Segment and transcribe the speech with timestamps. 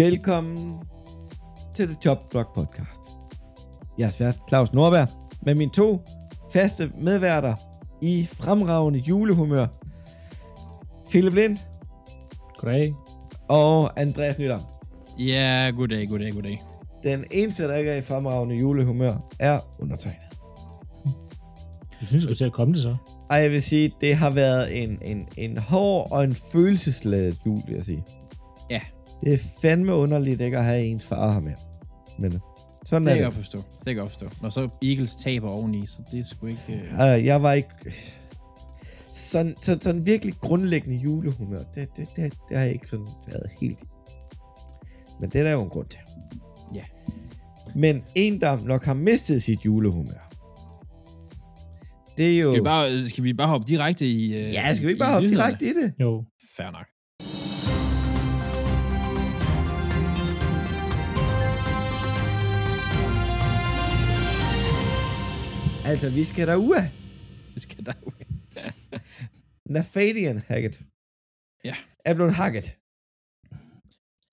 [0.00, 0.74] Velkommen
[1.74, 3.00] til The Top Block Podcast.
[3.98, 5.08] Jeg er svært Claus Norberg
[5.42, 6.00] med mine to
[6.52, 7.54] faste medværter
[8.02, 9.66] i fremragende julehumør.
[11.10, 11.58] Philip Lind
[12.56, 12.94] Goddag.
[13.48, 14.60] og Andreas Nydam.
[15.18, 16.60] Ja, goddag, goddag, goddag.
[17.02, 20.38] Den eneste, der ikke er i fremragende julehumør, er undertegnet.
[22.00, 22.96] Du synes, du til at komme det så?
[23.30, 27.60] Ej, jeg vil sige, det har været en, en, en hård og en følelsesladet jul,
[27.66, 28.04] vil jeg sige.
[28.70, 28.80] Ja.
[29.24, 31.52] Det er fandme underligt ikke at have ens far her med.
[32.18, 32.40] Men øh,
[32.84, 33.24] sådan Det er kan jeg det.
[33.24, 33.58] godt forstå.
[33.58, 34.28] Det kan jeg godt forstå.
[34.42, 36.60] Når så Eagles taber oveni, så det er sgu ikke...
[36.68, 36.74] Uh...
[36.94, 37.68] Uh, jeg var ikke...
[39.12, 43.50] Sådan, sådan, sådan virkelig grundlæggende julehumør, det, det, det, det har jeg ikke sådan været
[43.60, 43.84] helt i.
[45.20, 46.00] Men det er der jo en grund til.
[46.74, 46.84] Ja.
[47.74, 50.30] Men en, der nok har mistet sit julehumør,
[52.18, 52.50] det er jo...
[52.50, 54.34] Skal vi, bare, skal vi bare hoppe direkte i...
[54.34, 55.92] Uh, Ja, skal vi ikke bare hoppe direkte i det?
[56.00, 56.24] Jo.
[56.56, 56.86] Fair nok.
[65.90, 66.82] Altså, vi skal derud.
[67.54, 67.96] Vi skal der
[69.74, 70.76] Nafadian Hackett.
[71.68, 71.76] Ja.
[72.08, 72.66] Er blevet hacket.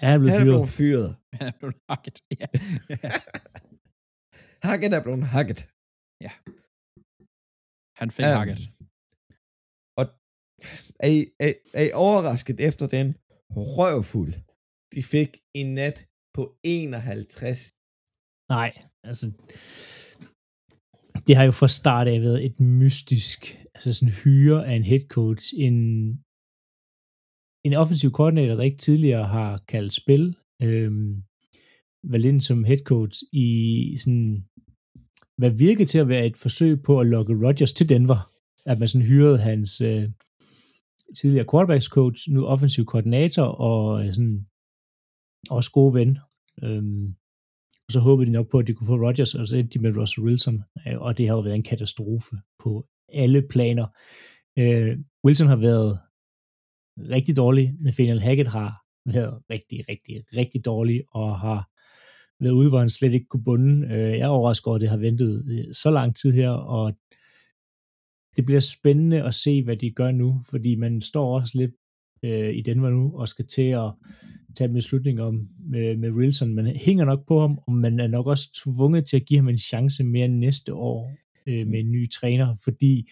[0.04, 0.54] Er han blevet Han er fyret?
[0.54, 1.10] blevet fyret.
[1.42, 2.18] Ja, du er hakket.
[2.42, 2.48] Ja.
[4.68, 5.60] Hackett er blevet hacket.
[8.00, 8.60] Han fik Um, hakket.
[11.04, 13.08] Er I, er, er I overrasket efter den
[13.76, 14.34] røvfuld,
[14.94, 15.98] de fik i nat
[16.36, 17.70] på 51?
[18.56, 18.72] Nej,
[19.10, 19.26] altså...
[21.28, 23.40] Det har jo fra start af været et mystisk,
[23.76, 25.78] altså sådan hyre af en head coach, en,
[27.66, 31.24] en offensiv koordinator, der ikke tidligere har kaldt spil, øhm,
[32.12, 33.48] valgt ind som head coach i
[34.04, 34.46] sådan,
[35.38, 38.32] hvad virkede til at være et forsøg på at lokke Rodgers til Denver,
[38.66, 40.10] at man sådan hyrede hans øh,
[41.18, 44.48] tidligere quarterbacks coach, nu offensiv koordinator og øh, sådan
[45.50, 46.18] også god ven.
[46.64, 47.16] Øhm,
[47.88, 49.84] og så håbede de nok på, at de kunne få Rodgers, og så endte de
[49.84, 53.88] med Russell Wilson, øh, og det har jo været en katastrofe på alle planer.
[54.60, 56.00] Øh, Wilson har været
[56.98, 61.70] rigtig dårlig, Nathaniel Hackett har været rigtig, rigtig, rigtig dårlig, og har
[62.44, 63.88] været ude, hvor han slet ikke kunne bunde.
[63.88, 66.94] Øh, jeg er overrasket over, at det har ventet øh, så lang tid her, og
[68.36, 71.72] det bliver spændende at se, hvad de gør nu, fordi man står også lidt
[72.24, 73.92] øh, i Denver nu, og skal til at
[74.58, 76.56] tage en beslutning om med, med Wilson.
[76.56, 79.50] Man hænger nok på ham, og man er nok også tvunget til at give ham
[79.50, 81.12] en chance mere næste år
[81.48, 83.10] øh, med en ny træner, fordi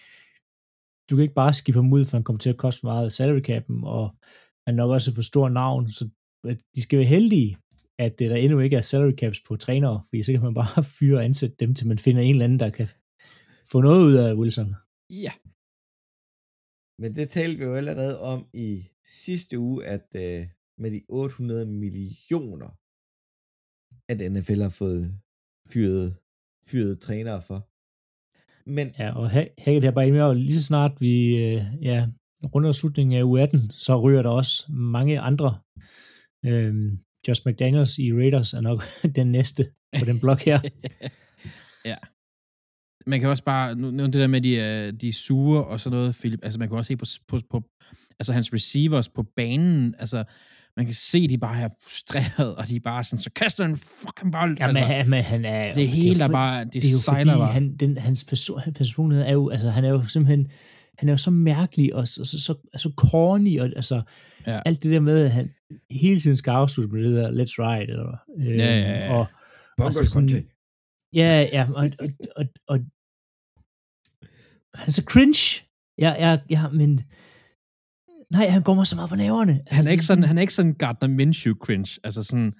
[1.10, 3.12] du kan ikke bare skifte ham ud, for han kommer til at koste meget af
[3.12, 4.04] salary cap'en, og
[4.66, 6.08] han er nok også et for stor navn, så
[6.74, 7.56] de skal være heldige,
[7.98, 10.84] at det der endnu ikke er salary caps på trænere, fordi så kan man bare
[10.98, 12.88] fyre og ansætte dem, til man finder en eller anden, der kan
[13.72, 14.74] få noget ud af Wilson.
[15.10, 15.32] Ja.
[17.02, 20.46] Men det talte vi jo allerede om i sidste uge, at øh,
[20.78, 22.70] med de 800 millioner,
[24.12, 25.04] at NFL har fået
[25.72, 26.16] fyret,
[26.70, 27.58] fyret trænere for.
[28.70, 32.08] Men Ja, og Hackett her bare og lige så snart vi øh, ja,
[32.54, 35.60] runder slutningen af U18, så ryger der også mange andre.
[36.46, 36.98] Øhm,
[37.28, 38.80] Josh McDaniels i Raiders er nok
[39.18, 40.60] den næste på den blok her.
[41.90, 41.96] ja.
[43.06, 45.80] Man kan også bare, nu nu det der med, de, er- de er sure og
[45.80, 47.62] sådan noget, Philip, altså man kan også se på, på, på
[48.18, 50.24] altså hans receivers på banen, altså
[50.76, 53.76] man kan se, de bare er frustreret, og de er bare sådan, så kaster en
[53.76, 54.56] fucking bold.
[54.60, 56.84] Jamen, altså, han, men han er, det er hele, jo der for- bare, det, det
[56.84, 57.52] er jo fordi, bare.
[57.52, 60.50] han, den, hans, person, personlighed er jo, altså han er jo simpelthen,
[60.98, 64.02] han er jo så mærkelig og så, så, så, så corny, og altså
[64.46, 64.60] Ja.
[64.66, 65.50] alt det der med, at han
[65.90, 69.12] hele tiden skal afslutte med det der, let's ride, eller, øh, Ja, ja, ja.
[69.14, 69.26] og,
[69.78, 70.48] Broncos altså sådan-.
[71.14, 72.78] Ja, ja, og, og, og, og
[74.74, 75.66] han er så cringe.
[75.98, 77.00] Ja, ja, ja, men
[78.32, 79.60] nej, han går mig så meget på nerverne.
[79.66, 82.52] han er ikke sådan, han er ikke sådan Gardner Minshew cringe, altså sådan,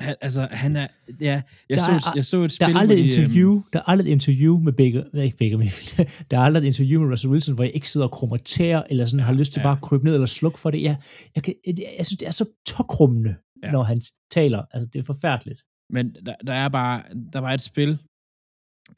[0.00, 0.86] han, altså han er,
[1.20, 3.62] ja, jeg, Der så, er- jeg så et Der spil, er aldrig et øhm, interview,
[3.72, 6.66] der er aldrig et interview med Baker, nej, ikke Baker Mayfield, der er aldrig et
[6.66, 9.52] interview med Russell Wilson, hvor jeg ikke sidder og krummer tæer, eller sådan har lyst
[9.52, 9.64] til ja.
[9.64, 10.82] bare at krybe ned eller slukke for det.
[10.82, 10.96] Jeg,
[11.34, 13.70] jeg, kan, jeg, jeg synes, det er så tokrummende, ja.
[13.70, 13.98] når han
[14.30, 14.62] taler.
[14.72, 15.60] Altså, det er forfærdeligt.
[15.90, 17.98] Men der, der er bare, der var et spil,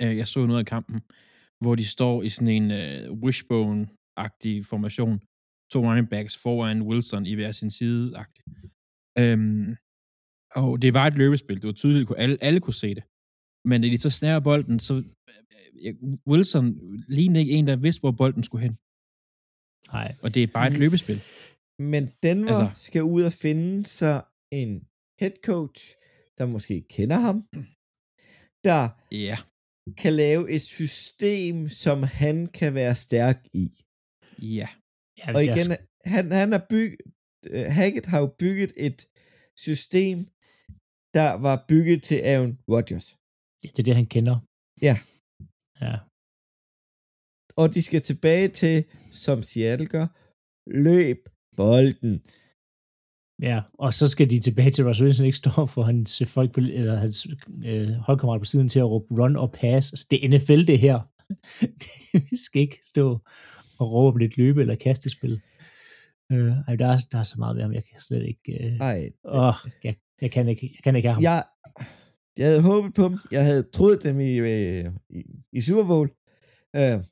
[0.03, 1.01] øh, jeg så noget af kampen,
[1.61, 5.21] hvor de står i sådan en øh, wishbone-agtig formation.
[5.73, 8.43] To running backs foran Wilson i hver sin side -agtig.
[9.23, 9.69] Øhm,
[10.61, 11.57] og det var et løbespil.
[11.63, 13.05] Det var tydeligt, at alle, alle kunne se det.
[13.71, 14.95] Men da de så snærer bolden, så
[15.85, 15.95] øh,
[16.31, 16.67] Wilson
[17.19, 18.75] lignede ikke en, der vidste, hvor bolden skulle hen.
[19.97, 20.09] Nej.
[20.23, 21.19] Og det er bare et løbespil.
[21.93, 24.17] Men Denver altså, skal ud og finde sig
[24.61, 24.73] en
[25.21, 25.83] head coach,
[26.39, 27.37] der måske kender ham,
[28.69, 28.83] der
[29.27, 29.37] Ja.
[30.03, 33.67] kan lave et system, som han kan være stærk i.
[34.59, 34.69] Ja.
[35.27, 35.69] Ja, Og igen,
[36.05, 37.01] han, han har bygget,
[37.55, 38.99] uh, Hackett har jo bygget et
[39.67, 40.19] system,
[41.19, 43.07] der var bygget til Aaron Rodgers.
[43.65, 44.37] Ja, det er det, han kender.
[44.89, 44.97] Ja.
[45.85, 45.95] Ja.
[47.61, 48.85] Og de skal tilbage til,
[49.25, 50.07] som Seattle gør,
[50.87, 51.19] løb
[51.57, 52.15] bolden.
[53.49, 56.61] Ja, og så skal de tilbage til Russell Wilson ikke står for hans folk på,
[56.61, 57.27] eller hans
[57.65, 59.93] øh, holdkammerat på siden til at råbe run og pass.
[59.93, 60.99] Altså, det er NFL det her.
[62.31, 63.19] vi skal ikke stå
[63.83, 65.41] og råbe om lidt løbe- eller kastespil.
[66.33, 68.65] Øh, ej, der, er, der er så meget ved ham, jeg kan slet ikke...
[68.65, 71.23] Øh, Ej, åh, jeg, jeg, kan ikke, jeg kan ikke have ham.
[71.23, 71.45] jeg,
[72.37, 73.19] jeg havde håbet på dem.
[73.31, 76.11] Jeg havde troet dem i, øh, i, i Super Bowl.
[76.77, 77.05] Øh,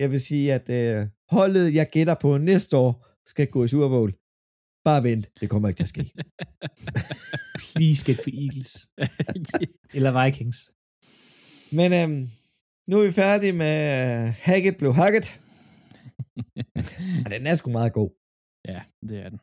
[0.00, 3.88] jeg vil sige, at øh, holdet, jeg gætter på næste år, skal gå i Super
[3.88, 4.14] Bowl.
[4.84, 6.10] Bare vent, det kommer ikke til at ske.
[7.76, 8.88] Please get på Eagles.
[9.96, 10.70] eller Vikings.
[11.72, 12.28] Men øhm,
[12.88, 13.74] nu er vi færdige med
[14.28, 15.40] uh, Hackett blev Hackett.
[17.32, 18.10] Den er sgu meget god.
[18.72, 19.40] ja, det er den.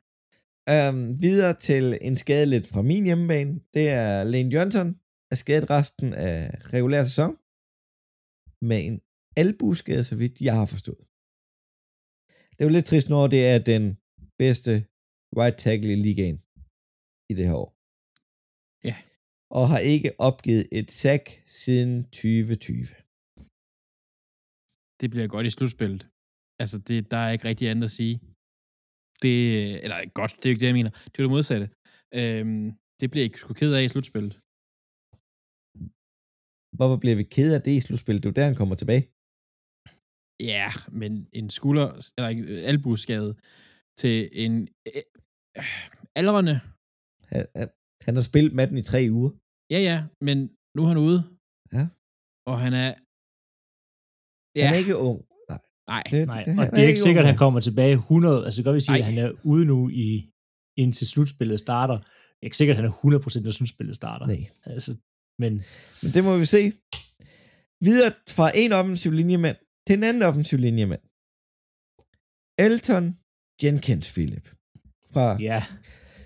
[0.73, 3.53] Øhm, videre til en skade lidt fra min hjemmebane.
[3.75, 4.87] Det er Lane Johnson,
[5.31, 6.37] er skadet resten af
[6.73, 7.33] regulær sæson.
[8.69, 8.97] Med en
[9.41, 11.03] albueskade, så vidt jeg har forstået.
[12.53, 13.83] Det er jo lidt trist, når det er den
[14.41, 14.73] bedste
[15.39, 16.37] right tackle i ligaen
[17.31, 17.71] i det her år.
[18.89, 18.95] Ja.
[19.57, 21.23] Og har ikke opgivet et sack
[21.61, 22.85] siden 2020.
[25.01, 26.10] Det bliver godt i slutspillet.
[26.61, 28.15] Altså, det, der er ikke rigtig andet at sige.
[29.23, 29.35] Det,
[29.83, 30.91] eller godt, det er jo ikke det, jeg mener.
[31.09, 31.67] Det er jo det modsatte.
[32.19, 32.65] Øhm,
[32.99, 34.33] det bliver ikke sgu ked af i slutspillet.
[36.77, 38.19] Hvorfor bliver vi ked af det i slutspillet?
[38.21, 39.03] Det er jo der, han kommer tilbage.
[40.53, 40.69] Ja,
[40.99, 41.87] men en skulder,
[42.17, 43.31] eller ikke, albueskade
[44.01, 44.53] til en
[44.87, 45.03] øh,
[45.57, 45.69] øh,
[46.19, 46.55] aldrende.
[47.31, 47.73] Han, han-
[48.05, 49.31] han har spillet med den i tre uger.
[49.73, 49.97] Ja, ja,
[50.27, 50.37] men
[50.75, 51.19] nu er han ude.
[51.77, 51.83] Ja.
[52.51, 52.89] Og han er...
[54.57, 54.63] Ja.
[54.65, 55.19] Han er ikke ung.
[55.87, 56.03] Nej.
[56.11, 58.45] Nej, Det, Nej, og det er ikke sikkert, at han kommer tilbage 100.
[58.45, 58.99] Altså, godt vil sige, Ej.
[58.99, 60.29] at han er ude nu i,
[60.77, 61.97] indtil slutspillet starter.
[61.97, 64.25] Det er ikke sikkert, at han er 100% når slutspillet starter.
[64.25, 64.45] Nej.
[64.65, 64.95] Altså,
[65.39, 65.53] men
[66.03, 66.73] Men det må vi se.
[67.81, 69.57] Videre fra en offensiv linjemand
[69.87, 71.01] til en anden offensiv linjemand.
[72.59, 73.17] Elton
[73.63, 74.49] Jenkins, Philip.
[75.13, 75.63] Fra ja,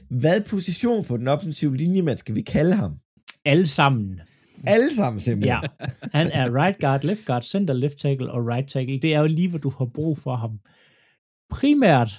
[0.10, 3.00] hvad position på den offensive linjemand skal vi kalde ham?
[3.46, 4.20] alle sammen.
[4.68, 5.62] Alle sammen simpelthen.
[5.64, 5.86] Ja,
[6.18, 9.00] han er right guard, left guard, center, left tackle og right tackle.
[9.00, 10.54] Det er jo lige, hvor du har brug for ham.
[11.58, 12.12] Primært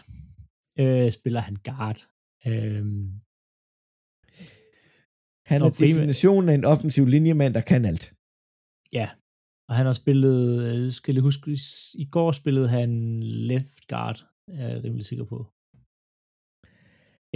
[0.83, 1.99] øh, spiller han guard.
[2.47, 3.05] Øhm,
[5.51, 8.05] Han er primært- definitionen af en offensiv linjemand, der kan alt.
[8.93, 9.09] ja,
[9.69, 11.57] og han har spillet, øh, skal jeg huske, i,
[11.99, 12.91] i går spillede han
[13.23, 14.19] left guard,
[14.49, 15.39] er jeg rimelig sikker på.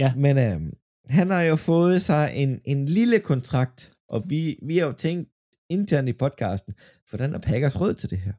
[0.01, 0.09] Ja.
[0.25, 0.71] Men øh,
[1.17, 5.29] han har jo fået sig en, en lille kontrakt, og vi, vi har jo tænkt
[5.69, 6.73] internt i podcasten,
[7.09, 8.33] hvordan er Packers råd til det her?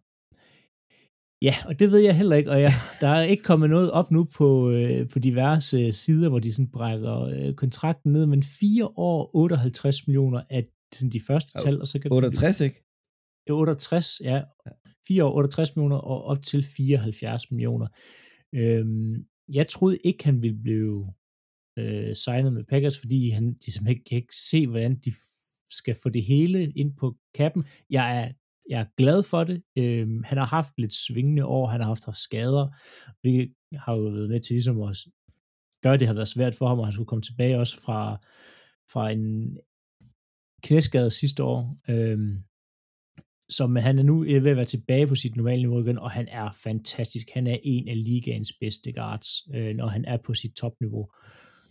[1.43, 4.11] Ja, og det ved jeg heller ikke, og jeg, der er ikke kommet noget op
[4.11, 8.87] nu på, øh, på diverse sider, hvor de sådan brækker øh, kontrakten ned, men 4
[8.97, 10.63] år, 58 millioner er
[10.95, 12.85] sådan de første tal, og så kan 68, ikke?
[13.49, 14.43] Ja, 68, ja.
[15.09, 17.87] 4 år, 68 millioner og op til 74 millioner.
[18.55, 19.15] Øhm,
[19.49, 21.13] jeg troede ikke, han ville blive
[21.79, 25.13] øh, signet med Packers, fordi han, de simpelthen ikke kan ikke se, hvordan de
[25.77, 27.65] skal få det hele ind på kappen.
[27.91, 28.33] Jeg er,
[28.69, 29.63] jeg er glad for det.
[29.79, 32.69] Øhm, han har haft lidt svingende år, han har haft, haft skader,
[33.23, 34.97] Vi har jo været med til ligesom at
[35.83, 38.19] gøre, det har været svært for ham, og han skulle komme tilbage også fra,
[38.93, 39.57] fra en
[40.63, 41.77] knæskade sidste år.
[41.89, 42.37] Øhm,
[43.49, 45.99] så men han er nu øh, ved at være tilbage på sit normale niveau igen,
[45.99, 47.27] og han er fantastisk.
[47.35, 51.07] Han er en af ligaens bedste guards, øh, når han er på sit topniveau.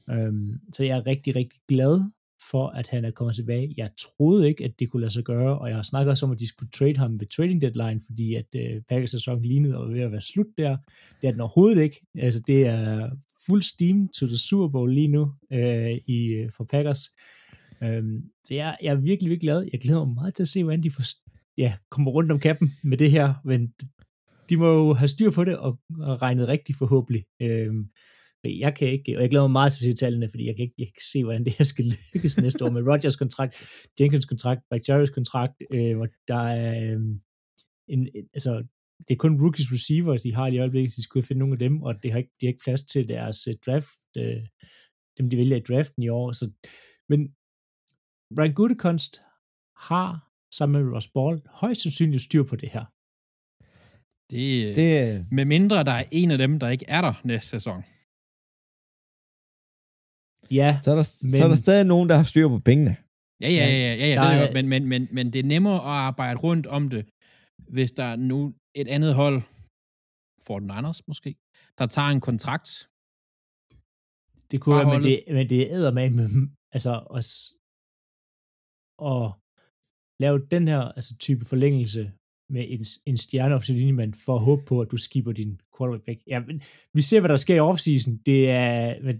[0.09, 2.01] Øhm, så jeg er rigtig, rigtig glad
[2.49, 3.73] for, at han er kommet tilbage.
[3.77, 6.31] Jeg troede ikke, at det kunne lade sig gøre, og jeg har snakket også om,
[6.31, 9.87] at de skulle trade ham ved trading deadline, fordi at øh, Packers sæson lignede og
[9.87, 10.77] var ved at være slut der.
[11.21, 12.05] Det er den overhovedet ikke.
[12.15, 13.09] Altså, det er
[13.45, 17.09] fuld steam to the Super Bowl lige nu øh, i, øh, for Packers.
[17.83, 19.69] Øhm, så jeg, jeg er virkelig, virkelig glad.
[19.71, 21.03] Jeg glæder mig meget til at se, hvordan de får,
[21.57, 23.73] ja, kommer rundt om kappen med det her, men
[24.49, 27.23] de må jo have styr på det og, og regnet rigtigt forhåbentlig.
[27.41, 27.85] Øhm,
[28.43, 30.63] jeg kan ikke, og jeg glæder mig meget til at se tallene, fordi jeg kan
[30.63, 33.53] ikke, jeg kan ikke se, hvordan det her skal lykkes næste år med Rodgers kontrakt,
[33.99, 36.99] Jenkins kontrakt, Bakhtiari's kontrakt, øh, og der er øh,
[37.87, 38.63] en, altså,
[39.07, 41.59] det er kun rookies receivers, de har i øjeblikket, så de skulle finde nogle af
[41.59, 44.43] dem, og det har ikke, de har ikke plads til deres uh, draft, uh,
[45.17, 46.31] dem de vælger i draften i år.
[46.31, 46.51] Så,
[47.09, 47.19] men
[48.35, 49.21] Brian Gutekunst
[49.89, 52.85] har sammen med Ross Ball højst sandsynligt styr på det her.
[54.29, 54.75] det, det...
[54.75, 57.83] Det, Med mindre der er en af dem, der ikke er der næste sæson.
[60.51, 62.97] Ja, så, er der, Men- så er der stadig nogen, der har styr på pengene.
[63.41, 65.43] Ja, ja, ja, ja, ja, ja Der er jo, men, men, men, men det er
[65.43, 67.03] nemmere at arbejde rundt om det,
[67.75, 69.41] hvis der er nu et andet hold,
[70.47, 71.35] Fort Niners måske,
[71.77, 72.69] der tager en kontrakt.
[74.51, 77.51] det kunne være, men det, men det er med Altså, at, s-
[79.11, 79.23] at
[80.23, 82.11] lave den her altså, type forlængelse
[82.49, 86.07] med en, en stjerne offensiv linjemand for at håbe på, at du skipper din quarterback
[86.07, 86.19] væk.
[86.27, 86.61] Ja, men
[86.93, 88.13] vi ser, hvad der sker i offseason.
[88.17, 89.15] Det er, men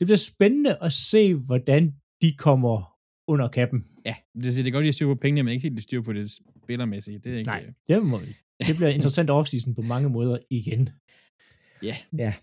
[0.00, 3.84] det bliver spændende at se, hvordan de kommer under kappen.
[4.04, 6.02] Ja, det, det er godt, at de styr på pengene, men ikke helt de styr
[6.02, 6.30] på det
[6.64, 7.18] spillermæssige.
[7.18, 8.36] Det er ikke, Nej, det, må vi.
[8.66, 10.88] det bliver interessant offseason på mange måder igen.
[11.82, 12.34] Ja.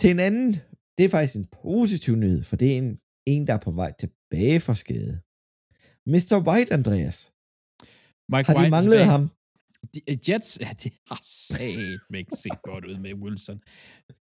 [0.00, 0.52] Til en anden,
[0.98, 3.92] det er faktisk en positiv nyhed, for det er en, en der er på vej
[4.00, 5.20] tilbage fra skade.
[6.06, 6.42] Mr.
[6.48, 7.32] White, Andreas.
[8.32, 9.10] Mike Har de White manglet tilbage.
[9.10, 9.30] ham?
[9.94, 13.62] De, øh, Jets, ja, det har satme ikke set godt ud med Wilson.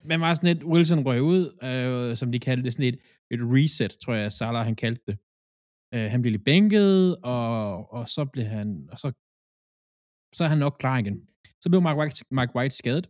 [0.04, 2.98] Men var sådan et, Wilson røg ud, øh, som de kaldte det, sådan et,
[3.30, 5.18] et reset, tror jeg, Salah han kaldte det.
[5.94, 9.08] Øh, han blev lidt bænket, og, og så blev han, og så,
[10.36, 11.28] så er han nok klar igen.
[11.62, 13.06] Så blev Mark White, Mark White skadet,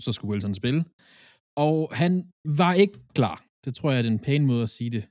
[0.00, 0.84] så skulle Wilson spille,
[1.56, 3.46] og han var ikke klar.
[3.64, 5.08] Det tror jeg er den pæne måde at sige det.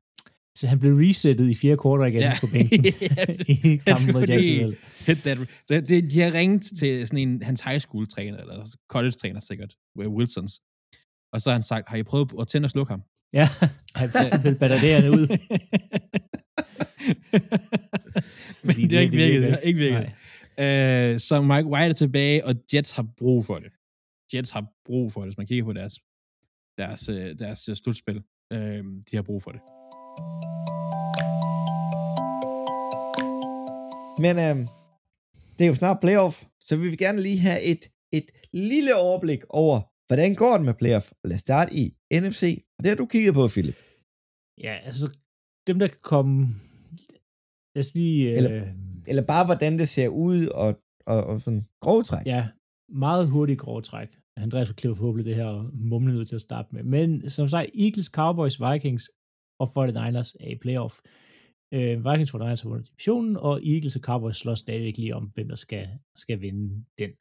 [0.56, 2.38] Så han blev resettet i fire kvarter igen Ja.
[2.42, 2.86] på bænken
[3.72, 4.78] i kampen mod Jacksonville.
[4.90, 9.74] Så det, de har ringet til sådan en, hans high school træner, eller college-træner sikkert,
[10.00, 10.62] Wilsons.
[11.34, 13.02] Og så har han sagt, har I prøvet at tænde og slukke ham?
[13.34, 13.48] Ja,
[13.96, 14.10] han
[14.44, 15.28] vil batterierne ud.
[18.66, 19.42] Men det har ikke virket.
[19.42, 20.12] Det har ikke virket.
[20.60, 23.72] Øh, så Mike White er tilbage, og Jets har brug for det.
[24.34, 25.94] Jets har brug for det, hvis man kigger på deres,
[26.78, 28.22] deres, øh, deres slutspil.
[28.54, 29.62] Øh, de har brug for det.
[34.24, 34.68] Men øhm,
[35.58, 39.42] det er jo snart playoff, så vi vil gerne lige have et, et lille overblik
[39.50, 41.12] over, hvordan går det med playoff.
[41.24, 42.44] Lad os starte i NFC,
[42.78, 43.76] og det har du kigget på, Philip.
[44.62, 45.18] Ja, altså,
[45.68, 46.48] dem der kan komme...
[47.76, 48.32] Lad os lige...
[48.38, 48.68] Eller- øh,
[49.08, 52.26] Eller bare, hvordan det ser ud, og, og, og sådan grove træk.
[52.26, 52.48] Ja,
[52.90, 54.10] meget hurtigt grove træk.
[54.38, 56.84] Andreas var klippet forhåbentlig det her og mumlede ud til at starte med.
[56.84, 59.12] Men som sagt, Eagles, Cowboys, Vikings
[59.64, 60.96] og 49ers er i playoff.
[61.74, 65.32] Øh, Vikings og 49ers har vundet divisionen, og Eagles og Cowboys slår stadigvæk lige om,
[65.34, 67.12] hvem der skal, skal vinde den.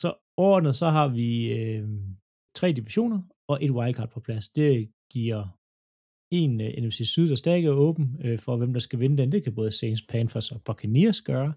[0.00, 1.88] Så overordnet så har vi øh,
[2.54, 4.48] tre divisioner og et wildcard på plads.
[4.48, 5.58] Det giver
[6.30, 9.18] en øh, uh, NFC Syd, der stadig er åben øh, for, hvem der skal vinde
[9.18, 9.32] den.
[9.32, 11.54] Det kan både Saints, Panthers og Buccaneers gøre.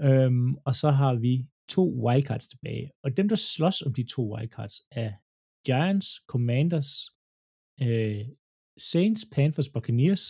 [0.00, 2.90] Øhm, og så har vi to wildcards tilbage.
[3.04, 5.12] Og dem, der slås om de to wildcards, er
[5.66, 7.10] Giants, Commanders,
[7.80, 8.28] øh,
[8.78, 10.24] Saints, Panthers, Buccaneers.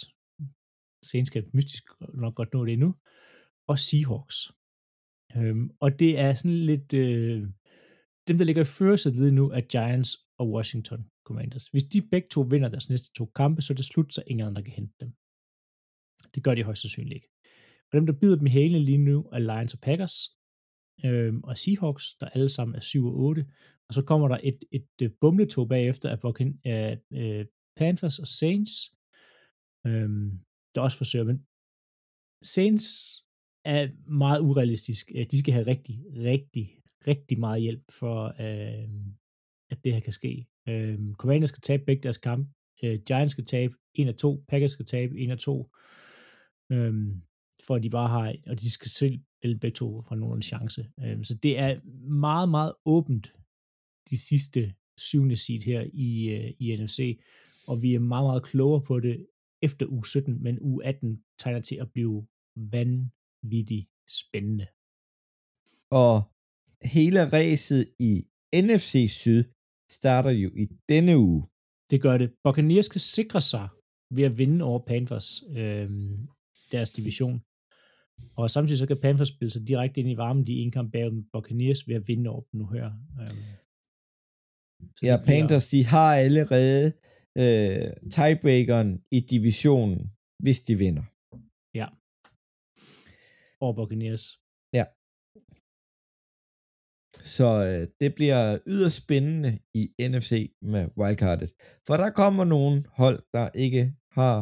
[1.10, 1.84] Saints skal mystisk
[2.14, 2.94] nok godt nå det endnu.
[3.68, 4.38] Og Seahawks.
[5.36, 6.94] Øhm, og det er sådan lidt...
[6.94, 7.42] Øh,
[8.28, 11.66] dem, der ligger i førersædet lige nu, er Giants og Washington Commanders.
[11.66, 14.46] Hvis de begge to vinder deres næste to kampe, så er det slut, så ingen
[14.46, 15.10] andre kan hente dem.
[16.34, 17.28] Det gør de højst sandsynligt ikke.
[17.88, 20.16] Og dem, der bider dem i hælene lige nu, er Lions og Packers,
[21.04, 23.46] øhm, og Seahawks, der alle sammen er 7 og 8.
[23.92, 27.46] Og så kommer der et, et, øh, et bumletog bagefter af, Buccan- af øh,
[27.76, 28.72] Panthers og Saints,
[29.86, 30.30] øhm,
[30.74, 31.24] der også forsøger.
[31.24, 31.46] Men
[32.42, 32.86] Saints
[33.64, 35.12] er meget urealistisk.
[35.30, 36.66] De skal have rigtig, rigtig,
[37.06, 38.88] rigtig meget hjælp for, øh,
[39.70, 40.46] at det her kan ske.
[40.68, 42.50] Øh, Commanders skal tabe begge deres kampe.
[42.84, 44.44] Øh, Giants skal tabe 1 af 2.
[44.48, 45.70] Packers skal tabe 1 af 2.
[46.72, 46.94] Øh,
[47.66, 50.90] for at de bare har, og de skal selv vælge begge to for nogen chance.
[51.00, 53.34] Øh, så det er meget, meget åbent
[54.10, 57.20] de sidste syvende seed her i, øh, i NFC,
[57.66, 59.26] og vi er meget, meget klogere på det
[59.62, 64.66] efter uge 17, men uge 18 tegner til at blive vanvittigt spændende.
[65.90, 66.22] Og
[66.82, 69.44] hele ræset i NFC Syd
[69.90, 71.46] starter jo i denne uge.
[71.90, 72.32] Det gør det.
[72.44, 73.68] Buccaneers skal sikre sig
[74.10, 75.90] ved at vinde over Panthers, øh,
[76.72, 77.42] deres division.
[78.36, 81.10] Og samtidig så kan Panthers spille sig direkte ind i varmen, de en kamp bag
[81.32, 82.90] Buccaneers ved at vinde over dem nu her.
[83.20, 83.61] Øh,
[84.96, 86.86] så Ja, bliver- Panthers, de har allerede
[87.42, 90.00] øh, tiebreakeren i divisionen,
[90.44, 91.04] hvis de vinder.
[93.64, 94.24] Over Buccaneers.
[97.36, 101.50] Så øh, det bliver yderst spændende i NFC med wildcardet.
[101.86, 103.82] For der kommer nogle hold, der ikke
[104.20, 104.36] har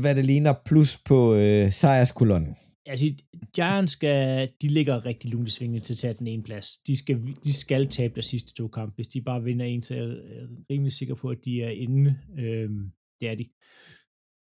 [0.00, 2.56] hvad det ligner plus på øh, sejrskolonnen.
[2.88, 3.06] Altså,
[3.54, 6.78] Giants skal, de ligger rigtig lunt i svingene til at tage den ene plads.
[6.86, 8.94] De skal, de skal tabe deres sidste to kampe.
[8.94, 12.18] Hvis de bare vinder en, så er jeg rimelig sikker på, at de er inde.
[12.38, 13.44] Øhm, det er de.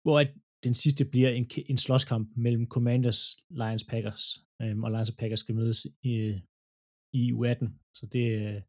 [0.03, 0.31] Hvor at
[0.63, 4.23] den sidste bliver en, en slåskamp mellem Commanders, Lions, Packers.
[4.61, 6.13] Øhm, og Lions og Packers skal mødes i,
[7.13, 7.65] i U18.
[7.93, 8.61] Så det, øh,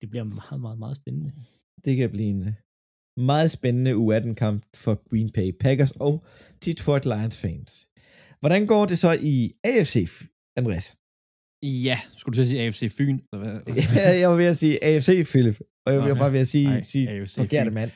[0.00, 1.32] det bliver meget, meget, meget spændende.
[1.84, 2.54] Det kan blive en øh,
[3.16, 6.24] meget spændende U18-kamp for Green Bay Packers og
[6.64, 7.87] Detroit Lions fans.
[8.40, 9.94] Hvordan går det så i AFC,
[10.58, 10.86] Andreas?
[11.62, 13.18] Ja, skulle du til at sige AFC Fyn?
[13.32, 13.74] Eller hvad?
[13.96, 15.58] Ja, jeg var ved at sige AFC, Philip.
[15.86, 17.90] Og jeg vil Nå, bare ved at sige, Ej, sige AFC forkerte mand.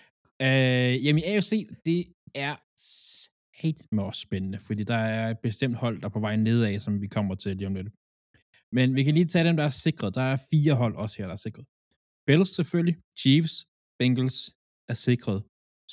[0.46, 1.50] Øh, jamen, AFC,
[1.86, 2.00] det
[2.34, 2.54] er
[3.62, 6.78] helt med også spændende, fordi der er et bestemt hold, der er på vej nedad,
[6.86, 7.90] som vi kommer til lige om lidt.
[8.76, 10.14] Men vi kan lige tage dem, der er sikret.
[10.14, 11.64] Der er fire hold også her, der er sikret.
[12.26, 13.54] Bills selvfølgelig, Chiefs,
[13.98, 14.38] Bengals
[14.92, 15.38] er sikret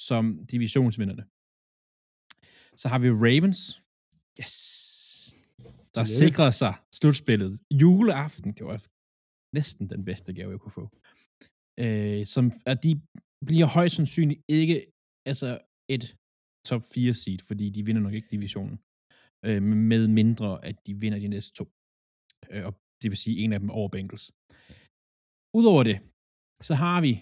[0.08, 1.24] som divisionsvinderne.
[2.82, 3.62] Så har vi Ravens.
[4.42, 4.56] Yes.
[5.96, 6.20] Der Tillykke.
[6.24, 7.52] sikrer sig slutspillet.
[7.82, 8.78] Juleaften, det var
[9.58, 10.86] næsten den bedste gave, jeg kunne få.
[11.84, 12.92] Øh, som, at de
[13.50, 14.76] bliver højst sandsynligt ikke
[15.32, 15.50] altså
[15.96, 16.06] et
[16.70, 18.78] top 4 seed, fordi de vinder nok ikke divisionen.
[19.48, 21.66] Øh, med mindre, at de vinder de næste to.
[22.52, 24.26] Øh, og det vil sige en af dem over Bengals.
[25.60, 25.98] Udover det,
[26.68, 27.14] så har vi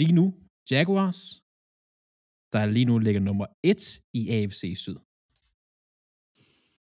[0.00, 0.26] lige nu
[0.72, 1.20] Jaguars,
[2.52, 3.82] der lige nu ligger nummer 1
[4.20, 4.98] i AFC Syd.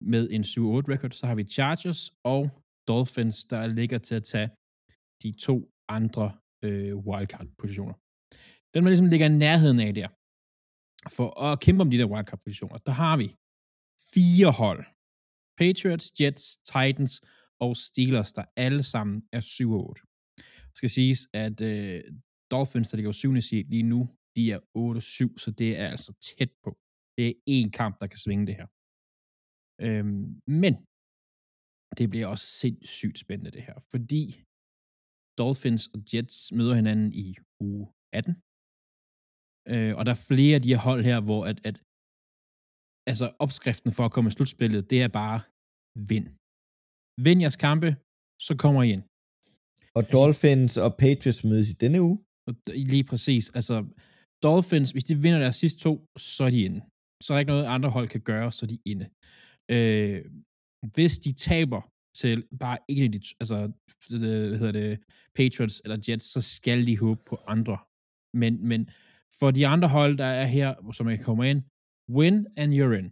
[0.01, 0.55] Med en 7-8
[0.93, 2.49] record, så har vi Chargers og
[2.87, 4.49] Dolphins, der ligger til at tage
[5.23, 7.93] de to andre øh, wildcard-positioner.
[8.73, 10.07] Den, man ligesom ligger i nærheden af der,
[11.17, 13.27] for at kæmpe om de der wildcard-positioner, der har vi
[14.13, 14.85] fire hold.
[15.57, 17.21] Patriots, Jets, Titans
[17.59, 20.71] og Steelers, der alle sammen er 7-8.
[20.75, 22.03] Skal siges, at øh,
[22.51, 23.41] Dolphins, der ligger 7.
[23.41, 26.77] seed lige nu, de er 8-7, så det er altså tæt på.
[27.17, 28.67] Det er én kamp, der kan svinge det her.
[29.85, 30.23] Øhm,
[30.61, 30.73] men
[31.97, 34.23] det bliver også sindssygt spændende det her, fordi
[35.39, 37.27] Dolphins og Jets møder hinanden i
[37.67, 37.83] uge
[38.19, 38.33] 18.
[39.73, 41.75] Øh, og der er flere af de her hold her, hvor at, at
[43.11, 45.39] altså opskriften for at komme i slutspillet, det er bare
[46.11, 46.27] vind.
[47.25, 47.89] Vind jeres kampe,
[48.47, 49.03] så kommer I ind.
[49.97, 52.17] Og Dolphins og Patriots mødes i denne uge.
[52.47, 52.53] Og
[52.89, 53.45] lige præcis.
[53.57, 53.75] Altså,
[54.43, 56.79] Dolphins, hvis de vinder deres sidste to, så er de inde.
[57.23, 59.05] Så er der ikke noget, andre hold kan gøre, så er de inde.
[59.71, 60.21] Øh,
[60.93, 61.81] hvis de taber
[62.15, 63.71] til bare en af de, altså,
[64.09, 64.99] hvad hedder det,
[65.35, 67.77] Patriots eller Jets, så skal de håbe på andre.
[68.33, 68.89] Men, men
[69.39, 71.63] for de andre hold, der er her, som jeg kommer ind,
[72.17, 73.07] win and you're in.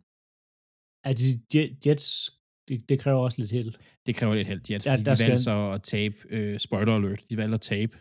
[1.10, 1.24] At de
[1.56, 2.32] Je- Jets,
[2.68, 3.74] det, det kræver også lidt held.
[4.06, 6.96] Det kræver lidt held, Jets, Ja, fordi der de valgte så at tabe, øh, spoiler
[6.96, 7.98] alert, de valgte at tabe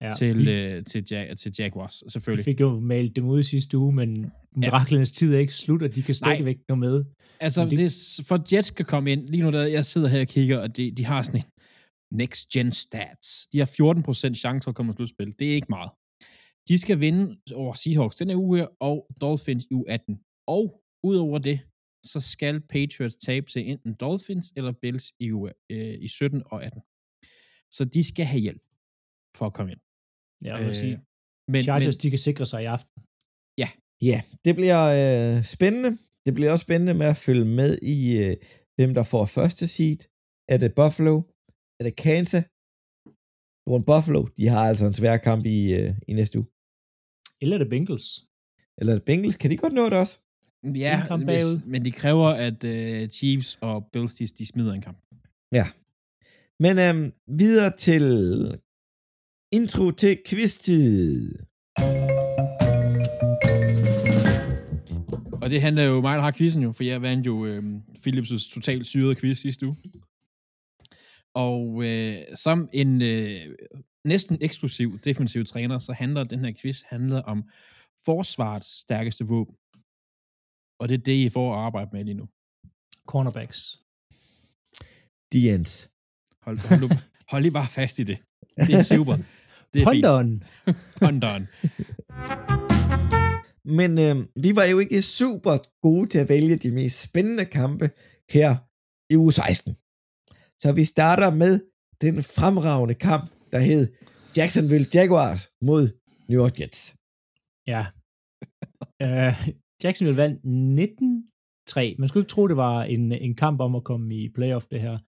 [0.00, 2.44] Ja, til, vi, øh, til, ja- til Jaguars, vi selvfølgelig.
[2.44, 5.94] fik jo malet dem ud i sidste uge, men miraklernes tid er ikke slut, og
[5.94, 7.04] de kan stadigvæk nå med.
[7.40, 7.92] Altså, Men det,
[8.28, 10.90] for Jets kan komme ind, lige nu der jeg sidder her og kigger, og de,
[10.90, 11.46] de har sådan en
[12.18, 13.48] next gen stats.
[13.52, 15.34] De har 14% chance for at komme i slutspil.
[15.38, 15.90] Det er ikke meget.
[16.68, 20.20] De skal vinde over Seahawks den her uge her, og Dolphins i uge 18.
[20.46, 21.60] Og udover det,
[22.04, 26.64] så skal Patriots tabe til enten Dolphins eller Bills i, uge, øh, i 17 og
[26.64, 26.80] 18.
[27.72, 28.62] Så de skal have hjælp
[29.36, 29.80] for at komme ind.
[30.44, 30.96] Ja, jeg vil sige,
[31.52, 32.96] men, Chargers, men, de kan sikre sig i aften.
[34.02, 35.98] Ja, det bliver øh, spændende.
[36.26, 38.36] Det bliver også spændende med at følge med i, øh,
[38.76, 40.00] hvem der får første seed.
[40.48, 41.16] Er det Buffalo?
[41.78, 42.44] Er det Kansas?
[43.70, 46.48] Rundt Buffalo, de har altså en svær kamp i, øh, i næste uge.
[47.40, 48.08] Eller er det Bengals?
[48.78, 49.36] Eller er det Bengals?
[49.36, 50.16] Kan de godt nå det også?
[50.84, 54.98] ja, hvis, men de kræver, at uh, Chiefs og Bills, de, de smider en kamp.
[56.64, 58.04] Men øhm, videre til
[59.52, 61.38] intro til quiz-tid.
[65.42, 67.62] Og det handler jo mig, der har quizzen jo, for jeg vandt jo øh,
[67.98, 69.76] Philips' totalt syrede quiz sidste uge.
[71.34, 73.56] Og øh, som en øh,
[74.04, 77.44] næsten eksklusiv defensiv træner, så handler den her quiz handler om
[78.04, 79.54] forsvarets stærkeste våben.
[80.80, 82.28] Og det er det, I får at arbejde med lige nu.
[83.06, 83.78] Cornerbacks.
[85.32, 85.90] Diens.
[86.42, 88.18] Hold, hold, hold lige bare fast i det.
[88.56, 89.16] Det er super.
[89.74, 89.84] Det er.
[89.84, 90.42] Ponderen.
[91.00, 91.48] Ponderen.
[93.64, 97.90] Men øhm, vi var jo ikke super gode til at vælge de mest spændende kampe
[98.30, 98.56] her
[99.12, 99.76] i uge 16.
[100.58, 101.60] Så vi starter med
[102.00, 103.88] den fremragende kamp, der hed
[104.36, 105.88] Jacksonville Jaguars mod
[106.28, 106.96] New York Jets.
[107.66, 107.86] Ja.
[109.04, 109.48] uh,
[109.84, 111.94] Jacksonville vandt 19-3.
[111.98, 114.80] Man skulle ikke tro, det var en, en kamp om at komme i playoff, det
[114.80, 114.98] her.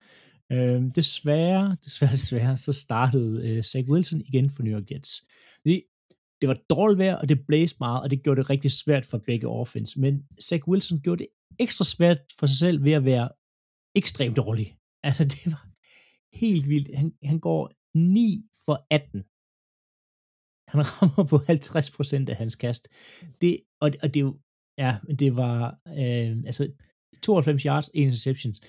[0.53, 5.25] Øh, desværre, desværre, desværre, så startede øh, Zach Wilson igen for New York Jets.
[5.61, 5.83] Fordi
[6.41, 9.19] det var dårligt vejr, og det blæste meget, og det gjorde det rigtig svært for
[9.19, 10.01] begge offense.
[10.01, 13.29] Men Zach Wilson gjorde det ekstra svært for sig selv ved at være
[13.95, 14.75] ekstremt dårlig.
[15.03, 15.69] Altså, det var
[16.33, 16.97] helt vildt.
[16.97, 19.25] Han, han går 9 for 18.
[20.69, 22.89] Han rammer på 50% af hans kast.
[23.41, 24.33] Det, og, og det er
[24.79, 26.69] ja, det var, øh, altså,
[27.23, 28.61] 92 yards, en interceptions.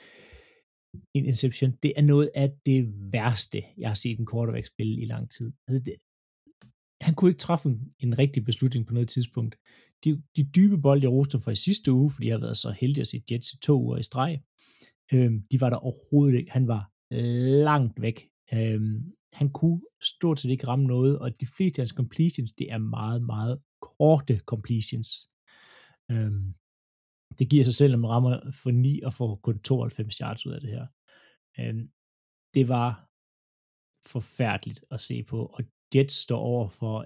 [1.13, 5.05] En interception, det er noget af det værste, jeg har set en quarterback spille i
[5.05, 5.51] lang tid.
[5.67, 5.95] Altså, det,
[7.01, 9.55] han kunne ikke træffe en, en rigtig beslutning på noget tidspunkt.
[10.03, 12.71] De, de dybe bolde, jeg roste for i sidste uge, fordi jeg har været så
[12.71, 14.41] heldig at se Jets i to uger i streg,
[15.13, 16.51] øh, de var der overhovedet ikke.
[16.51, 16.91] Han var
[17.63, 21.89] langt væk Øhm, han kunne stort set ikke ramme noget, og de fleste af hans
[21.89, 25.09] completions, det er meget, meget korte completions.
[26.11, 26.53] Øhm,
[27.39, 30.51] det giver sig selv, at man rammer for 9 og får kun 92 yards ud
[30.51, 30.85] af det her.
[31.59, 31.89] Øhm,
[32.53, 33.09] det var
[34.05, 35.63] forfærdeligt at se på, og
[35.95, 37.05] Jets står over for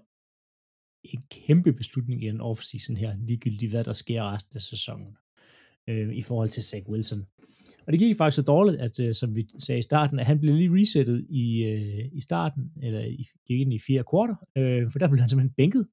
[1.03, 5.17] en kæmpe beslutning i den offseason her, ligegyldigt hvad der sker resten af sæsonen,
[5.89, 7.25] øh, i forhold til Zach Wilson.
[7.85, 10.39] Og det gik faktisk så dårligt, at øh, som vi sagde i starten, at han
[10.39, 14.91] blev lige resettet i, øh, i starten, eller i, gik ind i fire kvarter, øh,
[14.91, 15.87] for der blev han simpelthen bænket.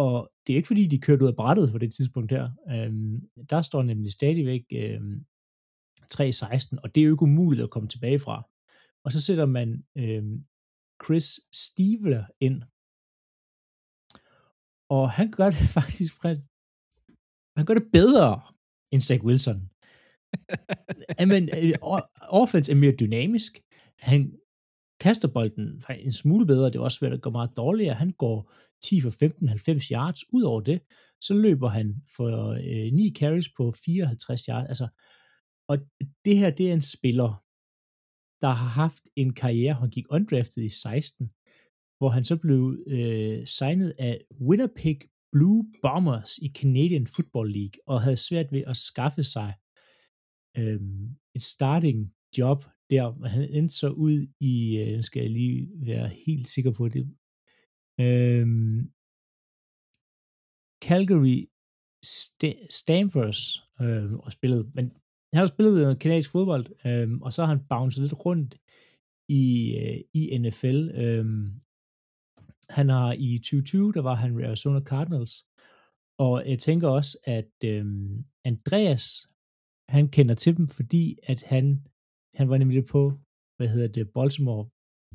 [0.00, 2.44] Og det er ikke fordi, de kørte ud af brættet på det tidspunkt her.
[2.72, 2.92] Øh,
[3.50, 5.00] der står nemlig stadigvæk øh,
[6.14, 8.36] 3-16, og det er jo ikke umuligt at komme tilbage fra.
[9.04, 10.24] Og så sætter man øh,
[11.04, 12.62] Chris Steveler ind.
[14.88, 16.12] Og han gør det faktisk
[17.56, 18.40] han gør det bedre
[18.92, 19.70] end Zach Wilson.
[21.32, 21.74] Men øh,
[22.42, 23.52] offense er mere dynamisk.
[23.98, 24.38] Han
[25.00, 26.66] kaster bolden en smule bedre.
[26.66, 27.94] Det er også svært at gå meget dårligere.
[27.94, 28.52] Han går
[28.84, 30.20] 10 for 15, 90 yards.
[30.32, 30.80] Udover det,
[31.20, 34.68] så løber han for øh, 9 carries på 54 yards.
[34.68, 34.88] Altså,
[35.68, 35.78] og
[36.24, 37.30] det her, det er en spiller,
[38.42, 41.30] der har haft en karriere, han gik undrafted i 16,
[41.98, 44.98] hvor han så blev øh, signet af Winnipeg
[45.32, 49.54] Blue Bombers i Canadian Football League, og havde svært ved at skaffe sig
[50.56, 50.80] øh,
[51.34, 53.28] et starting job der.
[53.28, 57.14] Han endte så ud i, øh, skal jeg lige være helt sikker på det,
[58.00, 58.78] Øhm,
[60.86, 61.40] Calgary
[62.04, 63.40] St- Stampers
[63.80, 64.84] øh, og spillede, men
[65.32, 68.52] han har spillet noget kanadisk fodbold, øh, og så har han bounced lidt rundt
[69.42, 69.44] i,
[69.82, 70.78] øh, i NFL.
[71.02, 71.24] Øh,
[72.76, 75.34] han har i 2020, der var han Arizona Cardinals,
[76.18, 77.84] og jeg tænker også, at øh,
[78.50, 79.04] Andreas,
[79.88, 81.64] han kender til dem, fordi at han,
[82.38, 83.02] han var nemlig på,
[83.56, 84.64] hvad hedder det, Baltimore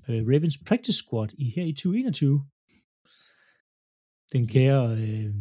[0.09, 2.45] øh, Ravens practice squad i her i 2021.
[4.33, 5.33] Den kære øh,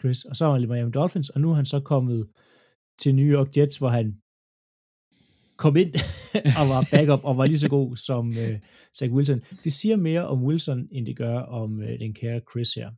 [0.00, 0.24] Chris.
[0.24, 2.30] Og så var han Miami Dolphins, og nu er han så kommet
[3.00, 4.06] til New York Jets, hvor han
[5.56, 5.92] kom ind
[6.60, 8.56] og var backup og var lige så god som øh,
[8.96, 9.40] Zach Wilson.
[9.64, 12.90] Det siger mere om Wilson, end det gør om øh, den kære Chris her.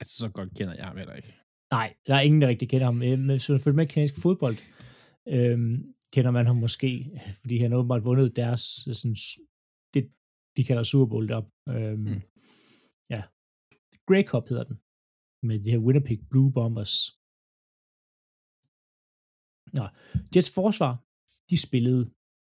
[0.00, 1.34] Altså, så godt kender jeg ham heller ikke.
[1.70, 3.02] Nej, der er ingen, der rigtig kender ham.
[3.02, 4.56] Øh, men følger med kanadisk fodbold,
[5.28, 5.58] øh,
[6.14, 6.88] kender man ham måske,
[7.40, 8.60] fordi han åbenbart vundet deres,
[8.98, 9.16] sådan,
[9.94, 10.02] det,
[10.56, 11.48] de kalder Super Bowl op.
[11.68, 12.22] Øh, mm.
[13.10, 13.22] Ja.
[14.08, 14.76] Grey Cup hedder den,
[15.48, 16.94] med de her Winnipeg Blue Bombers.
[19.78, 19.84] Nå,
[20.34, 20.92] Jets forsvar,
[21.50, 22.04] de spillede,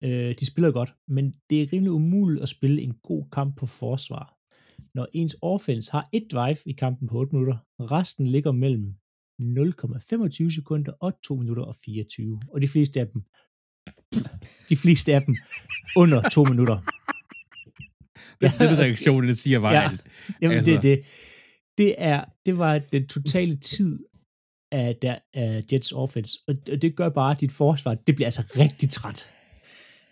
[0.06, 3.66] øh, de spillede godt, men det er rimelig umuligt at spille en god kamp på
[3.66, 4.26] forsvar.
[4.94, 8.86] Når ens offense har et drive i kampen på 8 minutter, resten ligger mellem
[9.40, 12.40] 0,25 sekunder og 2 minutter og 24.
[12.52, 13.22] Og de fleste af dem,
[14.68, 15.36] de fleste af dem
[15.96, 16.78] under 2 minutter.
[18.40, 19.72] det er det, reaktionen siger var.
[19.72, 19.90] Ja,
[20.40, 20.72] jamen, altså.
[20.72, 21.04] det, det,
[21.78, 24.04] det, er, det var den totale tid
[24.72, 28.42] af, der, af Jets offense, og det gør bare, at dit forsvar, det bliver altså
[28.58, 29.32] rigtig træt,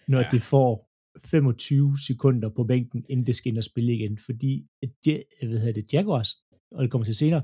[0.08, 0.28] når ja.
[0.32, 4.66] det får 25 sekunder på bænken, inden det skal ind og spille igen, fordi
[5.04, 6.36] de, hvad hedder det, Jaguars,
[6.72, 7.42] og det kommer til senere,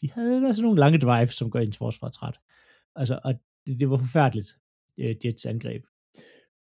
[0.00, 2.36] de havde altså nogle lange drives, som gør ens forsvar træt.
[2.96, 3.34] Altså, og
[3.66, 4.48] det, det var forfærdeligt,
[5.24, 5.84] Jets angreb.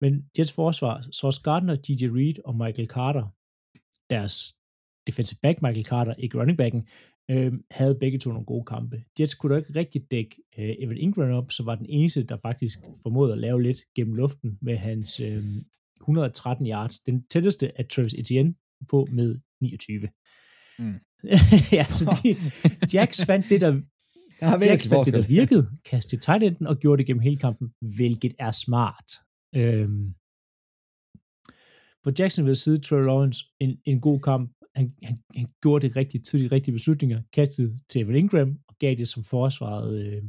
[0.02, 2.06] Men Jets forsvar, Sauce Gardner, G.J.
[2.06, 3.28] Reed og Michael Carter,
[4.10, 4.59] deres
[5.10, 6.88] defensive back Michael Carter, ikke running backen,
[7.32, 9.04] øh, havde begge to nogle gode kampe.
[9.19, 12.38] Jets kunne da ikke rigtig dække øh, Evan Ingram op, så var den eneste, der
[12.38, 15.43] faktisk formåede at lave lidt gennem luften med hans øh,
[16.02, 17.00] 113 yards.
[17.00, 18.54] Den tætteste af Travis Etienne
[18.89, 20.00] på med 29.
[20.80, 21.00] Mm.
[21.78, 22.36] ja, så de,
[22.93, 23.82] Jacks fandt det, der,
[24.41, 28.34] Jacks fandt det, der virkede, kastede tight enden og gjorde det gennem hele kampen, hvilket
[28.39, 29.10] er smart.
[29.56, 30.13] Øhm,
[32.04, 36.19] på Jacksonville side, Trey Lawrence, en, en god kamp, han, han, han gjorde det rigtig
[36.33, 40.23] de rigtige beslutninger, kastede til Evan Ingram og gav det som forsvaret, øh,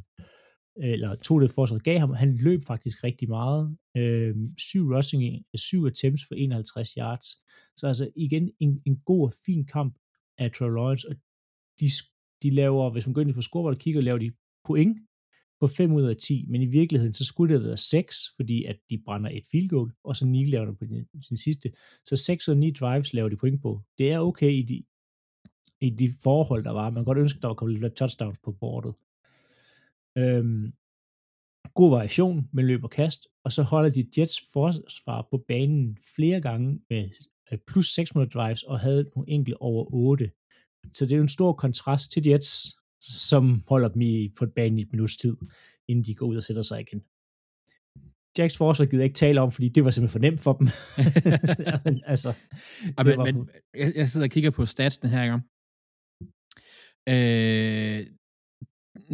[0.80, 2.10] øh, eller tog det forsvaret gav ham.
[2.24, 3.76] Han løb faktisk rigtig meget.
[3.96, 7.26] Øh, syv rushing, øh, syv attempts for 51 yards.
[7.78, 9.92] Så altså igen en, en god og fin kamp
[10.38, 11.14] af Trevor Lawrence, og
[11.80, 11.86] de,
[12.42, 14.32] de laver, hvis man går ind på scoreboard og kigger, laver de
[14.66, 14.96] point
[15.60, 18.64] på 5 ud af 10, men i virkeligheden, så skulle det have været 6, fordi
[18.64, 21.72] at de brænder et field goal, og så 9 laver det på den, sidste.
[22.04, 23.80] Så 6 og 9 drives laver de point på.
[23.98, 24.84] Det er okay i de,
[25.80, 26.90] i de forhold, der var.
[26.90, 28.94] Man kan godt ønske, der var kommet lidt touchdowns på bordet.
[30.18, 30.72] Øhm,
[31.74, 36.40] god variation med løb og kast, og så holder de Jets forsvar på banen flere
[36.40, 37.10] gange med
[37.52, 40.30] øh, plus 600 drives, og havde nogle enkelte over 8.
[40.94, 44.78] Så det er jo en stor kontrast til Jets, som holder dem i, på banen
[44.78, 45.36] i et minuts tid,
[45.88, 47.00] inden de går ud og sætter sig igen.
[48.38, 50.66] Jacks forsvar gider jeg ikke tale om, fordi det var simpelthen for nemt for dem.
[51.70, 52.28] Jamen, altså,
[52.98, 55.34] Ja, det men, var, men jeg, jeg sidder og kigger på statsene her, ikke?
[57.08, 58.06] Øh,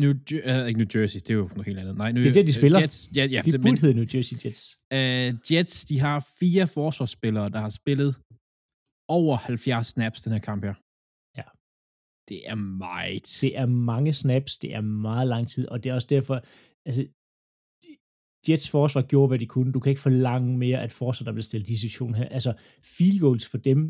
[0.03, 1.97] New, øh, ikke New Jersey, det er jo noget helt andet.
[1.97, 2.81] Nej, New, Det er der, de spiller.
[2.81, 4.63] Jets, ja, ja, de det, burde men, hedde New Jersey Jets.
[4.93, 8.17] øh, Jets, de har fire forsvarsspillere, der har spillet
[9.09, 10.75] over 70 snaps den her kamp her.
[12.29, 13.39] Det er meget.
[13.41, 16.35] Det er mange snaps, det er meget lang tid, og det er også derfor,
[16.89, 17.03] altså,
[18.49, 19.73] Jets forsvar gjorde, hvad de kunne.
[19.73, 22.29] Du kan ikke forlange mere, at forsvar, der bliver stillet i de situationer her.
[22.29, 22.53] Altså,
[22.97, 23.81] field goals for dem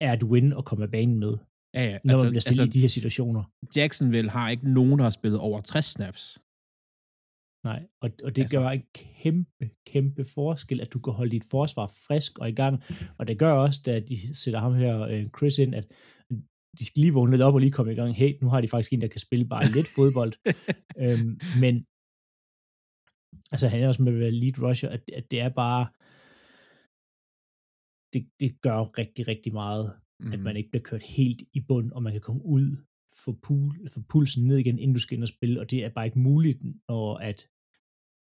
[0.00, 1.34] er et win at komme af banen med,
[1.74, 3.42] ja, ja, når altså, man bliver stillet altså, i de her situationer.
[3.76, 6.22] Jacksonville har ikke nogen, der har spillet over 60 snaps.
[7.64, 11.30] Nej, og, og det Altså- altså, gør en kæmpe, kæmpe forskel, at du kan holde
[11.30, 12.82] dit forsvar frisk og i gang.
[13.18, 15.86] Og det gør også, da de sætter ham her, øh, Chris ind, at
[16.78, 18.10] de skal lige vågne lidt op og lige komme i gang.
[18.14, 20.32] Hey, nu har de faktisk en, der kan spille bare lidt fodbold.
[21.04, 21.74] øhm, men
[23.52, 25.84] altså han er også med at være lead rusher, at, at det er bare
[28.12, 29.86] det, det gør rigtig, rigtig meget,
[30.20, 30.32] mm.
[30.32, 32.76] At man ikke bliver kørt helt i bund, og man kan komme ud,
[33.24, 35.88] få, pul, få pulsen ned igen, inden du skal ind og spille, og det er
[35.88, 37.48] bare ikke muligt, når at,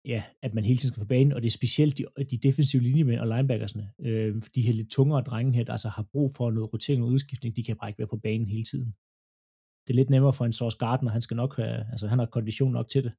[0.06, 2.82] ja, at man hele tiden skal på banen, og det er specielt de, de defensive
[2.84, 6.52] linjemænd og linebackersne, øh, de her lidt tungere drenge her, der altså har brug for
[6.52, 8.94] noget rotering og udskiftning, de kan bare ikke være på banen hele tiden.
[9.88, 12.26] Det er lidt nemmere for en Sauce Gardner, han skal nok have, altså han har
[12.26, 13.12] kondition nok til det.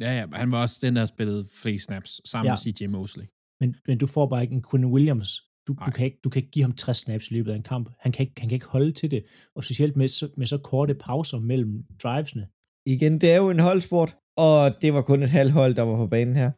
[0.00, 2.52] Ja, ja, men han var også den, der spillede flest snaps sammen Ja.
[2.52, 3.24] med CJ Mosley.
[3.60, 5.30] Men, men du får bare ikke en Quinn Williams.
[5.66, 7.62] Du, du, kan ikke, du kan ikke give ham 60 snaps i løbet af en
[7.62, 7.90] kamp.
[8.00, 9.24] Han kan ikke, han kan ikke holde til det.
[9.54, 12.48] Og specielt med så, med så korte pauser mellem drivesne.
[12.86, 15.96] Igen, det er jo en holdsport, og det var kun et halvt hold, der var
[15.96, 16.50] på banen her.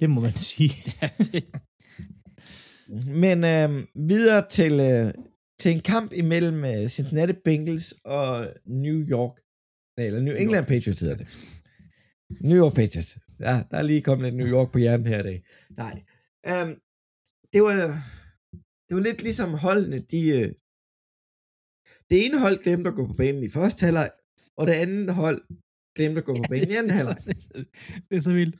[0.00, 0.74] Det må man sige.
[3.24, 5.14] Men øh, videre til, øh,
[5.60, 9.34] til en kamp imellem øh, Cincinnati Bengals og New York,
[9.96, 11.26] nej, eller New England Patriots hedder det.
[12.40, 13.18] New York Patriots.
[13.40, 15.44] Ja, der er lige kommet lidt New York på hjernen her i dag.
[15.76, 16.02] Nej.
[16.48, 16.76] Øh,
[17.52, 17.76] det var,
[18.86, 20.48] det var lidt ligesom holdene, de, øh,
[22.10, 24.10] det ene hold glemte at gå på banen i første halvleg,
[24.56, 25.42] og det andet hold
[25.96, 27.16] glemte at gå på banen i anden halvleg.
[28.08, 28.56] det er så vildt.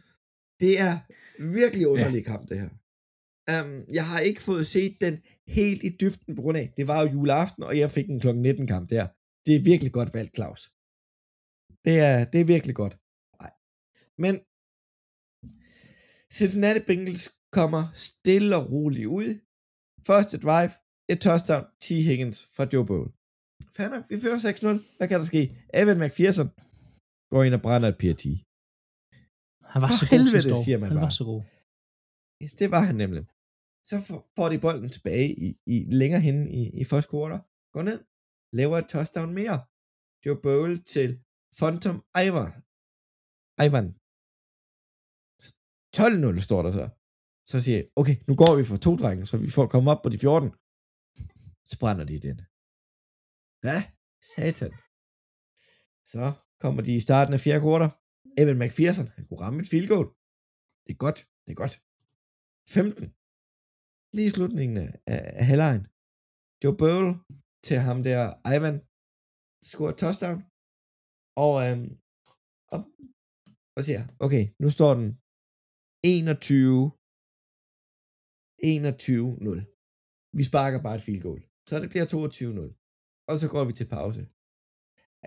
[0.61, 0.95] Det er
[1.61, 2.31] virkelig underlig ja.
[2.31, 2.71] kamp, det her.
[3.53, 7.03] Um, jeg har ikke fået set den helt i dybden på grund af, det var
[7.03, 8.35] jo juleaften, og jeg fik en kl.
[8.35, 9.07] 19 kamp der.
[9.47, 10.73] Det er virkelig godt valgt, Claus.
[11.85, 12.99] Det er, det er virkelig godt.
[13.41, 13.53] Nej.
[14.19, 14.35] Men
[16.33, 19.29] Cincinnati Bengals kommer stille og roligt ud.
[20.07, 20.71] Første drive,
[21.09, 21.89] et touchdown, T.
[21.89, 23.13] Higgins fra Joe Bowl.
[23.77, 24.97] Fair nok, vi fører 6-0.
[24.97, 25.57] Hvad kan der ske?
[25.75, 26.49] Evan McPherson
[27.33, 28.25] går ind og brænder et PRT.
[29.73, 30.63] Han var For så god helvede, sidste år.
[30.67, 31.19] siger man Han var bare.
[31.21, 31.43] så god.
[32.61, 33.23] Det var han nemlig.
[33.91, 33.97] Så
[34.37, 37.39] får- de bolden tilbage i, i længere hen i, i første quarter.
[37.75, 37.99] Går ned.
[38.59, 39.57] Laver et touchdown mere.
[40.25, 41.09] Joe Bowl til
[41.59, 42.49] Phantom Ivar.
[43.67, 43.87] Ivan.
[45.97, 46.85] 12-0 står der så.
[47.51, 50.03] Så siger jeg, okay, nu går vi for to drenge, så vi får komme op
[50.03, 50.51] på de 14.
[51.71, 52.37] Så brænder de den.
[53.65, 53.81] Hvad?
[54.35, 54.73] Satan.
[56.13, 56.23] Så
[56.63, 57.89] kommer de i starten af fjerde quarter.
[58.41, 60.09] Evan McPherson, han kunne ramme et field goal.
[60.85, 61.75] Det er godt, det er godt.
[62.77, 63.05] 15.
[64.17, 65.85] Lige i slutningen af, af, halvlejen.
[66.63, 67.07] Joe Bowl
[67.67, 68.23] til ham der,
[68.55, 68.77] Ivan,
[69.71, 70.39] scorer touchdown.
[71.47, 71.91] Og, øhm,
[72.75, 72.81] og,
[73.77, 75.09] og siger, okay, nu står den
[76.05, 76.83] 21
[78.65, 78.69] 21-0.
[80.39, 81.43] Vi sparker bare et field goal.
[81.69, 82.69] Så det bliver 22-0.
[83.31, 84.23] Og så går vi til pause.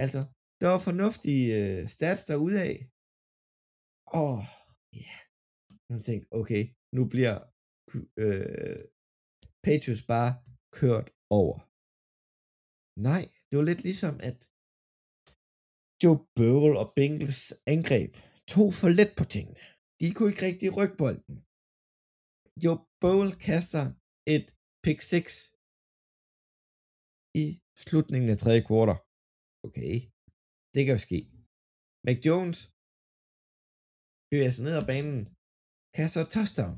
[0.03, 0.21] Altså,
[0.61, 2.75] der var fornuftige øh, stats derude af.
[4.21, 4.41] Åh,
[5.01, 5.13] ja.
[5.13, 5.19] Yeah.
[5.89, 6.61] Man tænkte, okay,
[6.97, 7.35] nu bliver
[8.23, 8.81] øh,
[9.65, 10.31] Patriots bare
[10.79, 11.07] kørt
[11.39, 11.55] over.
[13.09, 14.39] Nej, det var lidt ligesom, at
[16.01, 17.41] Joe Burrow og Bengals
[17.75, 18.11] angreb
[18.53, 19.59] tog for let på tingene.
[19.99, 21.35] De kunne ikke rigtig rykke bolden.
[22.63, 23.85] Joe Burrow kaster
[24.35, 24.47] et
[24.85, 25.33] pick 6
[27.43, 27.45] i
[27.83, 28.99] slutningen af tredje kvartal.
[29.67, 29.93] Okay,
[30.75, 31.19] det kan jo ske.
[32.05, 32.59] Mac Jones
[34.29, 35.19] bevæger sig ned ad banen,
[35.97, 36.75] kaster et touchdown.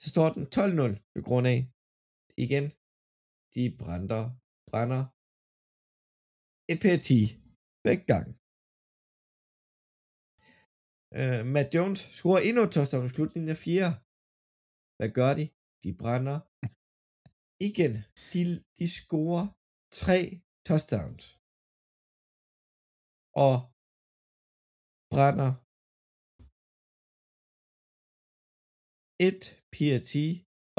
[0.00, 1.58] Så står den 12-0 på grund af,
[2.44, 2.66] igen,
[3.54, 4.22] de brænder,
[4.70, 5.02] brænder
[6.72, 7.10] et PT
[7.86, 8.26] begge gang.
[11.18, 13.94] Øh, uh, Matt Jones scorer endnu et touchdown i slutningen af fjerde.
[14.96, 15.44] Hvad gør de?
[15.84, 16.38] De brænder
[17.68, 17.92] igen.
[18.32, 18.40] De,
[18.78, 19.46] de scorer
[20.00, 20.20] tre
[20.68, 21.24] touchdowns.
[23.44, 23.54] Og
[25.14, 25.50] brænder
[29.28, 29.42] et
[29.74, 30.12] PRT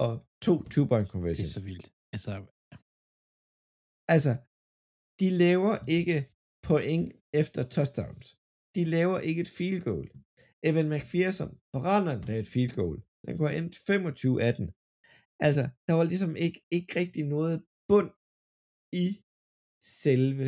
[0.04, 0.12] og
[0.46, 1.50] to two-point Det conversions.
[1.50, 1.88] er så vildt.
[2.16, 2.34] Altså,
[4.16, 4.34] Altså,
[5.22, 6.18] de laver ikke
[6.70, 7.08] point
[7.42, 8.28] efter touchdowns.
[8.76, 10.08] De laver ikke et field goal.
[10.70, 12.98] Evan McPherson brænder af et field goal.
[13.28, 14.64] Den går ind 25-18.
[15.48, 17.58] Altså, der var ligesom ikke, ikke rigtig noget
[17.90, 18.10] bund
[19.06, 19.06] i
[19.86, 20.46] selve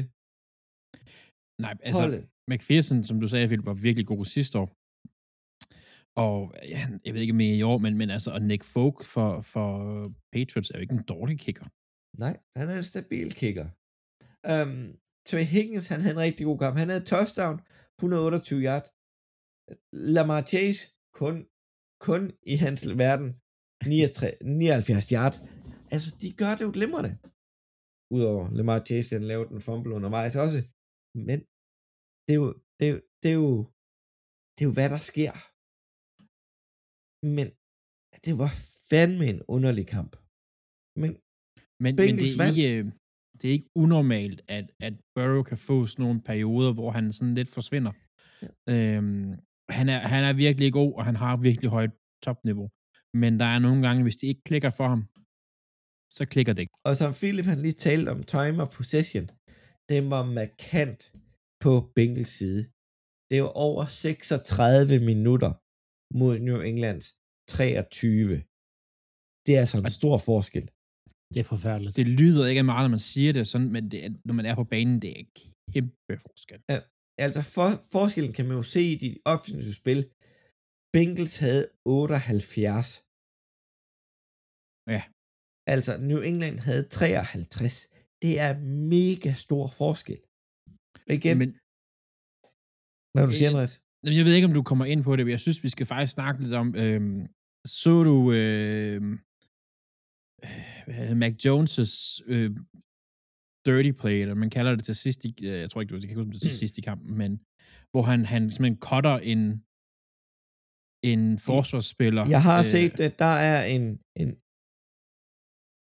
[1.62, 2.23] Nej, altså, holdet.
[2.52, 4.69] McPherson, som du sagde, Philip, var virkelig god sidste år.
[6.26, 6.39] Og
[6.73, 9.71] ja, jeg ved ikke mere i år, men, men altså, og Nick Folk for, for
[10.34, 11.65] Patriots er jo ikke en dårlig kicker.
[12.23, 13.67] Nej, han er en stabil kicker.
[14.54, 14.73] Um,
[15.30, 16.78] Trey Higgins, han havde en rigtig god kamp.
[16.78, 17.56] Han havde touchdown,
[18.00, 18.86] 128 yard.
[20.15, 20.82] Lamar Chase,
[21.19, 21.36] kun,
[22.08, 22.21] kun
[22.54, 23.30] i hans verden,
[23.86, 25.36] 69, 79 yard.
[25.93, 27.12] Altså, de gør det jo glimrende.
[28.15, 30.60] Udover Lamar Chase, han lavede en fumble undervejs også.
[31.28, 31.39] Men
[32.26, 33.52] det er jo, det er jo, det er jo,
[34.54, 35.34] det er jo hvad der sker.
[37.38, 37.48] Men
[38.26, 38.52] det var
[38.89, 40.13] fandme en underlig kamp.
[41.02, 41.12] Men
[41.84, 42.04] Men, men det,
[42.43, 42.86] er ikke, øh,
[43.39, 47.36] det er ikke unormalt, at, at Burrow kan få sådan nogle perioder, hvor han sådan
[47.39, 47.93] lidt forsvinder.
[48.41, 48.50] Ja.
[48.74, 49.30] Øhm,
[49.78, 51.93] han, er, han er virkelig god, og han har virkelig højt
[52.26, 52.67] topniveau.
[53.22, 55.02] Men der er nogle gange, hvis det ikke klikker for ham,
[56.17, 56.76] så klikker det ikke.
[56.88, 59.26] Og som Philip han lige talte om time of possession,
[59.91, 61.02] den var markant
[61.63, 62.62] på Bengals side.
[63.32, 65.52] Det var over 36 minutter
[66.20, 67.06] mod New Englands
[67.50, 68.36] 23.
[69.46, 70.65] Det er altså en stor forskel.
[71.34, 71.96] Det er forfærdeligt.
[72.00, 74.46] Det lyder ikke af meget, når man siger det sådan, men det, er- når man
[74.50, 75.24] er på banen, det er
[75.74, 76.60] kæmpe forskel.
[77.26, 80.02] Altså for, forskellen kan man jo se i de offensive spil.
[80.96, 82.88] Bengals havde 78.
[84.96, 85.02] Ja.
[85.74, 87.88] Altså New England havde 53.
[88.22, 88.52] Det er
[88.96, 90.20] mega stor forskel.
[91.08, 91.50] Og igen, Men,
[93.14, 93.74] hvad vil du sige, Øh, Andreas?
[94.04, 95.86] Jamen, Jeg ved ikke, om du kommer ind på det, men jeg synes, vi skal
[95.86, 97.28] faktisk snakke lidt om, øhm,
[97.66, 99.14] så du øhm,
[100.44, 102.50] øh, det, Mac Jones' øh,
[103.66, 106.18] dirty play, eller man kalder det til sidst i, øh, jeg tror ikke, det kan
[106.18, 106.60] huske, til Mm.
[106.62, 107.32] sidst i kampen, men
[107.92, 109.42] hvor han, han simpelthen cutter en,
[111.12, 112.24] en forsvarsspiller.
[112.36, 113.84] Jeg har øh, set, at der er en,
[114.22, 114.30] en,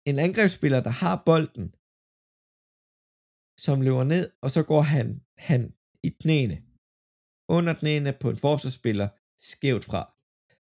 [0.09, 1.67] en angrebsspiller, der har bolden,
[3.65, 5.07] som løber ned, og så går han,
[5.49, 5.61] han
[6.07, 6.57] i knæene.
[7.57, 9.07] Under knæene på en forsvarsspiller,
[9.51, 10.01] skævt fra.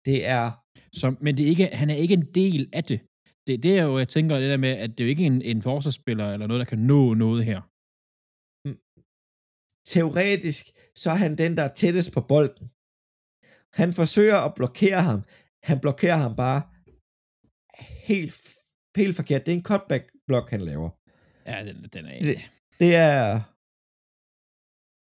[0.07, 0.45] Det er,
[0.99, 2.99] Som, men det er ikke, han er ikke en del af det.
[3.47, 3.63] det.
[3.63, 5.61] Det er jo, jeg tænker, det der med, at det er jo ikke en, en
[5.61, 7.59] forsvarsspiller eller noget, der kan nå noget her.
[9.93, 10.63] teoretisk,
[11.01, 12.65] så er han den, der er tættest på bolden.
[13.79, 15.19] Han forsøger at blokere ham.
[15.69, 16.61] Han blokerer ham bare
[18.09, 18.33] helt,
[18.97, 19.45] helt forkert.
[19.45, 20.89] Det er en cutback-blok, han laver.
[21.45, 22.19] Ja, den, den er...
[22.19, 22.37] Det,
[22.79, 23.41] det er...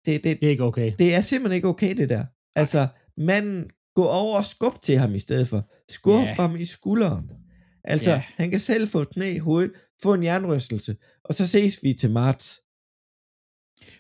[0.07, 0.93] Det, det, Det er ikke okay.
[0.99, 2.25] det er simpelthen ikke okay, det der.
[2.57, 5.71] Altså, manden gå over og skub til ham i stedet for.
[5.93, 6.35] Skub Ja.
[6.35, 7.31] ham i skulderen.
[7.85, 8.23] Altså, Ja.
[8.37, 11.93] han kan selv få et knæ i hovedet, få en jernrystelse, og så ses vi
[11.93, 12.61] til marts.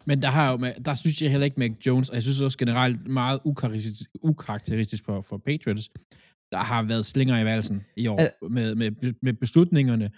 [0.07, 2.41] Men der, har jo, med- der synes jeg heller ikke Mac Jones, og jeg synes
[2.41, 5.91] også generelt meget ukarakteristisk, ukarakteristisk for, for Patriots,
[6.53, 10.11] der har været slinger i valsen i år Al- med, med, med beslutningerne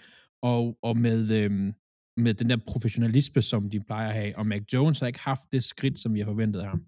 [0.43, 1.73] og, og med, øhm,
[2.17, 4.37] med den der professionalisme, som de plejer at have.
[4.37, 6.85] Og Mac Jones har ikke haft det skridt, som vi har forventet af ham.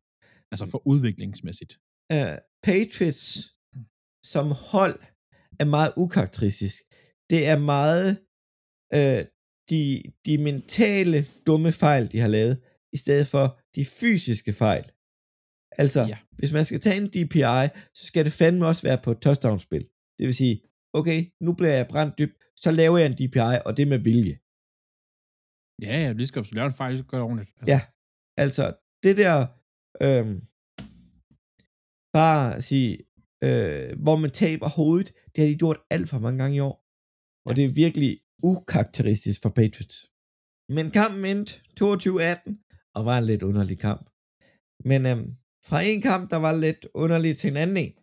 [0.52, 1.80] Altså for udviklingsmæssigt.
[2.14, 3.54] uh, Patriots
[4.24, 5.00] som hold
[5.60, 6.76] er meget ukarakteristisk.
[7.30, 8.10] Det er meget
[8.96, 9.22] uh,
[9.70, 12.62] de, de mentale dumme fejl, de har lavet,
[12.94, 14.92] i stedet for de fysiske fejl.
[15.84, 16.18] Altså, Ja.
[16.40, 17.64] hvis man skal tage en DPI,
[17.98, 19.84] så skal det fandme også være på et touchdown-spil.
[20.20, 20.56] Det vil sige,
[20.94, 24.36] okay, nu bliver jeg brændt dybt, så laver jeg en DPI, og det med vilje.
[25.86, 27.50] Ja, ja, lige skal du lave en fejl, så gør det ordentligt.
[27.60, 27.80] Altså, Ja.
[28.44, 28.66] Altså,
[29.04, 29.36] det der,
[30.06, 30.38] øhm,
[32.20, 32.92] bare at sige,
[33.48, 36.76] øh, hvor man taber hovedet, det har de gjort alt for mange gange i år.
[37.46, 37.56] Og Ja.
[37.56, 38.12] det er virkelig
[38.52, 39.98] ukarakteristisk for Patriots.
[40.76, 42.50] Men kampen endte 22-18,
[42.96, 44.04] og var en lidt underlig kamp.
[44.90, 45.28] Men øhm,
[45.68, 47.94] fra en kamp, der var lidt underlig til en anden en.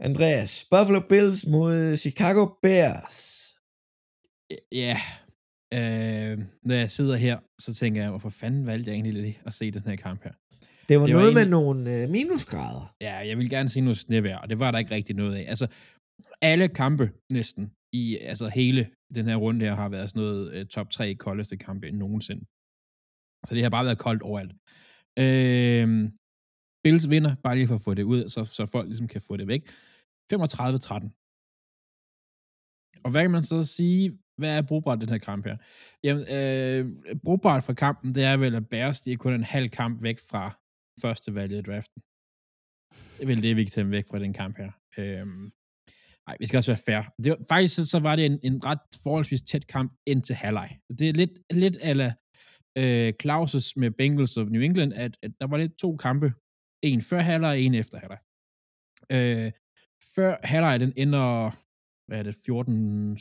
[0.00, 3.38] Andreas, Buffalo Bills mod Chicago Bears.
[4.72, 4.96] Ja,
[5.74, 9.54] øh, når jeg sidder her, så tænker jeg, hvorfor fanden valgte jeg egentlig lige at
[9.54, 10.32] se den her kamp her?
[10.88, 12.94] Det var Det var noget med egentlig- nogle øh, minusgrader.
[13.00, 15.44] Ja, jeg vil gerne sige noget snevejr, og det var der ikke rigtig noget af.
[15.48, 15.66] Altså,
[16.42, 20.66] alle kampe næsten i altså hele den her runde her har været sådan noget uh,
[20.66, 22.44] top 3 koldeste kampe nogensinde.
[23.46, 24.52] Så det har bare været koldt overalt.
[25.18, 26.10] Øh,
[26.84, 29.36] Bills vinder, bare lige for at få det ud, så, så folk ligesom kan få
[29.36, 29.62] det væk.
[30.32, 30.32] 35-13.
[33.04, 35.56] Og hvad kan man så sige, hvad er brugbart den her kamp her?
[36.04, 39.68] Jamen, øh, brugbart for kampen, det er vel, at Bears, de er kun en halv
[39.70, 40.44] kamp væk fra
[41.02, 42.02] første valget i draften.
[43.16, 44.70] Det er vel det, vi kan tage væk fra den kamp her.
[44.98, 45.26] Øh,
[46.26, 47.02] nej, vi skal også være fair.
[47.22, 50.78] Det var, faktisk så- så var det en, en ret forholdsvis tæt kamp indtil halvleg.
[50.98, 52.14] Det er lidt, lidt ala
[52.78, 56.32] øh, Clauses med Bengals og New England, at, at der var lidt to kampe,
[56.82, 58.18] en før halvleg, en efter halvleg.
[59.12, 59.52] Øh,
[60.14, 61.50] før halvleg, den ender,
[62.06, 63.18] hvad er det, 14,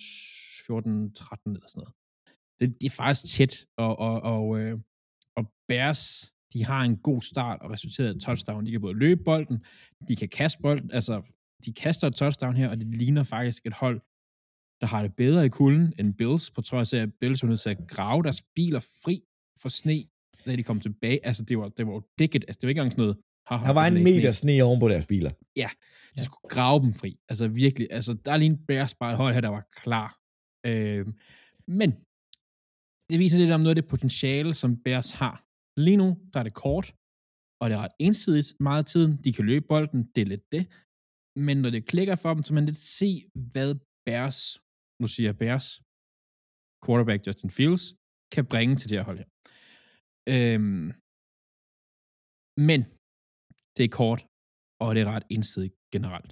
[0.65, 1.93] 14 13 eller sådan noget.
[2.59, 4.79] Det, det er faktisk tæt, og, og, og, øh,
[5.35, 8.65] og Bears, de har en god start og resulteret i touchdown.
[8.65, 9.65] De kan både løbe bolden,
[10.07, 11.21] de kan kaste bolden, altså
[11.65, 14.01] de kaster et touchdown her, og det ligner faktisk et hold,
[14.81, 17.59] der har det bedre i kulden end Bills, på trods af, at Bills var nødt
[17.59, 19.23] til at grave deres biler fri
[19.61, 20.03] for sne,
[20.45, 21.25] da de kom tilbage.
[21.25, 22.45] Altså, det var, det var dækket.
[22.47, 23.17] Altså, det var ikke engang sådan noget.
[23.49, 25.31] Haha, Der var en er meter sne oven på deres biler.
[26.17, 27.11] de skulle grave dem fri.
[27.29, 30.09] Altså virkelig, altså der er lige en Bears bare et hold her, der var klar.
[30.69, 31.05] Øh,
[31.79, 31.89] men
[33.09, 35.35] det viser lidt om noget af det potentiale, som Bears har.
[35.85, 36.87] Lige nu, der er det kort,
[37.59, 39.11] og det er ret ensidigt meget af tiden.
[39.25, 40.63] De kan løbe bolden, det er lidt det.
[41.47, 43.09] Men når det klikker for dem, så man lidt se,
[43.53, 43.71] hvad
[44.05, 44.39] Bears,
[45.01, 45.67] nu siger jeg Bears,
[46.83, 47.85] quarterback Justin Fields,
[48.35, 49.29] kan bringe til det her hold her.
[50.33, 50.87] Øhm,
[52.69, 52.79] men
[53.77, 54.21] det er kort,
[54.83, 56.31] og det er ret ensidigt generelt.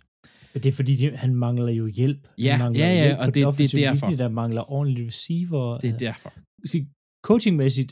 [0.53, 2.21] Men det er fordi, de, han mangler jo hjælp.
[2.37, 4.07] Ja, han ja, ja, hjælp og det- det er derfor.
[4.09, 5.65] linje, der mangler ordentlige receiver.
[5.83, 6.29] Det er øh, derfor.
[6.73, 6.83] sige,
[7.27, 7.91] coachingmæssigt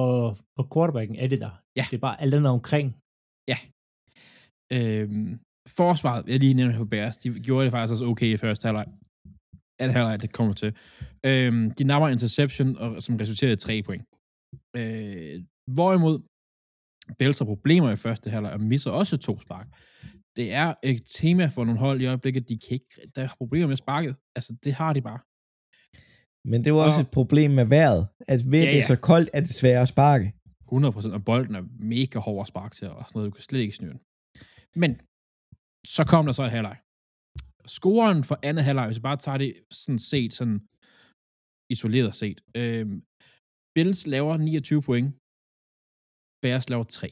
[0.00, 0.14] og
[0.56, 1.52] på quarterbacken er det der.
[1.78, 1.84] Ja.
[1.90, 2.88] Det er bare alt andet omkring.
[4.76, 5.30] Øhm,
[5.80, 8.86] forsvaret, jeg lige nævnte på Bears, de gjorde det faktisk også okay i første halvleg.
[9.80, 10.70] Anden halvleg, det kommer til.
[11.28, 14.02] Øhm, de napper interception, og, som resulterede i tre point.
[14.78, 15.34] Øh,
[15.78, 16.16] hvorimod
[17.18, 19.66] Bills har problemer i første halvleg, og misser også to spark.
[20.36, 22.86] Det er et tema for nogle hold i øjeblikket, de kan ikke,
[23.16, 24.16] der har problemer med sparket.
[24.36, 25.20] Altså, det har de bare.
[26.50, 28.08] Men det var også Og- et problem med vejret.
[28.28, 30.32] At ved Ja, ja, det er så koldt, er det sværere at sparke.
[30.72, 33.60] 100%, og bolden er mega hård at sparke til, og sådan noget, du kan slet
[33.60, 34.00] ikke snyde den.
[34.82, 34.90] Men,
[35.96, 36.76] så kom der så et halvleg.
[37.66, 40.58] Scoren for andet halvleg, hvis vi bare tager det sådan set, sådan
[41.74, 42.38] isoleret set.
[42.60, 43.02] Øhm,
[43.74, 45.08] Bills laver 29 point,
[46.42, 47.08] Bears laver 3.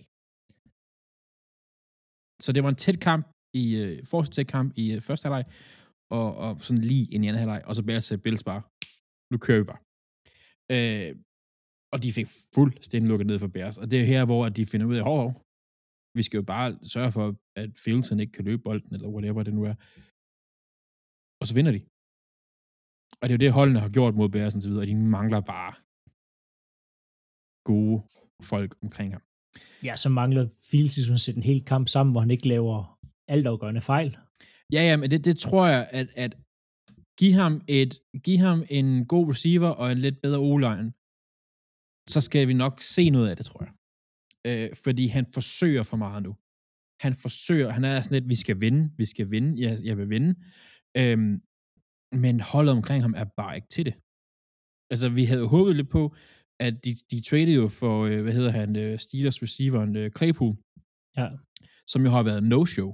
[2.44, 3.24] Så det var en tæt kamp,
[3.62, 5.44] i øh, fortsat tæt kamp i øh, første halvleg,
[6.18, 8.62] og, og sådan lige ind i anden halvleg, og så Bears sagde øh, Bills bare,
[9.30, 9.82] nu kører vi bare.
[10.74, 11.10] Øh,
[11.92, 13.78] og de fik fuldstændig lukket ned for Bears.
[13.82, 15.32] Og det er her, hvor at de finder ud af, hov, hov,
[16.18, 17.26] vi skal jo bare sørge for,
[17.62, 19.76] at Fielsen ikke kan løbe bolden, eller whatever det nu er.
[21.40, 21.82] Og så vinder de.
[23.20, 24.96] Og det er jo det, holdene har gjort mod Bears og så videre, og de
[25.16, 25.72] mangler bare
[27.70, 27.98] gode
[28.42, 29.22] folk omkring ham.
[29.82, 33.80] Ja, så mangler Fields at sætte en hel kamp sammen, hvor han ikke laver altafgørende
[33.80, 34.16] fejl.
[34.72, 36.36] Ja, ja, men det, det tror jeg, at, at
[37.18, 37.92] give ham, et,
[38.24, 40.92] give ham en god receiver og en lidt bedre o-line,
[42.08, 43.72] så skal vi nok se noget af det, tror jeg.
[44.48, 46.32] Øh, fordi han forsøger for meget nu.
[47.04, 50.10] Han forsøger, han er sådan lidt, vi skal vinde, vi skal vinde, jeg, jeg vil
[50.10, 50.30] vinde.
[51.00, 51.34] Øhm,
[52.24, 53.94] men holdet omkring ham er bare ikke til det.
[54.92, 56.02] Altså, vi havde håbet lidt på,
[56.60, 60.56] at de, de traded jo for, øh, hvad hedder han, øh, Steelers receiveren øh, Claypool,
[61.16, 61.28] Ja.
[61.86, 62.90] som jo har været no-show.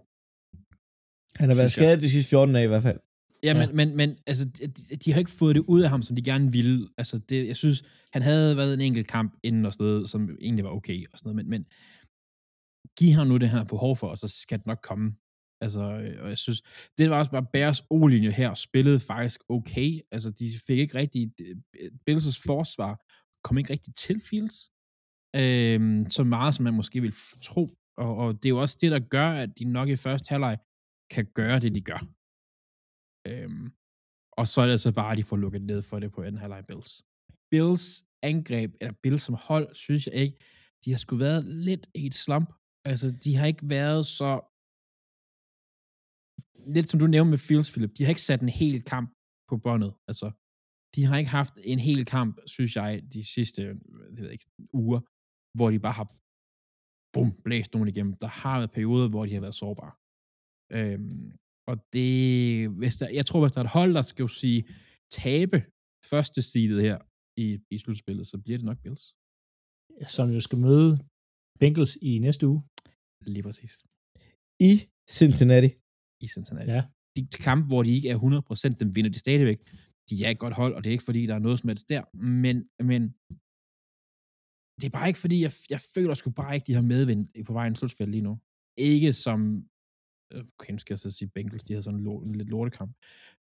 [1.41, 3.01] Han har været skadet de sidste 14 dage i hvert fald.
[3.43, 3.67] Ja, Ja.
[3.67, 6.23] men, men, men altså, de, de har ikke fået det ud af ham, som de
[6.23, 6.89] gerne ville.
[6.99, 10.65] Altså, det, jeg synes, han havde været en enkelt kamp inden og sted, som egentlig
[10.65, 11.63] var okay og sådan noget, men, men
[12.99, 15.13] giv ham nu det, han har behov for, og så skal det nok komme.
[15.61, 16.63] Altså, øh, og jeg synes,
[16.99, 20.01] det var også bare Bears O-linje her, spillede faktisk okay.
[20.13, 21.33] Altså, de fik ikke rigtig,
[22.11, 22.93] Bills' forsvar
[23.45, 24.59] kom ikke rigtig til Fields,
[25.41, 27.69] øhm, så meget, som man måske vil tro.
[27.97, 30.59] Og, og det er jo også det, der gør, at de nok i første halvleg
[31.11, 32.01] kan gøre det, de gør.
[33.31, 33.67] Øhm,
[34.39, 36.41] og så er det altså bare, at de får lukket ned for det på anden
[36.41, 37.03] halvleg Bills.
[37.51, 40.37] Bills angreb, eller Bills som hold, synes jeg ikke,
[40.85, 42.49] de har sgu været lidt i et slump.
[42.85, 44.31] Altså, de har ikke været så...
[46.75, 49.09] Lidt som du nævnte med Fields, Philip, de har ikke sat en hel kamp
[49.49, 49.93] på båndet.
[50.09, 50.27] Altså,
[50.95, 53.77] de har ikke haft en hel kamp, synes jeg, de sidste jeg
[54.19, 54.47] ved ikke,
[54.83, 55.01] uger,
[55.57, 56.09] hvor de bare har
[57.15, 58.15] bum, blæst nogen igennem.
[58.25, 59.95] Der har været perioder, hvor de har været sårbare.
[60.79, 61.27] Øhm,
[61.71, 62.13] og det,
[62.81, 64.61] hvis der, jeg tror, hvis der er et hold, der skal jo sige,
[65.21, 65.59] tabe
[66.13, 66.99] første seedet her
[67.45, 69.05] i, i slutspillet, så bliver det nok Bills.
[70.17, 70.93] Som jo skal møde
[71.61, 72.61] Bengals i næste uge.
[73.35, 73.73] Lige præcis.
[74.71, 74.73] I
[75.19, 75.71] Cincinnati.
[76.25, 76.71] I Cincinnati.
[76.77, 76.83] Ja.
[77.17, 79.61] De kampe, hvor de ikke er 100%, dem vinder de stadigvæk.
[80.11, 81.89] De er et godt hold, og det er ikke, fordi der er noget som helst
[81.89, 82.17] der.
[82.17, 83.03] Men, men
[84.81, 87.53] det er bare ikke, fordi jeg, jeg føler sgu bare ikke, de har medvind på
[87.53, 88.39] vejen slutspil lige nu.
[88.77, 89.65] Ikke som
[90.33, 92.93] øh, okay, skal jeg så sige Bengals, de har sådan en, lort, en lidt lortekamp.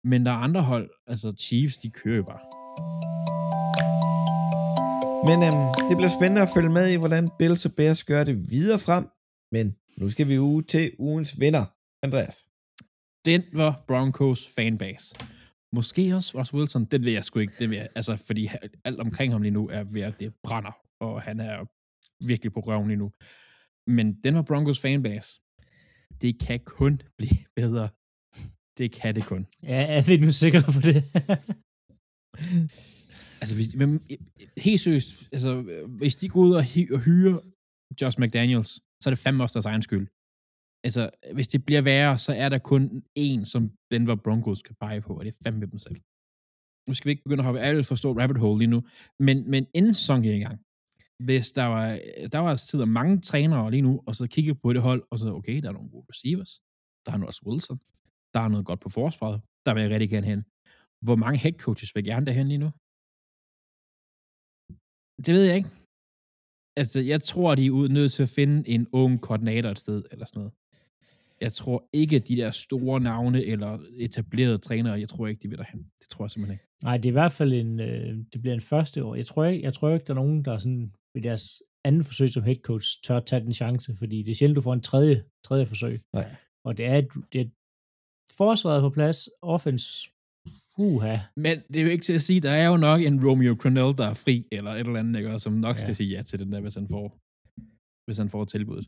[0.04, 2.40] Men der er andre hold, altså Chiefs, de kører jo bare.
[5.28, 8.50] Men øhm, det bliver spændende at følge med i, hvordan Bills og Bears gør det
[8.50, 9.04] videre frem.
[9.52, 11.64] Men nu skal vi ud til ugens vinder,
[12.02, 12.46] Andreas.
[13.24, 15.14] Denver Broncos fanbase.
[15.74, 17.52] Måske også Ross Wilson, det ved jeg sgu ikke.
[17.58, 18.48] Det ved jeg, altså, fordi
[18.84, 21.56] alt omkring ham lige nu er ved at det brænder, og han er
[22.26, 23.12] virkelig på røven lige nu.
[23.86, 25.40] Men Denver Broncos fanbase,
[26.20, 27.88] det kan kun blive bedre.
[28.78, 29.46] Det kan det kun.
[29.62, 30.98] Ja, er vi nu sikre på det?
[33.42, 34.00] Altså, hvis, men,
[34.56, 35.50] helt seriøst, altså,
[35.88, 37.38] hvis de går ud og, hy- og hyrer
[38.00, 38.68] Josh McDaniels,
[39.00, 40.06] så er det fandme også deres egen skyld.
[40.84, 45.00] Altså, hvis det bliver værre, så er der kun én, som Denver Broncos kan pege
[45.00, 45.96] på, og det er fandme dem selv.
[46.88, 48.80] Nu skal vi ikke begynde at hoppe alt for stort rabbit hole lige nu,
[49.26, 50.58] men, men inden sæsonen gik i gang,
[51.26, 51.86] hvis der var,
[52.32, 55.26] der var sidder mange trænere lige nu, og så kigger på det hold, og så,
[55.34, 56.52] okay, der er nogle gode receivers,
[57.04, 57.78] der er nu også Wilson,
[58.34, 60.44] der er noget godt på forsvaret, der vil jeg rigtig gerne hen.
[61.06, 62.70] Hvor mange head coaches vil gerne derhen lige nu?
[65.26, 65.70] Det ved jeg ikke.
[66.80, 70.26] Altså, jeg tror, de er nødt til at finde en ung koordinator et sted, eller
[70.26, 70.54] sådan noget.
[71.40, 75.58] Jeg tror ikke, de der store navne eller etablerede trænere, jeg tror ikke, de vil
[75.58, 75.78] derhen.
[76.00, 76.64] Det tror jeg simpelthen ikke.
[76.82, 79.14] Nej, det er i hvert fald en, øh, det bliver en første år.
[79.14, 82.28] Jeg tror ikke, jeg tror ikke, der er nogen, der sådan ved deres anden forsøg
[82.30, 85.24] som head coach tør tage den chance, fordi det er sjældent, du får en tredje,
[85.44, 86.00] tredje forsøg.
[86.14, 86.34] Nej.
[86.64, 87.52] Og det er, et, det er et
[88.36, 90.10] forsvaret på plads, offense,
[90.78, 91.16] uha.
[91.36, 93.96] Men det er jo ikke til at sige, der er jo nok en Romeo Crennel,
[93.98, 95.38] der er fri, eller et eller andet, ikke?
[95.38, 95.80] som nok Ja.
[95.80, 97.18] skal sige ja til den der, hvis han får,
[98.06, 98.86] hvis han får tilbuddet.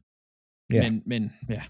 [0.73, 0.91] Ja.
[0.91, 1.63] Men, men ja,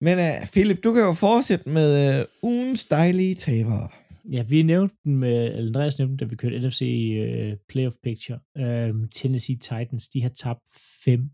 [0.00, 3.88] men uh, Philip, du kan jo fortsætte med uh, ugens dejlige tabere.
[4.32, 7.56] Ja, vi nævnte den med, eller Andreas nævnte, den, da vi kørte NFC uh, øh,
[7.68, 8.38] Playoff Picture.
[8.58, 10.62] Uh, Tennessee Titans, de har tabt
[11.04, 11.30] fem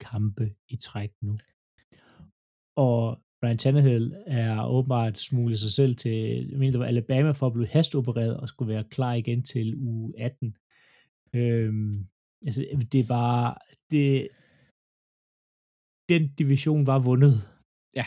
[0.00, 1.38] kampe i træk nu.
[2.76, 7.46] Og Ryan Tannehill er åbenbart smuglet sig selv til, jeg mener, det var Alabama for
[7.46, 10.56] at blive hastopereret og skulle være klar igen til uge 18.
[11.34, 12.06] Øhm,
[12.46, 13.54] altså, det er bare,
[13.90, 14.28] det,
[16.08, 17.55] den division var vundet.
[17.96, 18.04] Ja.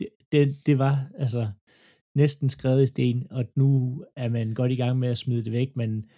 [0.00, 1.50] Det, det, det var, altså,
[2.14, 5.52] næsten skrevet i sten, og nu er man godt i gang med at smide det
[5.52, 6.10] væk, men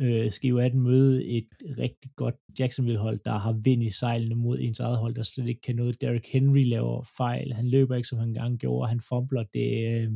[0.00, 4.58] øh, skal jo 18 møde et rigtig godt Jacksonville-hold, der har vind i sejlene mod
[4.60, 6.00] ens eget hold, der slet ikke kan noget.
[6.00, 9.44] Derrick Henry laver fejl, han løber ikke, som han engang gjorde, han fumbler.
[9.54, 10.12] Det, øh,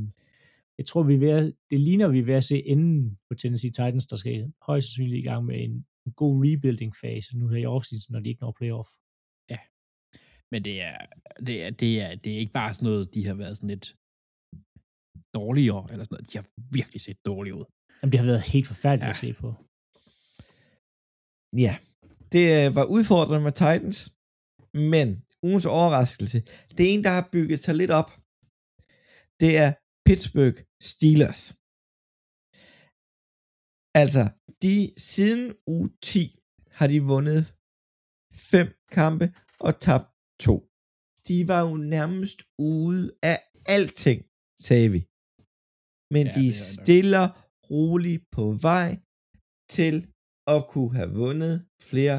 [0.79, 3.35] jeg tror, vi er ved at, det ligner, vi er ved at se enden på
[3.35, 7.59] Tennessee Titans, der skal højst sandsynligt i gang med en, en god rebuilding-fase nu her
[7.59, 8.89] i offseason, når de ikke når playoff
[10.53, 10.99] men det er,
[11.47, 13.87] det er, det er, det er ikke bare sådan noget, de har været sådan lidt
[15.35, 16.33] dårligere, eller sådan noget.
[16.33, 17.65] De har virkelig set dårlige ud.
[17.99, 19.11] Jamen, det har været helt forfærdeligt ja.
[19.11, 19.49] At se på.
[21.65, 21.75] Ja,
[22.35, 23.99] det øh, var udfordrende med Titans,
[24.93, 25.09] men
[25.47, 26.39] ugens overraskelse,
[26.75, 28.11] det er en, der har bygget sig lidt op.
[29.43, 29.71] Det er
[30.07, 30.59] Pittsburgh
[30.91, 31.43] Steelers.
[34.03, 34.23] Altså,
[34.65, 34.75] de
[35.13, 36.39] siden uge 10
[36.79, 37.43] har de vundet
[38.53, 38.69] fem
[38.99, 39.27] kampe
[39.67, 40.14] og tabt
[40.45, 40.55] to.
[41.29, 43.39] De var jo nærmest ude af
[43.77, 44.21] alting,
[44.67, 45.01] sagde vi.
[46.15, 47.27] Men Ja, de er stiller
[47.71, 48.91] roligt på vej
[49.77, 49.95] til
[50.55, 51.55] at kunne have vundet
[51.91, 52.19] flere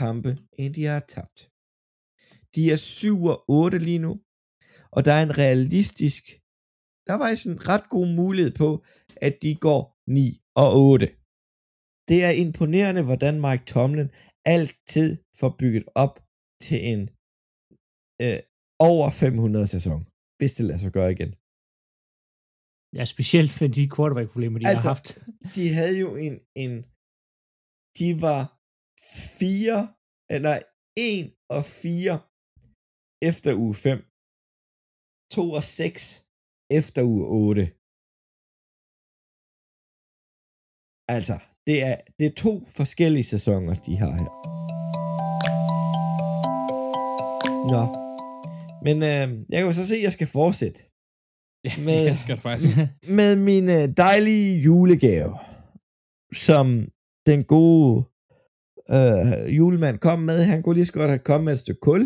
[0.00, 1.38] kampe, end de har tabt.
[2.54, 4.12] De er 7 og 8 lige nu,
[4.96, 6.22] og der er en realistisk,
[7.06, 8.68] der er faktisk en ret god mulighed på,
[9.26, 11.06] at de går 9 og 8.
[12.08, 14.10] Det er imponerende, hvordan Mike Tomlin
[14.54, 15.10] altid
[15.40, 16.14] får bygget op
[16.64, 17.02] til en
[18.24, 18.38] øh,
[18.90, 20.00] over 500 sæson,
[20.38, 21.32] hvis det lader sig gøre igen.
[22.98, 25.08] Ja, specielt med de quarterback-problemer, de Altså, har haft.
[25.56, 26.72] de havde jo en, en
[27.98, 28.42] de var
[29.40, 29.80] fire,
[30.34, 30.54] eller
[31.10, 32.14] en og fire
[33.28, 33.98] efter uge 5.
[35.36, 36.02] To og seks
[36.78, 37.62] efter uge 8.
[41.16, 44.30] Altså, det er, det er to forskellige sæsoner, de har her.
[47.72, 48.01] Nå.
[48.84, 50.80] Men øh, jeg kan jo så se, at jeg skal fortsætte
[51.64, 52.76] Ja, Med- det skal faktisk.
[53.18, 55.38] med min øh, dejlige julegave,
[56.34, 56.88] som
[57.26, 58.04] den gode
[58.90, 60.42] øh, julemand kom med.
[60.44, 62.00] Han kunne lige så godt have kommet med et stykke kul.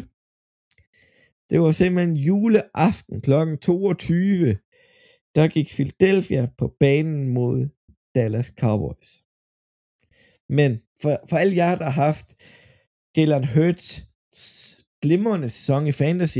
[1.50, 3.30] Det var simpelthen juleaften kl.
[3.62, 4.58] 22.
[5.34, 7.68] Der gik Philadelphia på banen mod
[8.14, 9.10] Dallas Cowboys.
[10.48, 12.26] Men for, for alle jer, der har haft
[13.16, 13.86] Jalen Hurts
[15.02, 16.38] glimrende sæson i fantasy,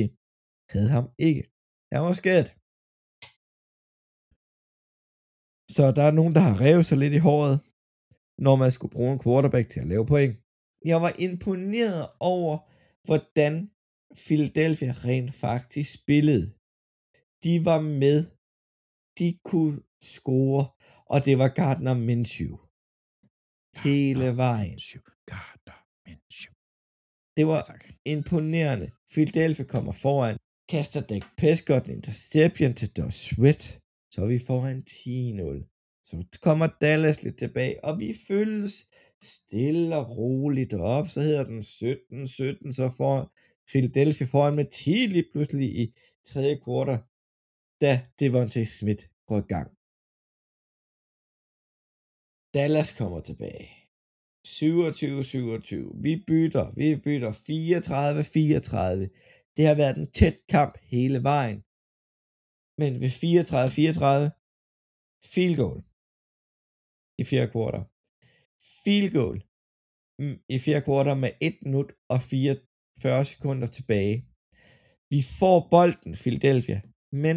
[0.72, 1.42] havde ham ikke.
[1.92, 2.48] Han var skadet.
[5.76, 7.56] Så der er nogen, der har revet sig lidt i håret,
[8.46, 10.34] når man skulle bruge en quarterback til at lave point.
[10.90, 12.54] Jeg var imponeret over,
[13.06, 13.54] hvordan
[14.26, 16.46] Philadelphia rent faktisk spillede.
[17.44, 18.18] De var med.
[19.18, 19.76] De kunne
[20.14, 20.62] score,
[21.12, 22.54] og det var Gardner Minshew.
[23.84, 24.78] Hele vejen.
[25.32, 26.54] Gardner Minshew.
[27.36, 27.62] Det var
[28.14, 28.88] imponerende.
[29.12, 30.36] Philadelphia kommer foran.
[30.68, 33.80] Kaster Dak Prescott en interception til Josh Sweat.
[34.10, 36.02] Så er vi foran 10-0.
[36.02, 38.88] Så kommer Dallas lidt tilbage, og vi følges
[39.22, 43.36] stille og roligt op, så hedder den 17-17, så får
[43.68, 45.94] Philadelphia foran med 10 lige pludselig i
[46.24, 46.98] tredje kvartal,
[47.80, 49.70] da Devontae Smith går i gang.
[52.54, 53.68] Dallas kommer tilbage.
[54.46, 56.02] 27-27.
[56.02, 56.72] Vi bytter.
[56.76, 57.36] Vi bytter 34-34.
[59.56, 61.58] Det har været en tæt kamp hele vejen.
[62.80, 64.32] Men ved 34-34,
[65.32, 65.78] field goal
[67.20, 67.84] i fjerde kvartal.
[68.82, 69.38] Field goal
[70.20, 74.16] mm, i fjerde kvartal med 1 minut og 44 sekunder tilbage.
[75.12, 76.78] Vi får bolden, Philadelphia,
[77.24, 77.36] men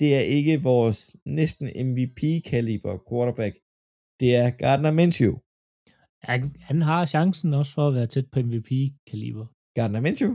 [0.00, 0.98] det er ikke vores
[1.40, 3.54] næsten MVP-kaliber quarterback.
[4.20, 5.34] Det er Gardner Minshew.
[6.28, 9.46] Han, han har chancen også for at være tæt på MVP-kaliber.
[9.76, 10.32] Gardner Minshew?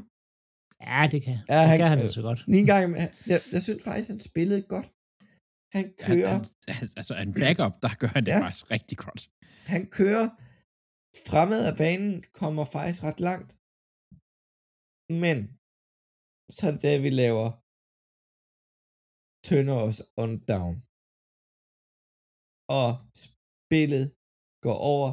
[0.89, 2.39] Ja, det kan, Ja, det han- kan han da så godt.
[2.51, 2.83] Lige en gang,
[3.31, 4.87] jeg, jeg, synes faktisk, han spillede godt.
[5.77, 6.33] Han kører,
[6.67, 8.39] Han, han, altså, en backup, der gør han det Ja.
[8.45, 9.21] faktisk rigtig godt.
[9.73, 10.25] han kører
[11.29, 13.51] fremad af banen, kommer faktisk ret langt.
[15.23, 15.37] Men,
[16.55, 17.47] så er det der, vi laver
[19.47, 20.75] tønder os on down.
[22.79, 22.89] Og
[23.25, 24.05] spillet
[24.65, 25.09] går over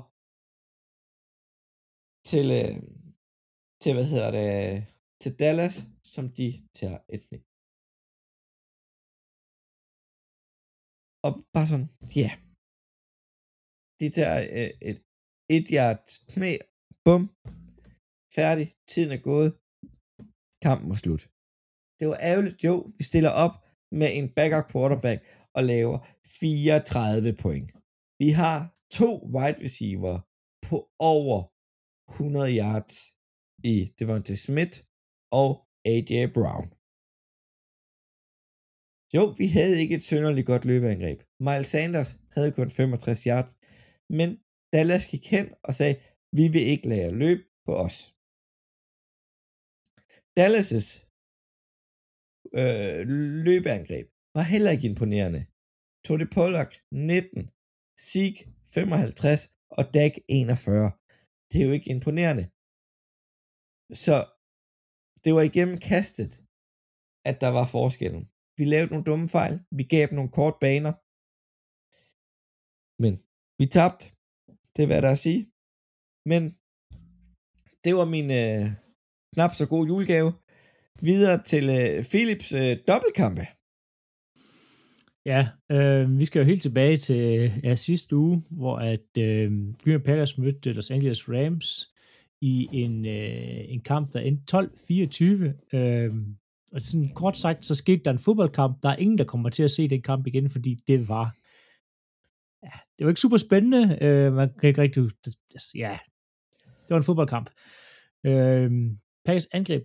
[2.30, 2.76] til, øh,
[3.82, 4.50] til hvad hedder det,
[5.22, 5.76] til Dallas,
[6.14, 6.48] som de
[6.78, 7.38] tager et knæ.
[11.26, 11.90] Og bare sådan,
[12.20, 12.30] ja.
[12.30, 12.34] Yeah.
[14.00, 14.98] De tager øh, et
[15.56, 16.52] et yard knæ,
[17.04, 17.22] bum,
[18.36, 19.50] færdig, tiden er gået,
[20.64, 21.22] kampen var slut.
[21.98, 23.54] Det var ærgerligt, jo, vi stiller op
[24.00, 25.20] med en backup quarterback
[25.56, 25.96] og laver
[26.40, 27.68] 34 point.
[28.22, 28.56] Vi har
[28.98, 30.14] to wide receiver
[30.66, 30.76] på
[31.16, 31.38] over
[32.12, 32.96] 100 yards
[33.72, 34.76] i Devontae Smith
[35.42, 35.50] og
[35.92, 36.66] AJ Brown.
[39.16, 41.18] Jo, vi havde ikke et synderligt godt løbeangreb.
[41.46, 43.52] Miles Sanders havde kun 65 yards,
[44.18, 44.28] men
[44.74, 45.94] Dallas gik hen og sagde,
[46.38, 47.96] vi vil ikke lade løb på os.
[50.38, 50.90] Dallas'
[52.60, 52.98] øh,
[53.46, 54.06] løbeangreb
[54.36, 55.42] var heller ikke imponerende.
[56.06, 57.50] Tony Pollard 19,
[58.10, 58.40] Zeke
[58.74, 59.42] 55
[59.76, 60.90] og Dak 41.
[61.50, 62.44] Det er jo ikke imponerende.
[64.04, 64.16] Så
[65.24, 66.32] det var igennem kastet,
[67.28, 68.24] at der var forskellen.
[68.58, 69.54] Vi lavede nogle dumme fejl.
[69.78, 70.92] Vi gav dem nogle kort baner.
[73.02, 73.14] Men
[73.60, 74.04] vi tabte.
[74.74, 75.42] Det er hvad der er at sige.
[76.30, 76.42] Men
[77.84, 78.64] det var min øh,
[79.34, 80.30] knap så god julegave.
[81.08, 83.44] Videre til øh, Philips øh, dobbeltkampe.
[85.32, 85.40] Ja,
[85.74, 87.24] øh, vi skal jo helt tilbage til
[87.66, 89.48] ja, sidste uge, hvor at øh,
[89.82, 91.68] Green Packers mødte Los Angeles Rams
[92.40, 94.56] i en, øh, en kamp, der endte
[95.72, 95.76] 12-24.
[95.78, 96.14] Øh,
[96.72, 98.82] og sådan kort sagt, så skete der en fodboldkamp.
[98.82, 101.34] Der er ingen, der kommer til at se den kamp igen, fordi det var
[102.62, 103.98] ja, det var ikke super spændende.
[104.00, 105.02] Øh, man kan ikke rigtig...
[105.74, 105.98] Ja,
[106.62, 107.50] det var en fodboldkamp.
[108.26, 108.70] Øh,
[109.24, 109.82] Packers angreb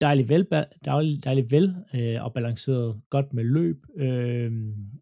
[0.00, 0.46] dejligt vel,
[0.84, 4.52] dejligt, dejligt vel øh, og balanceret godt med løb øh,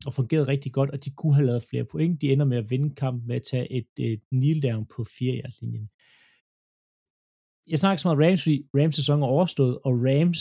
[0.07, 2.22] og fungerede rigtig godt, og de kunne have lavet flere point.
[2.22, 5.43] De ender med at vinde kampen med at tage et, et kneel down på 4
[5.61, 5.91] linjen
[7.70, 10.40] jeg snakker så meget Rams, fordi Rams sæson er overstået, og Rams,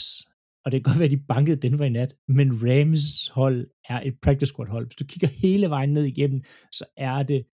[0.64, 3.58] og det kan godt være, at de bankede Denver i nat, men Rams hold
[3.88, 4.86] er et practice squad hold.
[4.86, 6.42] Hvis du kigger hele vejen ned igennem,
[6.72, 7.46] så er det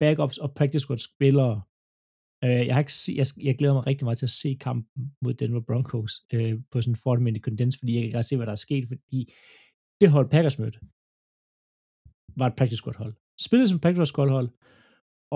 [0.00, 1.62] backups og practice squad spillere,
[2.44, 5.14] Øh, jeg, har ikke se, jeg, jeg glæder mig rigtig meget til at se kampen
[5.24, 8.46] mod Denver Broncos øh, på sådan en 40 minute fordi jeg kan godt se, hvad
[8.46, 9.20] der er sket, fordi
[10.00, 10.78] det hold Packers mødte
[12.40, 13.14] var et practice squad hold.
[13.46, 14.48] Spillede som practice squad hold,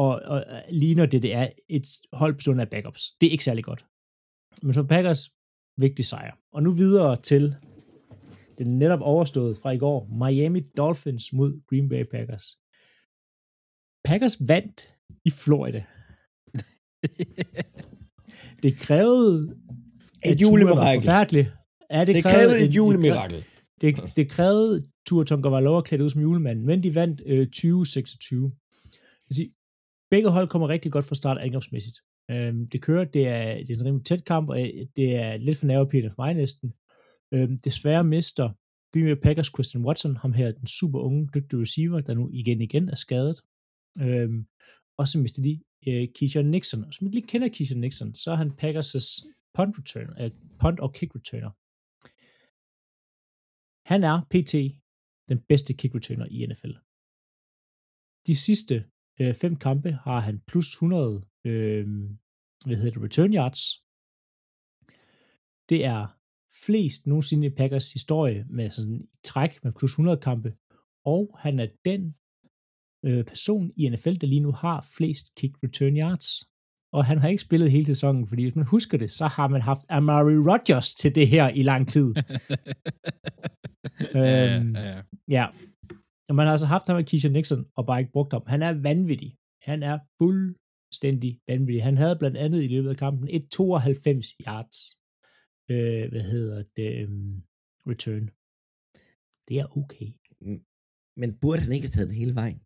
[0.03, 3.03] og, og ligner det, det er et hold bestående af backups.
[3.21, 3.87] Det er ikke særlig godt.
[4.63, 5.23] Men for Packers,
[5.81, 6.33] vigtig sejr.
[6.53, 7.55] Og nu videre til
[8.59, 12.47] den netop overstået fra i går, Miami Dolphins mod Green Bay Packers.
[14.05, 14.95] Packers vandt
[15.25, 15.85] i Florida
[18.63, 19.57] det krævede
[20.25, 21.03] et julemirakel.
[21.03, 21.49] Forfærdeligt.
[21.91, 23.45] Ja, det, det krævede et julemirakel.
[23.81, 28.53] Det, det krævede Tua Tagovailoa klædt ud som julemanden, men de vandt øh, 2026.
[30.11, 31.99] Begge hold kommer rigtig godt fra start angrebsmæssigt.
[32.31, 35.37] Øhm, det kører, det er, det er en rimelig tæt kamp, og øh, det er
[35.37, 36.75] lidt for nervepirrende for mig næsten.
[37.35, 38.47] Øhm, desværre mister
[38.93, 42.61] Green Bay Packers Christian Watson, ham her, den super unge, dygtige receiver, der nu igen
[42.61, 43.37] igen er skadet.
[43.99, 44.47] Øhm,
[44.99, 45.53] og så mister de
[45.89, 46.85] øh, Keyshawn Nixon.
[46.85, 49.05] Og som ikke lige kender Keyshawn Nixon, så er han Packers'
[49.55, 50.31] punt, return, øh,
[50.61, 51.53] punt og kick returner.
[53.93, 54.55] Han er PT
[55.31, 56.75] den bedste kick returner i NFL.
[58.27, 58.75] De sidste
[59.21, 61.87] øh, fem kampe har han plus 100 øh,
[62.67, 63.63] hvad hedder det, return yards.
[65.69, 66.07] Det er
[66.65, 70.55] flest nogensinde i Packers historie med sådan i træk med plus 100 kampe,
[71.05, 72.15] og han er den
[73.05, 76.45] øh, person i NFL, der lige nu har flest kick return yards.
[76.93, 79.63] Og han har ikke spillet hele sæsonen, fordi hvis man husker det, så har man
[79.63, 82.07] haft Amari Rodgers til det her i lang tid.
[84.17, 85.03] øhm, ja, ja.
[85.29, 85.47] Ja.
[86.29, 88.43] Og man har altså haft ham med Keisha Nixon, og bare ikke brugt ham.
[88.47, 89.37] Han er vanvittig.
[89.63, 91.83] Han er fuldstændig vanvittig.
[91.85, 94.79] Han havde blandt andet i løbet af kampen et 92 yards,
[95.71, 97.43] øh, hvad hedder det, um,
[97.91, 98.25] return.
[99.49, 100.09] Det er okay.
[101.21, 102.61] Men burde han ikke have taget den hele vejen?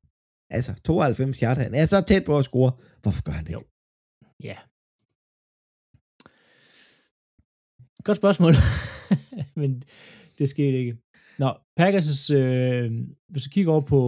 [0.50, 2.72] Altså, 92 yards, han er så tæt på at score.
[3.02, 3.52] Hvorfor gør han det?
[3.52, 3.62] Jo.
[4.48, 4.56] Ja.
[8.04, 8.54] Godt spørgsmål.
[9.61, 9.82] Men
[10.38, 10.98] det skete ikke.
[11.43, 12.93] Nå, Packers' øh,
[13.28, 14.01] hvis du kigger over på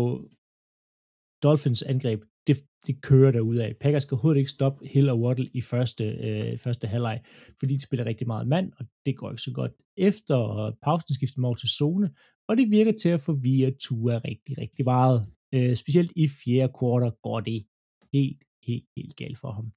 [1.43, 2.57] Dolphins angreb, det,
[2.87, 3.77] det kører af.
[3.81, 7.21] Packers kan overhovedet ikke stoppe Hill og Waddle i første, øh, første halvleg,
[7.59, 9.73] fordi de spiller rigtig meget mand, og det går ikke så godt.
[9.97, 10.39] Efter
[10.83, 12.11] pausen skifter man over til zone,
[12.49, 15.27] og det virker til at forvirre Tua rigtig, rigtig meget.
[15.55, 17.67] Øh, specielt i fjerde kvartal går det
[18.13, 19.73] helt, helt, helt galt for ham.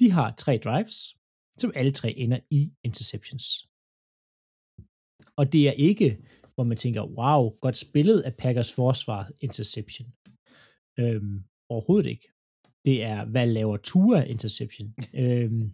[0.00, 1.16] De har tre drives,
[1.58, 3.44] som alle tre ender i interceptions.
[5.36, 6.18] Og det er ikke,
[6.54, 10.08] hvor man tænker, wow, godt spillet af Packers forsvar, interception.
[10.98, 12.28] Øhm, overhovedet ikke.
[12.84, 14.94] Det er, hvad laver Tua interception?
[15.22, 15.72] øhm,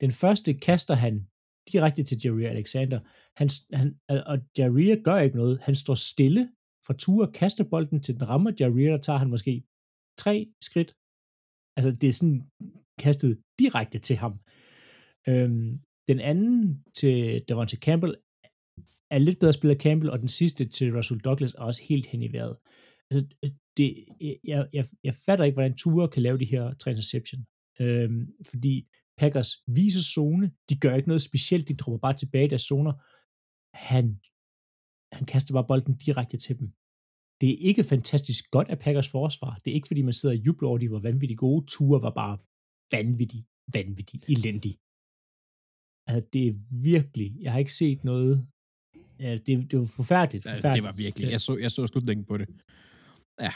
[0.00, 1.26] den første kaster han
[1.72, 3.00] direkte til Jerry Alexander.
[3.36, 5.60] Han, han, og Jerry gør ikke noget.
[5.60, 6.50] Han står stille
[6.86, 9.64] fra Tua, kaster bolden til den rammer Jerry, der tager han måske
[10.18, 10.94] tre skridt.
[11.76, 12.42] Altså, det er sådan
[12.98, 14.38] kastet direkte til ham.
[15.28, 18.14] Øhm, den anden til Devontae Campbell
[19.10, 22.22] er lidt bedre spiller Campbell, og den sidste til Russell Douglas er også helt hen
[22.22, 22.56] i vejret.
[23.10, 23.20] Altså,
[23.76, 24.04] det,
[24.44, 27.40] jeg, jeg, jeg fatter ikke, hvordan Ture kan lave de her tre interception.
[27.80, 28.74] Øhm, fordi
[29.20, 32.94] Packers viser zone, de gør ikke noget specielt, de dropper bare tilbage i deres zoner.
[33.90, 34.04] Han,
[35.16, 36.68] han kaster bare bolden direkte til dem.
[37.40, 39.60] Det er ikke fantastisk godt af Packers forsvar.
[39.64, 41.66] Det er ikke, fordi man sidder og jubler over, de var vanvittigt gode.
[41.66, 42.38] Ture var bare
[42.96, 43.42] vanvittig,
[43.76, 44.74] vanvittig, elendig.
[46.08, 46.54] Altså, det er
[46.92, 48.34] virkelig, jeg har ikke set noget
[49.20, 50.74] Ja, det, det var forfærdeligt, forfærdeligt.
[50.74, 51.30] Det var virkelig.
[51.30, 52.48] Jeg så, jeg så slutningen på det.
[53.40, 53.52] Ja.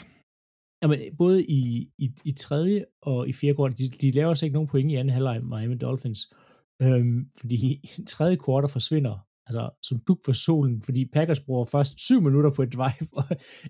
[0.83, 4.53] Jamen, både i, i, i tredje og i fjerde kvartal, de, de laver altså ikke
[4.53, 6.33] nogen point i anden halvleg Miami Dolphins,
[6.81, 9.15] øhm, fordi i tredje kvartal forsvinder,
[9.47, 13.25] altså som duk for solen, fordi Packers bruger først syv minutter på et drive, og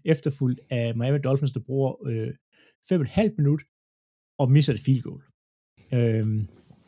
[0.05, 2.33] efterfulgt af Miami Dolphins, der bruger øh,
[2.89, 3.61] fem og et halvt minut,
[4.39, 5.21] og misser et field goal.
[5.93, 6.47] Øhm,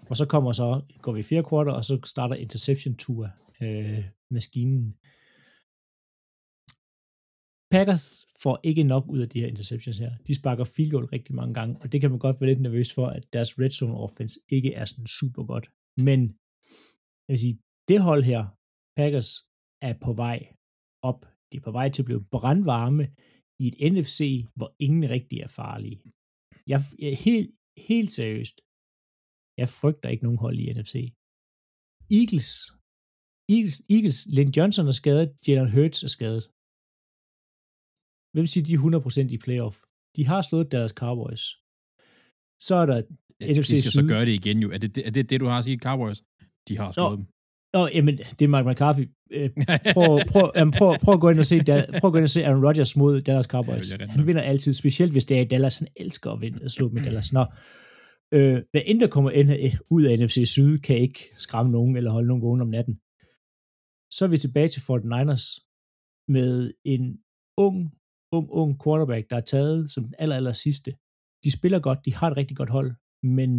[0.09, 3.29] og så kommer så, går vi i fjerde kvartal, og så starter interception tour
[3.61, 4.03] øh,
[4.35, 4.85] maskinen.
[7.75, 8.05] Packers
[8.43, 10.11] får ikke nok ud af de her interceptions her.
[10.27, 12.89] De sparker field goal rigtig mange gange, og det kan man godt være lidt nervøs
[12.97, 15.65] for, at deres red zone offense ikke er sådan super godt.
[16.07, 16.19] Men
[17.25, 17.57] jeg vil sige,
[17.89, 18.41] det hold her,
[18.99, 19.31] Packers,
[19.87, 20.39] er på vej
[21.09, 21.21] op.
[21.49, 23.05] De er på vej til at blive brandvarme
[23.63, 24.19] i et NFC,
[24.57, 25.99] hvor ingen rigtig er farlige.
[26.71, 27.49] Jeg, jeg helt,
[27.89, 28.55] helt seriøst,
[29.61, 30.95] jeg frygter ikke nogen hold i NFC.
[32.19, 32.49] Eagles
[33.55, 36.43] Eagles, Eagles, Lynn Johnson er skadet, Jalen Hurts er skadet.
[38.33, 39.75] Hvem siger, de er 100% i playoff?
[40.15, 41.43] De har slået deres Cowboys.
[42.67, 44.01] Så er der ja, NFC de skal Syd.
[44.01, 44.71] så gøre det igen jo.
[44.71, 46.23] Er det, er det det, du har at sige Cowboys?
[46.67, 47.25] De har slået Nå, dem.
[47.73, 49.05] Nå, jamen, det er Mike McCarthy.
[49.31, 49.49] Øh,
[49.93, 51.63] prøv, prøv, jamen, prøv, prøv, at gå ind og se,
[51.99, 53.99] prøv at gå ind og se Aaron Rodgers mod Dallas Cowboys.
[53.99, 55.77] Ja, han vinder altid, specielt hvis det er i Dallas.
[55.77, 57.33] Han elsker at vinde, at slå med Dallas.
[57.33, 57.45] Nå,
[58.33, 59.31] øh, hvad end der kommer
[59.89, 62.99] ud af NFC Syd, kan ikke skræmme nogen eller holde nogen vågen om natten
[64.15, 65.45] så er vi tilbage til 49ers
[66.35, 66.53] med
[66.93, 67.03] en
[67.65, 67.77] ung,
[68.35, 70.89] ung, ung quarterback, der er taget som den aller, aller sidste.
[71.43, 72.91] De spiller godt, de har et rigtig godt hold,
[73.37, 73.51] men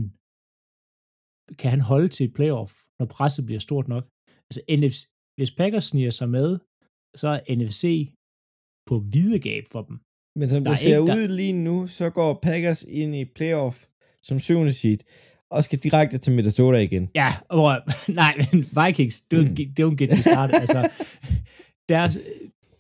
[1.61, 4.05] kan han holde til et playoff, når presset bliver stort nok?
[4.49, 5.01] Altså, NFC,
[5.37, 6.49] hvis Packers sniger sig med,
[7.21, 7.83] så er NFC
[8.89, 9.97] på videgab for dem.
[10.39, 11.37] Men som det ser ikke, ud der...
[11.41, 13.77] lige nu, så går Packers ind i playoff
[14.29, 15.01] som syvende seed
[15.51, 17.09] og skal direkte til Minnesota igen.
[17.15, 17.81] Ja, og,
[18.23, 20.51] nej, men Vikings, det er jo, det er jo en get start.
[20.55, 20.91] altså,
[21.89, 22.19] deres,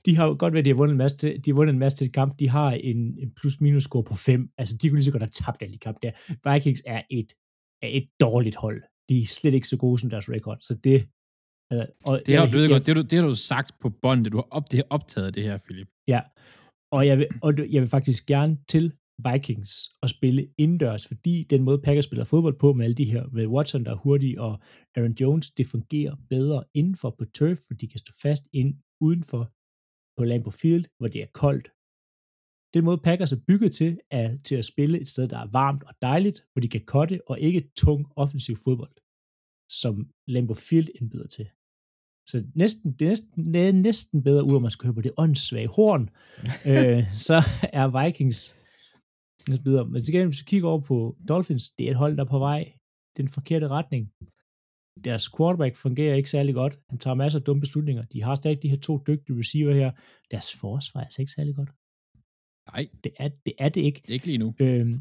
[0.06, 2.12] de har godt været, de har vundet en masse, de har vundet en masse til
[2.12, 2.38] kamp.
[2.38, 4.50] De har en, en plus-minus score på 5.
[4.58, 6.12] Altså, de kunne lige så godt have tabt alle de kamp der.
[6.52, 7.32] Vikings er et,
[7.82, 8.82] er et dårligt hold.
[9.08, 10.58] De er slet ikke så gode som deres record.
[10.60, 11.08] Så det,
[11.72, 13.90] øh, og det har, du, jeg, godt, det, har du, det har du sagt på
[14.02, 14.32] båndet.
[14.32, 15.88] Du har op, det har optaget det her, Philip.
[16.08, 16.20] Ja,
[16.92, 18.92] og jeg vil, og jeg vil faktisk gerne til
[19.26, 19.70] Vikings
[20.02, 23.46] at spille indendørs, fordi den måde Packers spiller fodbold på med alle de her, med
[23.46, 24.60] Watson, der er hurtig, og
[24.96, 29.52] Aaron Jones, det fungerer bedre indenfor på turf, for de kan stå fast ind udenfor
[30.16, 31.68] på Lambeau Field, hvor det er koldt.
[32.74, 35.84] Den måde Packers er bygget til, er til at spille et sted, der er varmt
[35.84, 38.96] og dejligt, hvor de kan kotte, og ikke tung offensiv fodbold,
[39.70, 41.48] som Lambeau Field indbyder til.
[42.26, 45.00] Så næsten, det, er næsten, det er næsten bedre, ud, at man skal høre på
[45.00, 46.10] det åndssvage horn.
[46.70, 47.36] øh, så
[47.72, 48.58] er Vikings
[49.56, 49.88] så videre.
[49.88, 52.28] Men til gengæld, hvis du kigger over på Dolphins, det er et hold, der er
[52.28, 52.72] på vej
[53.16, 54.12] den forkerte retning.
[55.04, 56.78] Deres quarterback fungerer ikke særlig godt.
[56.90, 58.02] Han tager masser af dumme beslutninger.
[58.04, 59.90] De har stadig de her to dygtige receiver her.
[60.30, 61.70] Deres forsvar er altså ikke særlig godt.
[62.72, 64.02] Nej, Det er det, er det ikke.
[64.08, 64.54] ikke lige nu.
[64.60, 65.00] Øhm,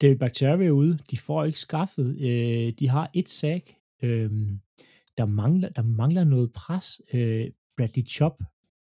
[0.00, 0.98] David Bakhtiari er ude.
[1.10, 2.20] De får ikke skaffet.
[2.20, 3.74] Øh, de har et sack.
[4.02, 4.60] Øhm,
[5.18, 7.02] der, mangler, der mangler noget pres.
[7.12, 8.42] Øh, Bradley Chop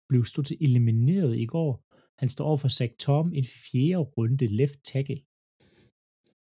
[0.09, 1.84] blev stort til elimineret i går.
[2.21, 5.21] Han står over for Zach Tom, en fjerde runde left tackle.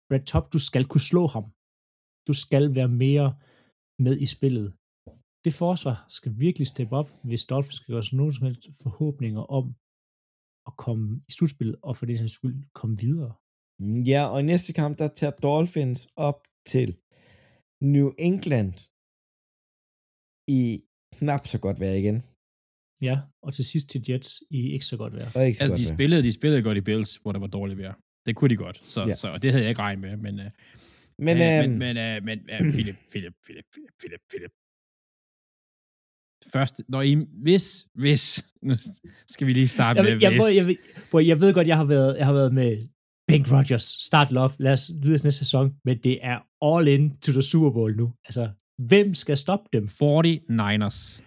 [0.08, 1.46] Brad Top, du skal kunne slå ham.
[2.28, 3.28] Du skal være mere
[4.04, 4.68] med i spillet.
[5.44, 9.42] Det forsvar skal virkelig steppe op, hvis Dolphins skal gøre sig nogen som helst forhåbninger
[9.58, 9.66] om
[10.68, 13.32] at komme i slutspillet, og for det sags skyld komme videre.
[13.82, 16.38] Mm, ja, og i næste kamp, der tager Dolphins op
[16.72, 16.88] til
[17.94, 18.74] New England
[20.58, 20.62] i
[21.16, 22.18] knap så godt vejr igen.
[23.02, 25.40] Ja, og til sidst til Jets i ikke så godt vejr.
[25.42, 25.96] Ikke så Altså, de godt vejr.
[25.96, 27.94] spillede, de spillede godt i Bills, hvor der var dårligt vejr.
[28.26, 29.14] Det kunne de godt, så, Ja.
[29.14, 30.44] så og det havde jeg ikke regnet med, men, uh,
[31.18, 34.52] Men, uh, øhm, men, men, uh, men uh, Philip, Philip, Philip, Philip, Philip, Philip.
[36.52, 38.74] Først, når I, hvis, hvis, nu
[39.28, 40.56] skal vi lige starte Jeg, med jeg, jeg, hvis.
[40.56, 40.76] jeg, jeg,
[41.14, 42.78] jeg, jeg ved godt, jeg har været, jeg har været med
[43.28, 46.38] Bank Rodgers, start love, lad os videre næste sæson, men det er
[46.68, 48.12] all in to the Super Bowl nu.
[48.24, 49.84] Altså, hvem skal stoppe dem?
[49.84, 51.20] 49ers.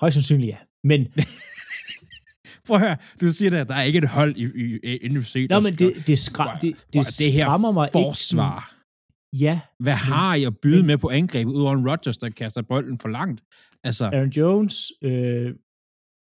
[0.00, 0.56] Højst sandsynligt ja.
[0.84, 1.06] Men,
[2.66, 5.46] Prøv at høre, du siger der, der er ikke et hold i, i, i NFC.
[5.50, 7.92] nå, men det, det, skra, det, det, er det her skræmmer mig ikke.
[7.92, 8.74] forsvar.
[9.34, 12.30] Sådan, ja, Hvad har I at byde men- med på angrebet, udover en Rodgers, der
[12.30, 13.42] kaster bolden for langt?
[13.84, 15.54] Altså, Aaron Jones, øh,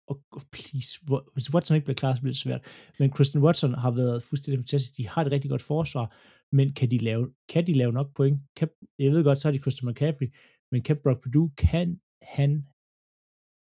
[0.09, 0.99] og og please,
[1.33, 2.91] hvis Watson ikke bliver klar, så bliver det svært.
[2.99, 4.97] Men Christian Watson har været fuldstændig fantastisk.
[4.99, 6.15] De har et rigtig godt forsvar,
[6.57, 8.41] men kan de lave, kan de lave nok point?
[8.57, 10.27] Kan, jeg ved godt, så har de Christian McCaffrey,
[10.73, 12.67] men kan Brock Purdue, kan han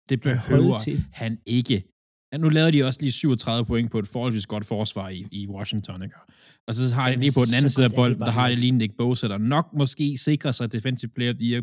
[0.09, 0.97] det behøver til?
[1.13, 1.77] han ikke.
[2.33, 5.49] Ja, nu lavede de også lige 37 point på et forholdsvis godt forsvar i, i
[5.49, 6.17] Washington, ikke?
[6.67, 8.57] Og så har de lige på den anden side af er bolden, der har de
[8.57, 11.63] lige Nick Bosa, der nok måske sikrer sig defensive player the year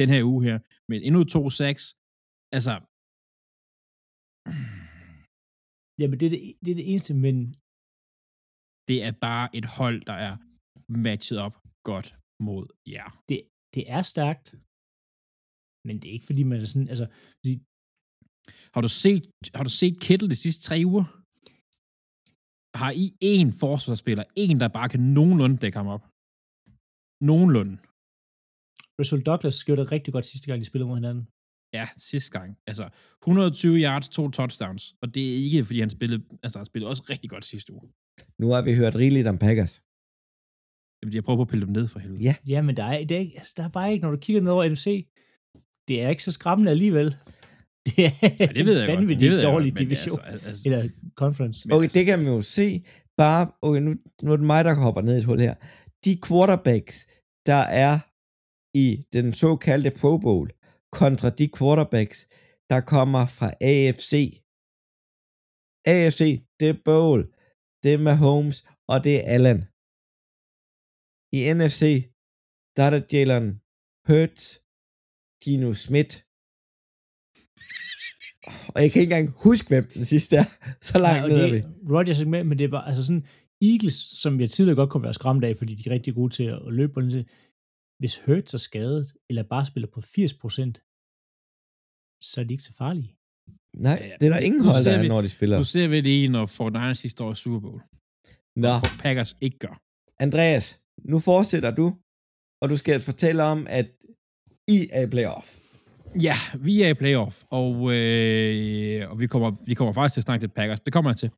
[0.00, 0.58] den her uge her.
[0.90, 1.84] Men endnu to sacks.
[2.56, 2.74] Altså,
[6.00, 7.36] Jamen, det er det, det, er det eneste, men
[8.88, 10.34] det er bare et hold, der er
[11.06, 11.56] matchet op
[11.90, 12.08] godt
[12.46, 13.08] mod jer.
[13.28, 13.38] det,
[13.74, 14.46] det er stærkt.
[15.86, 17.06] Men det er ikke, fordi man er sådan, altså,
[17.40, 17.52] fordi
[18.74, 19.22] Har du set,
[19.58, 21.04] har du set Kittle de sidste tre uger?
[22.80, 26.04] Har I en forsvarsspiller, en, der bare kan nogenlunde dække ham op?
[27.30, 27.74] Nogenlunde.
[28.98, 31.24] Russell Douglas gjorde det rigtig godt sidste gang, de spillede mod hinanden.
[31.78, 32.48] Ja, sidste gang.
[32.70, 32.84] Altså,
[33.22, 34.84] 120 yards, to touchdowns.
[35.02, 37.86] Og det er ikke, fordi han spillede, altså han spillede også rigtig godt sidste uge.
[38.42, 39.74] nu har vi hørt rigeligt om Packers.
[40.98, 42.22] Jamen, jeg prøver på at pille dem ned for helvede.
[42.28, 42.34] Ja.
[42.52, 44.42] Ja, men der er, det er, ikke, altså, der er bare ikke, når du kigger
[44.42, 44.86] ned over NFC,
[45.88, 47.16] det er ikke så skræmmende alligevel.
[47.86, 48.10] Det er
[48.40, 48.98] Ja, det ved jeg godt.
[48.98, 50.18] vanvittigt Det ved jeg dårlig godt, men division.
[50.24, 50.88] Altså, altså, Eller
[51.22, 51.68] conference.
[51.72, 52.84] Okay, altså- det kan man jo se.
[53.16, 55.54] Bare, okay, nu, nu er det mig, der hopper ned i et hul her.
[56.04, 56.96] De quarterbacks,
[57.46, 57.98] der er
[58.84, 60.50] i den såkaldte Pro Bowl,
[60.92, 62.28] kontra de quarterbacks,
[62.70, 64.12] der kommer fra AFC.
[65.94, 66.20] AFC,
[66.60, 67.20] det er Bowl,
[67.82, 68.58] det er Mahomes,
[68.88, 69.60] og det er Allen.
[71.38, 71.80] I NFC,
[72.76, 73.46] der er der Jalen
[74.08, 74.42] Hurts,
[75.44, 76.14] Gino Smith,
[78.74, 80.44] og jeg kan ikke engang huske, hvem den sidste er.
[80.88, 81.92] Så langt og ned er det, vi.
[81.94, 83.26] Rodgers er ikke med, men det er bare, altså sådan,
[83.62, 86.44] Eagles, som jeg tidligere godt kunne være skræmt af, fordi de er rigtig gode til
[86.44, 87.28] at løbe på den til,
[87.98, 90.04] hvis Hurts er skadet, eller bare spiller på 80%,
[92.28, 93.14] så er de ikke så farlige.
[93.76, 94.14] Nej, Ja, ja.
[94.20, 95.56] det er der ingen hold, der er, vi- når de spiller.
[95.58, 97.80] Nu ser vi det i, når Fortnite sidste år i Super Bowl.
[98.56, 99.74] Nå, Og Packers ikke gør.
[100.22, 100.66] Andreas,
[101.04, 101.86] nu fortsætter du,
[102.62, 103.86] og du skal fortælle om, at
[104.68, 105.46] i er i playoff.
[106.22, 110.24] Ja, vi er i playoff, og, øh, og vi, kommer, vi kommer faktisk til at
[110.24, 110.80] snakke lidt Packers.
[110.80, 111.30] Det kommer jeg til.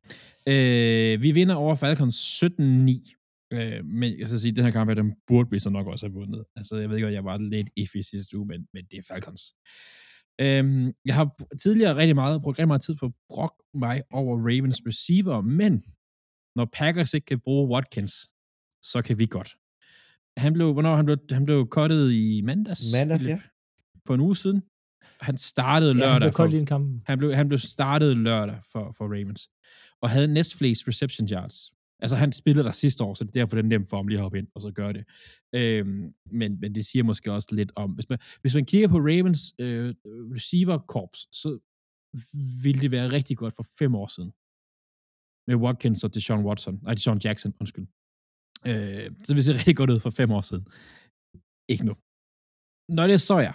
[0.47, 3.47] Øh, vi vinder over Falcons 17-9.
[3.53, 6.05] Øh, men jeg skal sige, at den her kamp, den burde vi så nok også
[6.05, 6.45] have vundet.
[6.55, 9.03] Altså, jeg ved ikke, at jeg var lidt iffy sidste uge, men, men det er
[9.07, 9.41] Falcons.
[10.41, 11.27] Øh, jeg har
[11.63, 15.83] tidligere rigtig meget, brugt rigtig meget tid på at brokke mig over Ravens receiver, men
[16.55, 18.13] når Packers ikke kan bruge Watkins,
[18.83, 19.55] så kan vi godt.
[20.37, 22.81] Han blev, hvornår han blev, han blev cuttet i mandags?
[22.93, 23.41] Mandags, ja.
[24.07, 24.61] For en uge siden.
[25.21, 26.19] Han startede Ja, han lørdag.
[26.21, 27.01] blev koldt lige en kamp.
[27.05, 29.49] han, blev, han blev startet lørdag for, for Ravens.
[30.01, 31.71] Og havde næstflest reception yards.
[31.99, 34.07] Altså, han spillede der sidste år, så det er derfor, det er nemt for ham
[34.07, 35.03] lige at hoppe ind og så gøre det.
[35.55, 37.91] Øhm, men, men det siger måske også lidt om...
[37.91, 39.95] Hvis man, hvis man kigger på Ravens øh,
[40.35, 41.59] receiver corps, så
[42.63, 44.31] ville det være rigtig godt for fem år siden.
[45.47, 46.79] Med Watkins og Deshaun Watson.
[46.83, 47.87] Nej, Deshaun Jackson, undskyld.
[48.69, 50.65] Øh, så det ser rigtig godt ud for fem år siden.
[51.73, 51.93] Ikke nu.
[52.97, 53.53] Når det så er,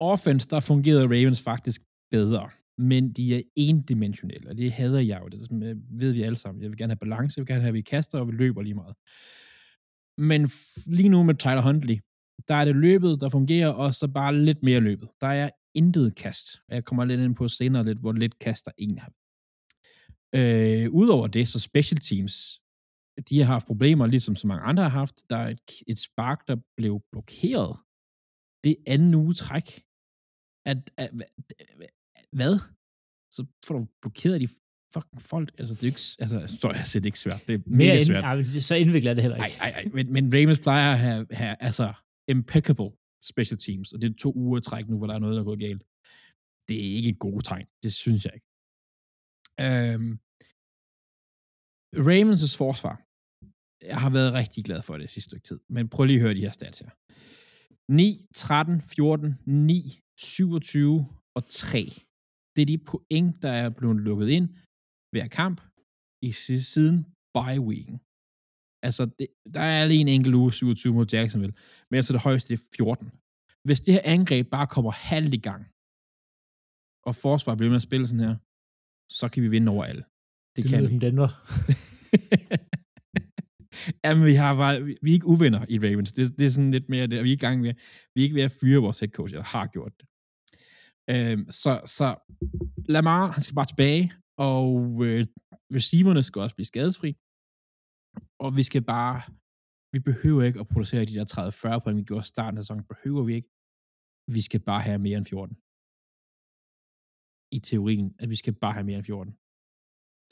[0.00, 2.50] offense, der fungerede Ravens faktisk bedre.
[2.78, 5.28] men de er endimensionelle, og det hader jeg jo.
[5.28, 6.62] Det øh, ved vi alle sammen.
[6.62, 8.62] Jeg vil gerne have balance, jeg vil gerne have, at vi kaster, og vi løber
[8.62, 8.94] lige meget.
[10.18, 10.50] Men
[10.86, 11.98] lige nu med Tyler Huntley,
[12.48, 15.08] der er det løbet, der fungerer, og så bare lidt mere løbet.
[15.20, 16.46] Der er intet kast.
[16.68, 19.12] Jeg kommer lidt ind på senere lidt, hvor lidt kaster en har.
[20.34, 22.61] Øh, Udover det, så special teams,
[23.28, 25.30] de har haft problemer, ligesom så mange andre har haft.
[25.30, 27.76] Der er et, et spark, der blev blokeret.
[28.64, 29.84] Det anden uge træk.
[30.66, 31.90] At, at, at,
[32.32, 32.54] hvad?
[33.34, 34.48] Så får du blokeret de
[34.94, 35.54] fucking folk.
[35.58, 37.42] Altså, det er ikke, altså, så jeg det ikke svært.
[37.46, 38.24] Det er mere ind, svært.
[38.24, 39.58] Ej, så indviklet er det heller ikke.
[39.58, 41.92] Nej, nej, men, men Ravens plejer at have, have, altså,
[42.28, 42.90] impeccable
[43.32, 45.44] special teams, og det er to uger træk nu, hvor der er noget, der er
[45.44, 45.82] gået galt.
[46.68, 47.66] Det er ikke et godt tegn.
[47.82, 48.48] Det synes jeg ikke.
[49.60, 50.18] Øhm,
[51.96, 52.94] Ravens' forsvar.
[53.90, 56.34] Jeg har været rigtig glad for det sidste stykke tid, men prøv lige at høre
[56.34, 56.90] de her stats her.
[57.92, 61.78] 9, 13, 14, 9, 27 og 3.
[62.54, 64.48] Det er de point, der er blevet lukket ind
[65.12, 65.58] hver kamp
[66.28, 66.30] i
[66.72, 66.96] siden
[67.36, 67.98] bye weeken.
[68.86, 71.54] Altså, det, der er lige en enkelt uge 27 mod Jacksonville,
[71.88, 73.12] men altså det højeste det er 14.
[73.66, 75.62] Hvis det her angreb bare kommer halvt i gang,
[77.08, 78.36] og forsvaret bliver med at spille sådan her,
[79.18, 80.04] så kan vi vinde over alle.
[80.56, 80.98] Det, det kan vi.
[80.98, 81.28] Denver.
[84.04, 86.12] Jamen, vi, har bare, vi, er ikke uvenner i Ravens.
[86.12, 87.24] Det, det er sådan lidt mere det.
[87.24, 87.74] Vi er, i gang med,
[88.14, 90.06] vi er ikke ved at fyre vores head coach, eller har gjort det.
[91.12, 92.06] Øhm, så, så
[92.88, 94.12] Lamar, han skal bare tilbage,
[94.50, 94.70] og
[95.06, 95.26] øh,
[95.76, 97.10] receiverne skal også blive skadesfri.
[98.44, 99.16] Og vi skal bare,
[99.94, 103.22] vi behøver ikke at producere de der 30-40 point, vi gjorde starten af sæsonen, behøver
[103.28, 103.50] vi ikke.
[104.36, 105.56] Vi skal bare have mere end 14.
[107.56, 109.34] I teorien, at vi skal bare have mere end 14.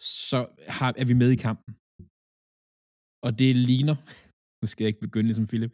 [0.01, 0.38] Så
[0.78, 1.72] har, er vi med i kampen.
[3.26, 3.96] Og det ligner,
[4.61, 5.72] nu skal jeg ikke begynde ligesom Philip,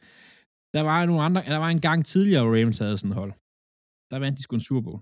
[0.75, 3.33] der var nogle andre, der var en gang tidligere, hvor Ravens havde sådan et hold.
[4.11, 5.01] Der vandt de sgu en Super Bowl.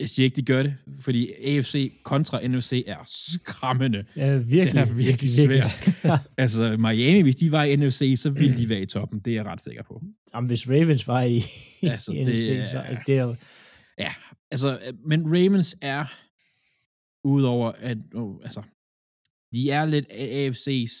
[0.00, 4.04] Jeg siger ikke, de gør det, fordi AFC kontra NFC er skræmmende.
[4.16, 6.16] Ja, virkelig, Den er virkelig, virkelig svær.
[6.44, 9.18] altså, Miami, hvis de var i NFC, så ville de være i toppen.
[9.20, 10.02] Det er jeg ret sikker på.
[10.34, 11.36] Jamen, hvis Ravens var i,
[11.82, 13.34] altså, i NFC, det, så det er.
[13.98, 14.12] Ja,
[14.50, 16.04] altså, men Ravens er,
[17.26, 18.62] udover at, oh, altså,
[19.52, 20.94] de er lidt AFC's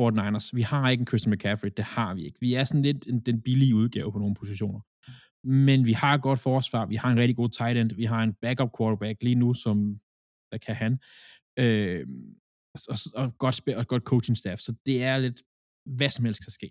[0.00, 0.50] 49ers.
[0.54, 2.40] Vi har ikke en Christian McCaffrey, det har vi ikke.
[2.40, 4.80] Vi er sådan lidt en, den billige udgave på nogle positioner.
[5.46, 8.22] Men vi har et godt forsvar, vi har en rigtig god tight end, vi har
[8.22, 10.00] en backup quarterback lige nu, som
[10.48, 10.98] hvad kan han,
[11.58, 12.06] øh,
[12.88, 15.42] og, og, godt spil, og godt coaching staff, så det er lidt,
[15.86, 16.70] hvad som helst kan ske.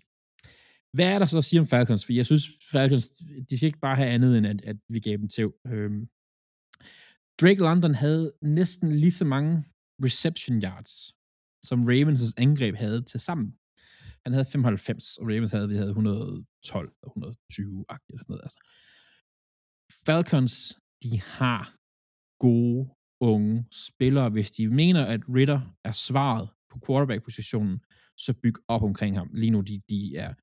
[0.92, 2.04] Hvad er der så at sige om Falcons?
[2.04, 3.06] For jeg synes, Falcons,
[3.50, 5.52] de skal ikke bare have andet, end at, at vi gav dem til.
[5.66, 5.90] Øh,
[7.40, 9.64] Drake London havde næsten lige så mange
[10.04, 10.94] reception yards,
[11.68, 13.58] som Ravens' angreb havde til sammen.
[14.24, 18.42] Han havde 95, og Ravens havde, vi havde 112 og 120 eller sådan noget.
[18.42, 18.58] Altså.
[20.06, 21.76] Falcons, de har
[22.38, 22.88] gode,
[23.20, 24.30] unge spillere.
[24.30, 27.80] Hvis de mener, at Ritter er svaret på quarterback-positionen,
[28.16, 29.30] så byg op omkring ham.
[29.34, 30.34] Lige nu, de, de er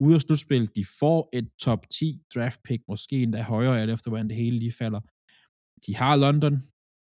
[0.00, 0.70] ude af slutspil.
[0.76, 4.58] De får et top 10 draft pick, måske endda højere, alt efter hvordan det hele
[4.58, 5.00] lige falder.
[5.86, 6.54] De har London,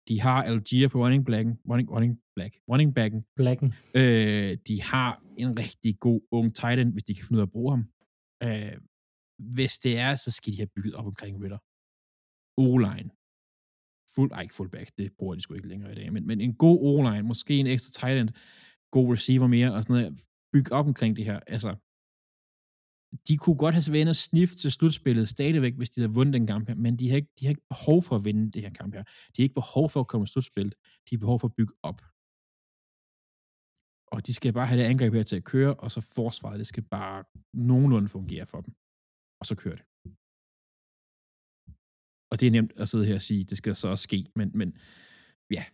[0.08, 3.24] de har Algier på running blacken, running, running black, running backen.
[3.36, 3.74] Blacken.
[3.94, 7.46] Øh, de har en rigtig god ung tight end, hvis de kan finde ud af
[7.46, 7.84] at bruge ham.
[8.42, 8.76] Øh,
[9.38, 11.58] hvis det er, så skal de have bygget op omkring Ritter.
[12.64, 13.10] O-line.
[14.14, 16.54] Fuld, ej, ikke fullback, det bruger de sgu ikke længere i dag, men, men en
[16.54, 18.30] god O-line, måske en ekstra tight end,
[18.90, 20.20] god receiver mere, og sådan noget,
[20.52, 21.40] bygge op omkring det her.
[21.46, 21.76] Altså,
[23.28, 26.68] de kunne godt have været og til slutspillet stadigvæk, hvis de havde vundet den kamp
[26.68, 28.94] her, men de har, ikke, de har ikke behov for at vinde det her kamp
[28.94, 29.02] her.
[29.02, 30.74] De har ikke behov for at komme i slutspillet.
[31.10, 32.00] De har behov for at bygge op.
[34.12, 36.66] Og de skal bare have det angreb her til at køre, og så forsvaret, det
[36.66, 38.74] skal bare nogenlunde fungere for dem.
[39.40, 39.84] Og så kører det.
[42.30, 44.50] Og det er nemt at sidde her og sige, det skal så også ske, men,
[44.54, 44.78] men
[45.50, 45.64] ja,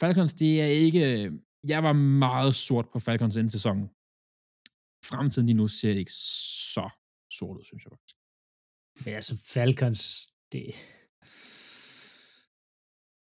[0.00, 1.24] Falcons, det er ikke...
[1.24, 1.32] Øh,
[1.68, 3.90] jeg var meget sort på Falcons inden sæsonen
[5.04, 6.90] fremtiden lige nu ser ikke så
[7.30, 8.16] sort ud, synes jeg faktisk.
[9.06, 10.64] Ja, altså Falcons, det...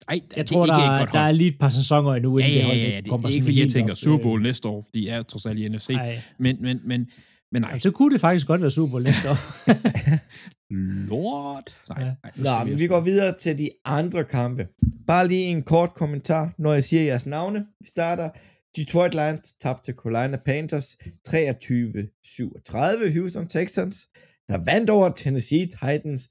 [0.08, 2.74] Ej, jeg tror, der, er, der er lige et par sæsoner endnu, inden ja, ja,
[2.74, 4.42] ja, ja, det, kommer det er ikke, fordi jeg tænker Super Bowl øh...
[4.42, 6.18] næste år, de er trods alt i NFC, Ej.
[6.38, 7.10] men, men, men,
[7.52, 7.68] men nej.
[7.68, 9.36] Jamen, så kunne det faktisk godt være Super Bowl næste år.
[11.08, 11.76] Lord.
[11.88, 12.14] Nej, ja.
[12.36, 14.68] nej Nå, men vi går videre til de andre kampe.
[15.06, 17.66] Bare lige en kort kommentar, når jeg siger jeres navne.
[17.80, 18.30] Vi starter
[18.76, 20.88] Detroit Lions tabte til Carolina Panthers
[21.28, 23.12] 23-37.
[23.18, 24.08] Houston Texans,
[24.48, 26.30] der vandt over Tennessee Titans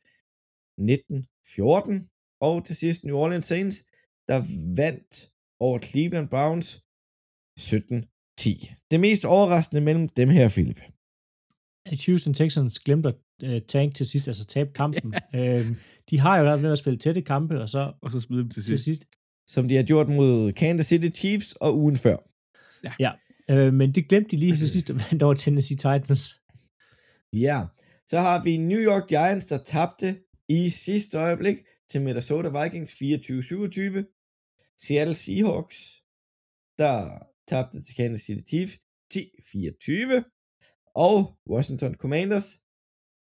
[0.79, 2.37] 19-14.
[2.41, 3.77] Og til sidst New Orleans Saints,
[4.27, 4.39] der
[4.75, 6.79] vandt over Cleveland Browns
[7.59, 8.87] 17-10.
[8.91, 10.81] Det mest overraskende mellem dem her, Philip.
[12.05, 15.13] Houston Texans glemte at uh, tank til sidst, altså tabe kampen.
[15.35, 15.75] øhm,
[16.09, 18.49] de har jo været med at spille tætte kampe, og så Og så smide dem
[18.49, 18.83] til til sidst.
[18.83, 19.05] sidst.
[19.47, 22.32] Som de har gjort mod Kansas City Chiefs og ugen før.
[23.49, 26.23] Øh, men det glemte de lige til sidst og vandt over Tennessee Titans.
[27.33, 27.61] Ja,
[28.07, 30.19] så har vi New York Giants, der tabte
[30.49, 31.57] i sidste øjeblik
[31.89, 32.97] til Minnesota Vikings 24-27.
[34.77, 35.77] Seattle Seahawks,
[36.77, 36.95] der
[37.47, 38.73] tabte til Kansas City Chiefs
[39.13, 40.23] 10-24.
[40.95, 42.59] Og Washington Commanders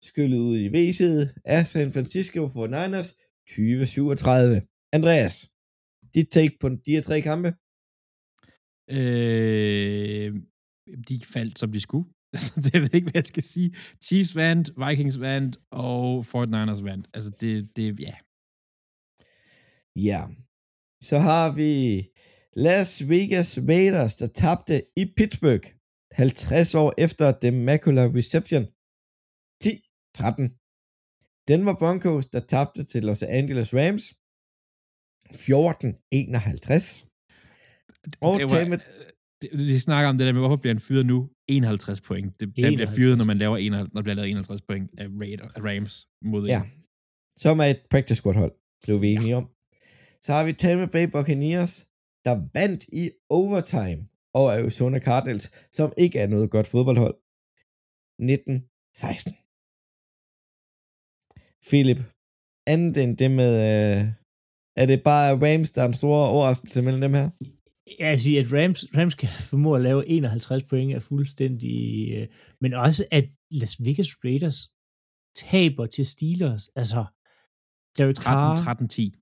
[0.04, 3.10] skyllede ud i væset af San Francisco 49ers
[3.50, 4.90] 20-37.
[4.94, 5.50] Andreas,
[6.16, 7.54] dit take på de her tre kampe?
[8.98, 10.36] Øh,
[11.10, 12.10] de faldt, som de skulle.
[12.34, 13.76] Altså, det ved jeg ikke, hvad jeg skal sige.
[14.06, 17.10] Chiefs vandt, Vikings vandt, og 49ers vandt.
[17.14, 18.16] Altså, det, det ja.
[20.10, 20.22] Ja.
[21.10, 21.72] Så har vi
[22.66, 25.68] Las Vegas Raiders, der tabte i Pittsburgh
[26.12, 28.64] 50 år efter The Macula Reception
[29.64, 30.58] 10-13.
[31.48, 34.06] Denver Broncos, der tabte til Los Angeles Rams
[35.30, 37.11] 14-51.
[38.22, 38.82] Og det
[39.42, 41.30] det, vi snakker om det der med, hvorfor bliver han fyret nu?
[41.48, 42.40] 51 point.
[42.40, 42.96] Det, han bliver 51.
[42.96, 46.08] fyret, når man laver 51, når der bliver lavet 51 point af, Raider, af Rams
[46.22, 46.62] mod Ja.
[47.38, 49.50] som er et practice squad hold, blev vi enige om.
[50.22, 51.88] Så har vi Tampa Bay Buccaneers,
[52.26, 57.16] der vandt i overtime over Arizona Cardinals, som ikke er noget godt fodboldhold.
[58.22, 59.34] 19-16.
[61.70, 62.00] Philip,
[62.68, 64.08] andet end det med, øh,
[64.76, 67.30] er det bare Rams, der er en stor overraskelse mellem dem her?
[68.00, 71.78] Jeg vil sige, at Rams, Rams kan formå at lave 51 point er fuldstændig...
[72.16, 72.28] Øh,
[72.62, 74.60] men også, at Las Vegas Raiders
[75.36, 76.68] taber til Steelers.
[76.68, 77.02] Altså,
[77.98, 78.56] Derek Carr...
[78.56, 79.22] 13, 13-10.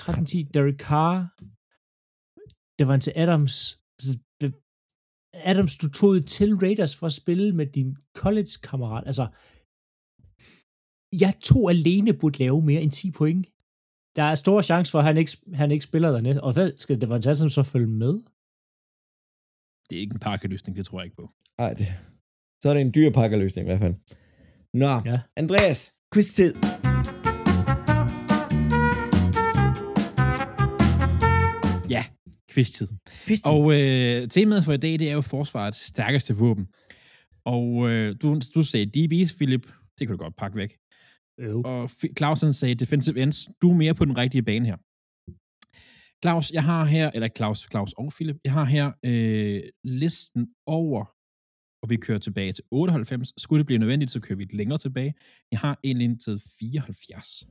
[0.00, 1.16] 13-10, Derek Carr,
[2.78, 3.56] det var til Adams.
[3.98, 4.12] Altså,
[5.50, 9.04] Adams, du tog til Raiders for at spille med din college-kammerat.
[9.06, 9.26] Altså,
[11.24, 13.46] jeg tog alene burde lave mere end 10 point.
[14.16, 16.42] Der er stor chance for, at han ikke, han ikke spiller dernede.
[16.42, 18.12] Og hvad skal det være som så følge med?
[19.90, 21.30] Det er ikke en pakkeløsning, det tror jeg ikke på.
[21.58, 21.86] Ej, det,
[22.62, 23.94] så er det en dyr pakkeløsning i hvert fald.
[24.74, 25.00] Nå, Ja.
[25.04, 25.20] ja.
[25.36, 26.54] Andreas, quiz-tid.
[31.90, 32.04] Ja,
[32.52, 32.88] quiz-tid.
[33.26, 33.52] Quiz-tid.
[33.52, 36.66] Og øh, temaet for i dag, det er jo forsvarets stærkeste våben.
[37.44, 39.66] Og øh, du, du sagde DB's, Philip.
[39.98, 40.70] Det kan du godt pakke væk.
[41.38, 41.62] Øv.
[41.64, 43.48] Og Clausen sagde defensive ends.
[43.62, 44.76] Du er mere på den rigtige bane her.
[46.24, 51.04] Claus, jeg har her, eller Claus, Claus og Philip, jeg har her øh, listen over,
[51.82, 53.32] og vi kører tilbage til 98.
[53.38, 55.14] Skulle det blive nødvendigt, så kører vi lidt længere tilbage.
[55.52, 57.46] Jeg har en til 74.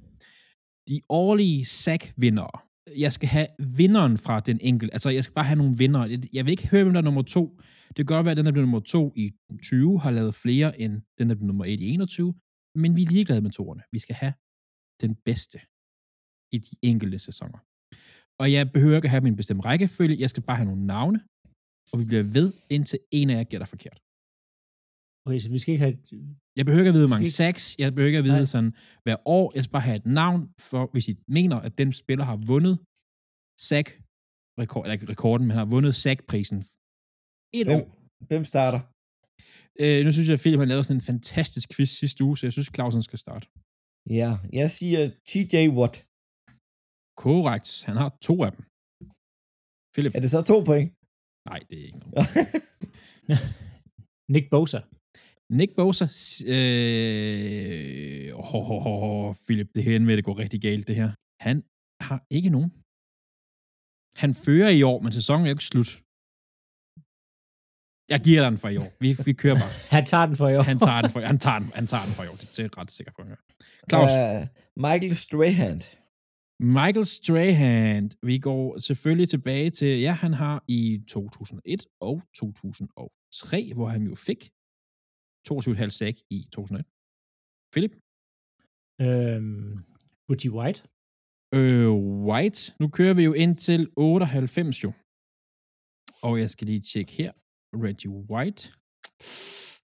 [0.87, 2.59] De årlige sack vindere.
[2.97, 4.93] Jeg skal have vinderen fra den enkelte.
[4.93, 6.27] Altså, jeg skal bare have nogle vinder.
[6.33, 7.59] Jeg vil ikke høre, hvem der er nummer to.
[7.87, 9.31] Det kan godt være, at den, der blev nummer to i
[9.61, 12.33] 20, har lavet flere end den, der blev nummer et i 21.
[12.81, 13.83] Men vi er ligeglade med toerne.
[13.95, 14.33] Vi skal have
[15.03, 15.57] den bedste
[16.55, 17.59] i de enkelte sæsoner.
[18.41, 20.19] Og jeg behøver ikke at have min bestemt rækkefølge.
[20.23, 21.19] Jeg skal bare have nogle navne.
[21.91, 23.97] Og vi bliver ved, indtil en af jer gætter forkert.
[25.25, 25.97] Okay, så vi skal ikke have...
[26.57, 27.63] Jeg behøver ikke at vide, hvor mange Skal sacks.
[27.81, 28.53] Jeg behøver ikke at vide Nej.
[28.55, 28.71] sådan,
[29.05, 29.45] hver år.
[29.55, 32.75] Jeg skal bare have et navn, for hvis I mener, at den spiller har vundet
[33.69, 33.87] sack
[34.61, 36.59] rekord, eller ikke rekorden, men har vundet sack-prisen
[37.59, 37.85] et Hvem, år.
[38.29, 38.79] hvem starter?
[39.81, 42.45] Øh, nu synes jeg, at Philip har lavet sådan en fantastisk quiz sidste uge, så
[42.45, 43.45] jeg synes, Clausen skal starte.
[44.19, 45.95] Ja, jeg siger TJ Watt.
[47.23, 47.69] Korrekt.
[47.87, 48.63] Han har to af dem.
[49.93, 50.11] Philip?
[50.15, 50.87] Er det så to point?
[51.49, 52.27] Nej, det er ikke noget.
[54.33, 54.79] Nick Bosa.
[55.59, 56.05] Nick Bosa,
[56.55, 61.09] øh, oh, oh, oh, oh, Philip, det her med, det går rigtig galt, det her.
[61.47, 61.57] Han
[62.07, 62.71] har ikke nogen.
[64.21, 65.91] Han fører i år, men sæsonen er jo ikke slut.
[68.09, 68.89] Jeg giver dig den for i år.
[68.99, 69.73] Vi, vi kører bare.
[69.97, 70.61] Han tager den for i år.
[70.61, 72.35] Han tager den for, han tager den, han tager den for i år.
[72.35, 73.21] Det er jeg ret sikker på.
[73.31, 73.35] Ja.
[73.89, 74.47] Claus, Uh,
[74.85, 75.81] Michael Strahan.
[76.59, 78.11] Michael Strahan.
[78.29, 84.15] Vi går selvfølgelig tilbage til, ja, han har i 2001 og 2003, hvor han jo
[84.15, 84.41] fik
[85.49, 86.85] 22,5 sack i 2001.
[87.73, 87.93] Philip?
[89.05, 89.71] Øhm,
[90.31, 90.79] Reggie White.
[91.57, 91.91] Øh,
[92.27, 92.73] White.
[92.79, 94.91] Nu kører vi jo ind til 98 jo.
[96.23, 97.31] Og jeg skal lige tjekke her.
[97.85, 98.61] Reggie White.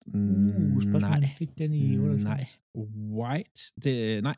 [0.08, 1.30] Uh, spørgsmålet, nej.
[1.38, 2.24] fik den i 98.
[2.24, 2.46] Nej.
[3.20, 3.62] White.
[3.84, 4.38] Det, nej.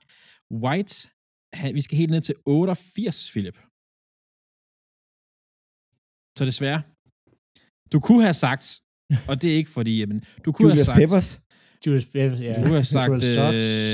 [0.52, 1.10] White.
[1.54, 3.58] Han, vi skal helt ned til 88, Philip.
[6.38, 6.82] Så desværre.
[7.94, 8.66] Du kunne have sagt,
[9.30, 11.42] og det er ikke fordi, jamen, du kunne Julius have sagt, Peppers.
[11.86, 12.54] Julius Peppers, ja.
[12.54, 13.24] du kunne have sagt,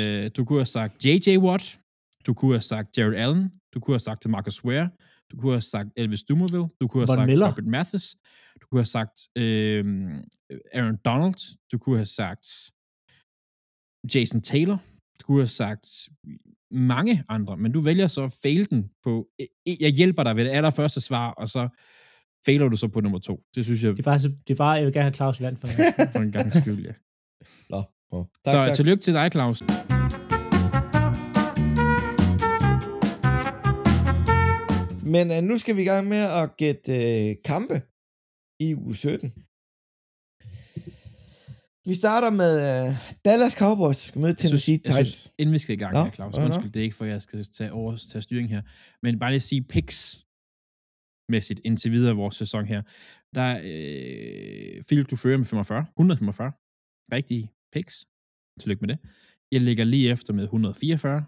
[0.07, 1.37] øh, du kunne have sagt J.J.
[1.37, 1.79] Watt,
[2.25, 4.89] du kunne have sagt Jared Allen, du kunne have sagt til Marcus Ware,
[5.31, 7.47] du kunne have sagt Elvis Dumerville, du kunne have Von sagt Miller.
[7.47, 8.15] Robert Mathis,
[8.61, 9.85] du kunne have sagt øh,
[10.73, 12.47] Aaron Donald, du kunne have sagt
[14.15, 14.77] Jason Taylor.
[15.19, 15.87] Du kunne have sagt
[16.71, 19.27] mange andre, men du vælger så at fail den på,
[19.79, 21.69] jeg hjælper dig ved det allerførste svar, og så
[22.45, 23.43] failer du så på nummer to.
[23.55, 23.91] Det synes jeg...
[23.91, 25.67] Det er faktisk, det er bare, jeg vil gerne have Claus vand for,
[26.13, 26.93] for en gang skyld, ja.
[27.69, 28.75] Nå, oh, tak, så tak.
[28.75, 29.63] tillykke til dig, Claus.
[35.13, 37.75] Men uh, nu skal vi i gang med at gætte uh, kampe
[38.67, 39.33] i uge 17.
[41.89, 45.07] Vi starter med uh, Dallas Cowboys, skal møde Tennessee Titans.
[45.07, 47.11] Synes, inden vi skal i gang ja, her, Claus, undskyld, det er ikke for, at
[47.11, 48.61] jeg skal tage over tage styring her,
[49.03, 49.99] men bare lige sige picks
[51.29, 52.81] mæssigt indtil videre vores sæson her.
[53.35, 56.51] Der er øh, Philip, du fører med 45, 145
[57.15, 58.05] rigtige picks.
[58.59, 58.99] Tillykke med det.
[59.51, 61.25] Jeg ligger lige efter med 144.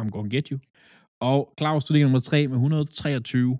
[0.00, 0.58] I'm gonna get you.
[1.28, 3.58] Og Claus, du ligger nummer 3 med 123.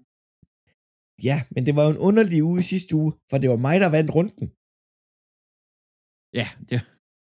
[1.28, 3.76] Ja, men det var jo en underlig uge i sidste uge, for det var mig,
[3.80, 4.46] der vandt runden.
[6.40, 6.78] Ja, det,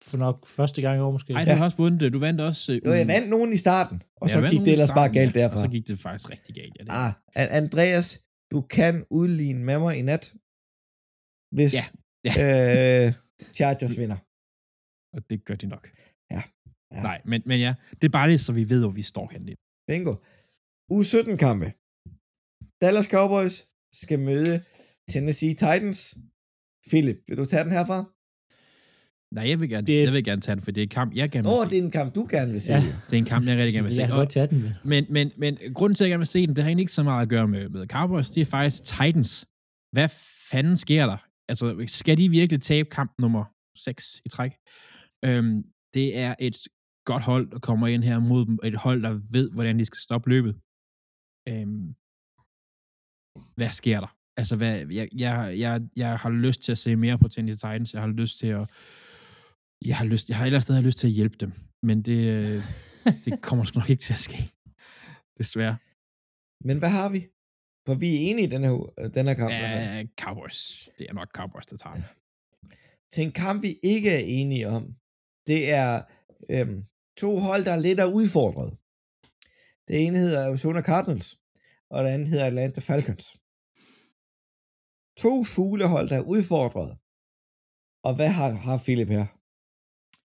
[0.10, 1.34] for nok første gang i år måske.
[1.34, 2.14] Nej, du har også vundet det.
[2.14, 2.72] Du vandt også...
[2.72, 5.36] Uh, jo, jeg vandt nogen i starten, og ja, så gik det ellers bare galt
[5.40, 5.58] derfra.
[5.58, 6.74] Og så gik det faktisk rigtig galt.
[6.80, 6.92] Ja, det.
[7.02, 7.12] Ah,
[7.62, 8.08] Andreas,
[8.54, 10.26] du kan udligne med mig i nat,
[11.56, 11.86] hvis ja.
[12.28, 12.34] Ja.
[12.44, 13.08] Øh,
[13.58, 14.20] Chargers vinder.
[15.16, 15.84] Og det gør de nok.
[16.34, 16.42] Ja.
[16.96, 17.02] ja.
[17.10, 19.56] Nej, men, men ja, det er bare lige, så vi ved, hvor vi står henne.
[19.92, 20.14] Bingo.
[20.90, 21.68] U 17 kampe.
[22.82, 23.56] Dallas Cowboys
[24.02, 24.64] skal møde
[25.12, 26.18] Tennessee Titans.
[26.90, 27.98] Philip, vil du tage den herfra?
[29.36, 31.16] Nej, jeg vil gerne, det, jeg vil gerne tage den, for det er en kamp,
[31.16, 32.74] jeg gerne vil Åh, oh, det er en kamp, du gerne vil se.
[32.74, 32.80] Ja.
[32.80, 34.02] Det er en kamp, jeg rigtig gerne vil se.
[34.02, 34.70] Jeg kan godt tage den.
[34.84, 37.00] Men, men, men grunden til, at jeg gerne vil se den, det har egentlig ikke
[37.00, 38.30] så meget at gøre med, med Cowboys.
[38.30, 39.46] Det er faktisk Titans.
[39.92, 40.10] Hvad
[40.52, 41.18] fanden sker der?
[41.50, 43.44] Altså, skal de virkelig tabe kamp nummer
[43.78, 44.52] 6 i træk?
[45.26, 45.64] Øhm,
[45.94, 46.58] det er et
[47.06, 50.30] godt hold, der kommer ind her mod et hold, der ved, hvordan de skal stoppe
[50.30, 50.54] løbet.
[51.50, 51.96] Øhm,
[53.56, 54.18] hvad sker der?
[54.38, 57.94] Altså, hvad, jeg, jeg, jeg, jeg har lyst til at se mere på Tennessee Titans.
[57.94, 58.70] Jeg har lyst til at
[59.86, 61.52] jeg har, lyst, jeg har ellers stadig lyst til at hjælpe dem,
[61.84, 62.62] men det, øh,
[63.26, 64.38] det kommer sgu nok ikke til at ske.
[65.38, 65.78] Desværre.
[66.64, 67.28] Men hvad har vi?
[67.88, 68.74] For vi er enige i den her,
[69.14, 69.52] den her kamp.
[69.52, 70.90] Ja, Cowboys.
[70.98, 72.06] Det er nok Cowboys, der tager det.
[73.14, 74.96] Til en kamp, vi ikke er enige om,
[75.48, 76.02] det er
[76.50, 76.86] øhm,
[77.18, 78.72] to hold, der er lidt er udfordret.
[79.88, 81.30] Det ene hedder Arizona Cardinals,
[81.90, 83.26] og det andet hedder Atlanta Falcons.
[85.24, 86.92] To fuglehold, der er udfordret.
[88.08, 89.26] Og hvad har, har Philip her?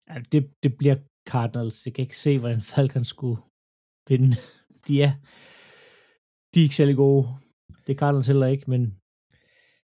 [0.08, 0.96] Ja, det, det bliver
[1.28, 1.86] Cardinals.
[1.86, 3.42] Jeg kan ikke se, hvordan Falcons skulle
[4.08, 4.36] vinde.
[4.86, 5.12] De er,
[6.54, 7.24] de er ikke særlig gode.
[7.86, 8.82] Det er Cardinals heller ikke, men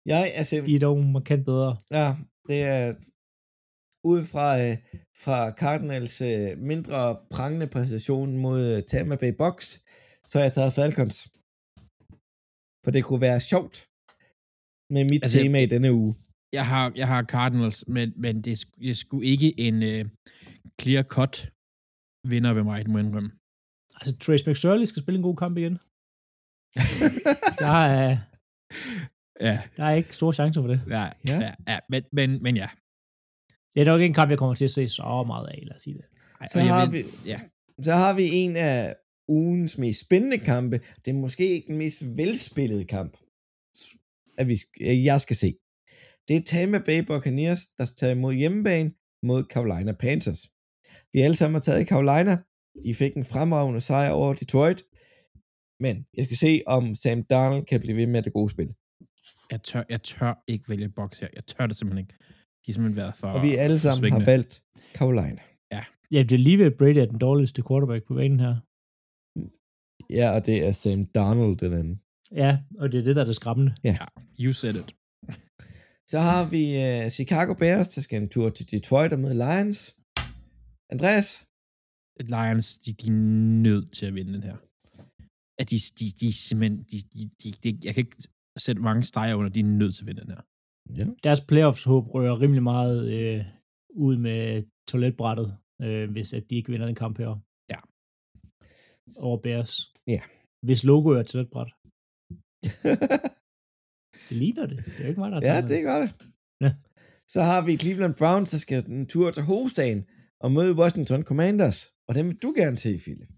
[0.07, 1.77] jeg, altså, de er dog markant bedre.
[1.91, 2.17] Ja,
[2.49, 2.95] det er
[4.05, 4.77] ud fra, øh,
[5.23, 9.79] fra Cardinals øh, mindre prangende præstation mod øh, Tampa Bay Box,
[10.27, 11.29] så har jeg taget Falcons.
[12.85, 13.75] For det kunne være sjovt
[14.95, 16.15] med mit altså, tema i denne uge.
[16.53, 20.11] Jeg har, jeg har Cardinals, men, men det, det er sgu ikke en uh,
[20.81, 21.35] clear-cut
[22.33, 23.31] vinder ved mig, det må jeg indrømme.
[23.95, 25.73] Altså, Trace McSorley skal spille en god kamp igen.
[27.63, 28.19] der, er,
[29.41, 29.63] ja.
[29.77, 30.81] der er ikke store chancer for det.
[30.89, 31.39] Ja, ja.
[31.47, 32.69] ja, ja men, men, men ja.
[33.75, 35.77] Det er nok ikke en kamp, jeg kommer til at se så meget af, lad
[35.77, 36.05] os sige det.
[36.41, 37.37] Ej, så, har vil, vi, ja.
[37.83, 38.97] så har vi en af
[39.29, 40.81] ugens mest spændende kampe.
[41.05, 43.17] Det er måske ikke den mest velspillede kamp,
[44.39, 45.55] at vi, jeg skal se.
[46.29, 48.93] Det er Tampa Bay Buccaneers, der tager imod hjemmebane
[49.23, 50.43] mod Carolina Panthers.
[51.13, 52.39] Vi alle sammen har taget Carolina.
[52.85, 54.85] De fik en fremragende sejr over Detroit.
[55.81, 58.75] Men jeg skal se, om Sam Darnold kan blive ved med det gode spil.
[59.51, 61.29] Jeg tør, jeg tør ikke vælge boks her.
[61.35, 62.15] Jeg tør det simpelthen ikke.
[62.63, 64.63] De har simpelthen været for Og vi alle sammen har valgt
[64.99, 65.43] Carolina.
[65.73, 65.83] Ja.
[66.15, 68.55] Ja, det er lige ved Brady er den dårligste quarterback på banen her.
[70.19, 71.97] Ja, og det er Sam Darnold den anden.
[72.43, 73.73] Ja, og det er det, der er det skræmmende.
[73.85, 73.97] Ja.
[74.01, 74.07] ja
[74.45, 74.91] you said it.
[76.13, 79.79] Så har vi uh, Chicago Bears, der skal en tur til Detroit og med Lions.
[80.95, 81.29] Andreas?
[82.35, 83.19] Lions, de, de er
[83.67, 84.57] nødt til at vinde den her.
[85.61, 88.17] At de, de, de simpelthen, de, de, de, de, jeg kan ikke
[88.65, 90.43] sætte mange streger under, de er nødt til at vinde den her.
[90.99, 91.05] Ja.
[91.25, 93.45] Deres playoffs-håb rører rimelig meget øh,
[94.07, 94.41] ud med
[94.89, 95.49] toiletbrættet,
[95.83, 97.33] øh, hvis at de ikke vinder den kamp her.
[97.73, 97.79] Ja.
[99.27, 99.73] Over Bears.
[100.15, 100.23] Ja.
[100.67, 101.71] Hvis logo er toiletbræt.
[104.29, 104.79] Det ligner det.
[104.87, 106.11] Det er ikke mig, der Ja, det gør det.
[106.65, 106.71] Ja.
[107.35, 110.01] Så har vi Cleveland Browns, der skal en tur til hovedstaden
[110.45, 111.79] og møde Washington Commanders.
[112.09, 113.31] Og den vil du gerne se, Philip.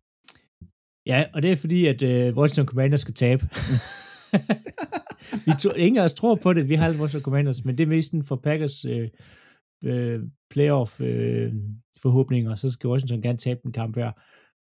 [1.06, 3.43] Ja, og det er fordi, at uh, Washington Commanders skal tabe.
[5.46, 6.68] vi to, ingen af os tror på det.
[6.68, 8.92] Vi har alle Washington Commanders, men det er mest for Packers uh,
[9.90, 11.06] uh, playoff uh,
[12.02, 14.12] forhåbninger, så skal Washington gerne tabe den kamp her.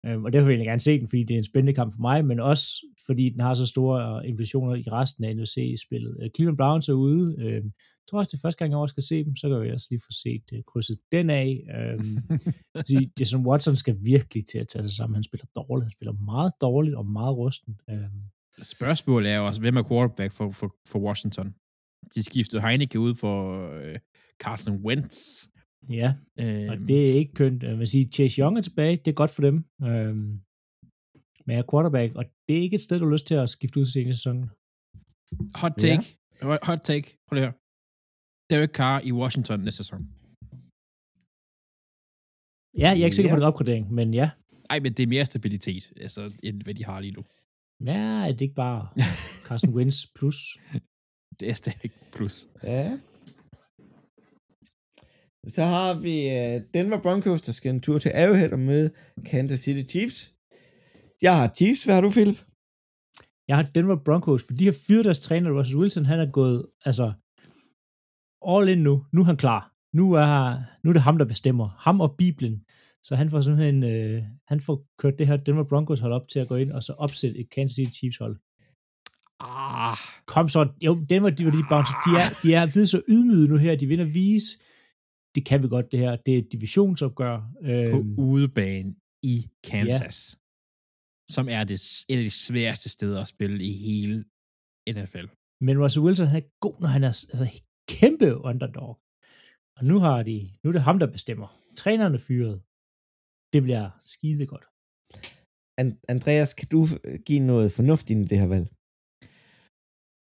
[0.08, 2.00] Uh, og derfor vil jeg gerne se den, fordi det er en spændende kamp for
[2.00, 6.16] mig, men også fordi den har så store øh, implikationer i resten af NFC-spillet.
[6.22, 7.36] Øh, Cleveland Browns er ude.
[7.38, 9.64] Øh, jeg tror også, det er første gang, jeg også skal se dem, så kan
[9.64, 11.50] jeg også lige få set øh, krydset den af.
[11.76, 15.14] Øh, Jason Watson skal virkelig til at tage sig sammen.
[15.14, 15.84] Han spiller dårligt.
[15.84, 17.80] Han spiller meget dårligt og meget rusten.
[17.90, 18.10] Øh,
[18.52, 21.54] Spørgsmålet er jo også, hvem er quarterback for, for, for Washington?
[22.14, 23.36] De skiftede Heineke ud for
[23.72, 23.98] øh,
[24.42, 25.16] Carson Wentz.
[25.90, 27.62] ja, Øh, og det er ikke kønt.
[27.62, 28.96] Jeg vil sige, Chase Young er tilbage.
[28.96, 29.56] Det er godt for dem.
[29.82, 30.16] Øh,
[31.44, 33.50] men jeg er quarterback, og det er ikke et sted, du har lyst til at
[33.50, 34.44] skifte ud til senere i sæsonen.
[35.62, 36.04] Hot take.
[36.48, 37.06] Hot, hot take.
[37.26, 37.58] Prøv lige at høre.
[38.50, 40.00] Derek Carr i Washington næste sæson.
[42.82, 43.40] Ja, jeg er ikke sikker på Ja.
[43.40, 44.30] den opgradering, men ja.
[44.70, 47.22] Ej, men det er mere stabilitet, altså, end hvad de har lige nu.
[47.86, 48.88] Ja, er det ikke bare
[49.46, 50.58] Carson Wentz plus?
[51.40, 52.48] Det er stadig plus.
[52.62, 52.98] Ja.
[55.48, 58.90] Så har vi uh, Denver Broncos, der skal en tur til Arrowhead og møde
[59.26, 60.34] Kansas City Chiefs.
[61.22, 61.84] Jeg har Chiefs.
[61.84, 62.38] Hvad har du, Philip?
[63.48, 66.66] Jeg har Denver Broncos, for de har fyret deres træner, Russell Wilson, han er gået,
[66.84, 67.06] altså,
[68.52, 68.94] all in nu.
[69.12, 69.72] Nu er han klar.
[69.92, 71.68] Nu er, nu er det ham, der bestemmer.
[71.84, 72.64] Ham og Bibelen.
[73.02, 76.38] Så han får simpelthen, øh, han får kørt det her Denver Broncos hold op til
[76.38, 78.36] at gå ind, og så opsætte et Kansas City Chiefs hold.
[79.40, 79.96] Ah,
[80.26, 83.56] Kom så, jo, Denver, de, de, bounce, de, er, de er blevet så ydmyge nu
[83.56, 84.58] her, de vinder vise,
[85.34, 87.36] det kan vi godt det her, det er et divisionsopgør.
[87.90, 90.38] på Øhm, udebane i Kansas,
[91.30, 94.24] som er det, et af de sværeste steder at spille i hele
[94.88, 95.26] NFL.
[95.60, 99.00] Men Russell Wilson, han er god, når han er altså, kæmpe underdog.
[99.76, 101.48] Og nu har de, nu er det ham, der bestemmer.
[101.76, 102.62] Træneren er fyret.
[103.52, 104.66] Det bliver skide godt.
[105.80, 108.66] An- Andreas, kan du øh, give noget fornuftigt i det her valg?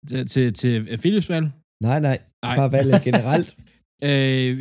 [0.10, 1.48] Til, til, til Philips valg?
[1.88, 2.18] Nej, nej.
[2.46, 2.56] Nej.
[2.60, 3.50] Bare valget generelt.
[4.10, 4.52] Øh,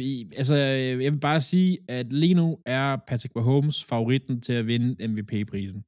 [0.40, 4.66] altså, øh, jeg vil bare sige, at lige nu er Patrick Mahomes favoritten til at
[4.66, 5.81] vinde MVP-prisen.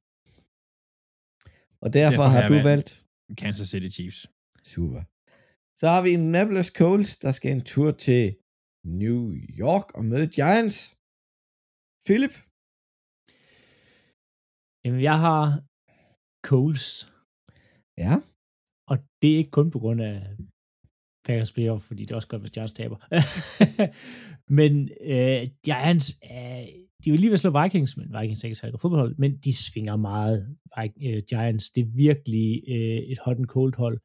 [1.83, 2.89] Og derfor, Derfor har har du valgt.
[3.41, 4.19] Kansas City Chiefs.
[4.73, 5.01] Super.
[5.79, 8.23] Så har vi Indianapolis Colts, der skal en tur til
[9.01, 9.19] New
[9.63, 10.77] York og møde Giants.
[12.07, 12.35] Philip?
[14.87, 15.43] Jamen, jeg har
[16.49, 16.89] Coles.
[17.97, 18.13] Ja.
[18.91, 20.15] Og det er ikke kun på grund af
[21.25, 22.97] Packers playoff, fordi det er også godt, hvis Giants taber.
[24.59, 26.65] men øh, Giants, øh,
[27.03, 29.53] de vil lige ved at slå Vikings, men Vikings er ikke særlig fodboldhold, men de
[29.65, 30.57] svinger meget,
[31.05, 31.69] øh, Giants.
[31.69, 33.99] Det er virkelig øh, et hot and cold hold.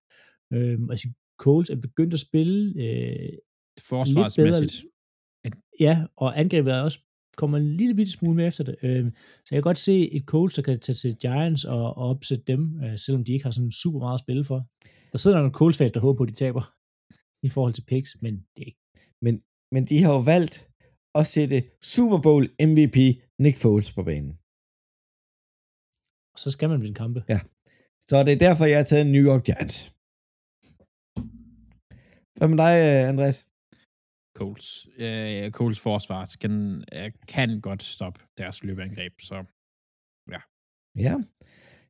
[0.52, 3.32] Øh, altså, Coles er begyndt at spille øh,
[3.88, 4.84] Forsvarsmæssigt.
[5.80, 7.00] Ja, og angrebet er også
[7.36, 8.76] kommer en lille bitte smule med efter det.
[8.82, 12.04] Øh, så jeg kan godt se et coach, der kan tage til Giants og, og
[12.12, 14.58] opsætte dem, øh, selvom de ikke har sådan super meget at spille for.
[15.12, 16.64] Der sidder nogle coach fans, der håber på, at de taber
[17.46, 18.82] i forhold til picks, men det er ikke.
[19.24, 19.34] Men,
[19.74, 20.56] men de har jo valgt
[21.14, 21.62] at sætte
[21.94, 22.98] Super Bowl MVP
[23.44, 24.32] Nick Foles på banen.
[26.32, 27.20] Og så skal man vinde kampe.
[28.08, 29.78] Så det er derfor, jeg har taget New York Giants.
[32.36, 33.51] Hvad med dig, øh, Andreas?
[34.42, 34.86] Coles.
[34.98, 39.36] Øh, Coles forsvar kan, øh, kan godt stoppe deres løbeangreb, så
[41.06, 41.14] Ja.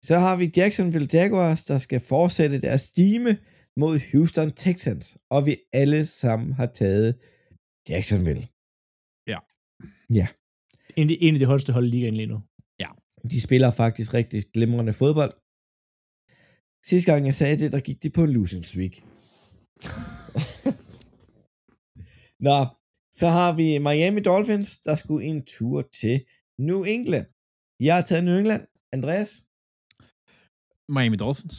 [0.08, 3.30] Så har vi Jacksonville Jaguars, der skal fortsætte deres stime
[3.76, 5.18] mod Houston Texans.
[5.30, 7.10] Og vi alle sammen har taget
[7.88, 8.44] Jacksonville.
[10.96, 12.38] En, af de- en af de holdste hold i ligaen lige nu.
[13.32, 15.32] De spiller faktisk rigtig glimrende fodbold.
[16.90, 18.94] Sidste gang jeg sagde det, der gik de på en losing streak.
[22.48, 22.58] Nå,
[23.20, 26.16] så har vi Miami Dolphins, der skulle en tur til
[26.68, 27.26] New England.
[27.86, 28.62] Jeg har taget New England.
[28.96, 29.30] Andreas?
[30.96, 31.56] Miami Dolphins.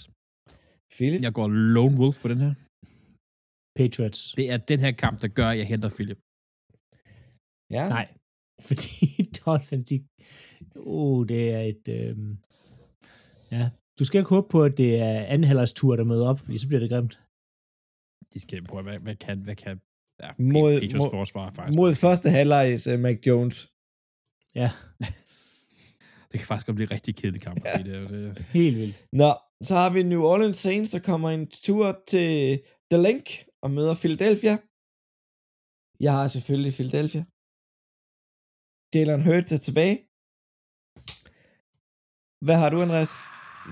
[0.96, 1.22] Philip?
[1.26, 2.54] Jeg går lone wolf på den her.
[3.80, 4.22] Patriots.
[4.40, 6.20] Det er den her kamp, der gør, at jeg henter Philip.
[7.78, 7.84] Ja.
[7.96, 8.08] Nej,
[8.68, 8.92] fordi
[9.40, 9.98] Dolphins, de...
[10.96, 11.86] Oh, det er et...
[11.98, 12.32] Øhm...
[13.56, 13.64] Ja,
[13.98, 16.58] du skal ikke håbe på, at det er anden halvårs tur, der møder op, fordi
[16.58, 17.16] så bliver det grimt.
[18.34, 19.76] De skal prøve, hvad, hvad kan, hvad kan
[20.24, 21.76] ja, Mod- Patriots mod- forsvar er faktisk.
[21.78, 23.58] Mod første halvlejs uh, Mac Jones.
[24.62, 24.70] Ja,
[26.32, 28.10] Det kan faktisk godt blive rigtig kedelig kamp at se det.
[28.10, 28.46] det.
[28.58, 28.98] helt vildt.
[29.22, 29.32] Nå,
[29.68, 32.30] så har vi New Orleans Saints, der kommer en tur til
[32.92, 33.26] The Link
[33.64, 34.56] og møder Philadelphia.
[36.06, 37.24] Jeg har selvfølgelig Philadelphia.
[38.96, 39.96] Jalen Hurts er tilbage.
[42.46, 43.12] Hvad har du, Andreas?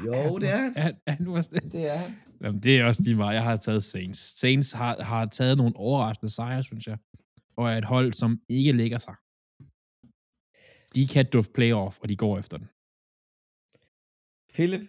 [0.05, 0.73] Jo, det er han.
[0.75, 1.63] Er, er han nu også det?
[1.71, 2.11] Det er han.
[2.43, 3.35] Jamen, det er også lige meget.
[3.35, 4.19] Jeg har taget Saints.
[4.39, 6.97] Saints har, har taget nogle overraskende sejre, synes jeg.
[7.57, 9.15] Og er et hold, som ikke lægger sig.
[10.95, 12.67] De kan dufte playoff, og de går efter den.
[14.53, 14.81] Philip?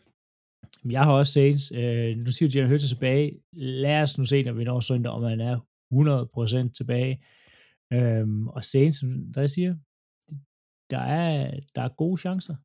[0.91, 1.73] Jeg har også Saints.
[1.74, 3.41] Øh, nu siger du, at Hurts tilbage.
[3.53, 5.59] Lad os nu se, når vi når søndag, om han er
[6.69, 7.24] 100% tilbage.
[7.93, 8.99] Øhm, og Saints,
[9.35, 9.74] der jeg siger,
[10.91, 12.57] der er, der er gode chancer.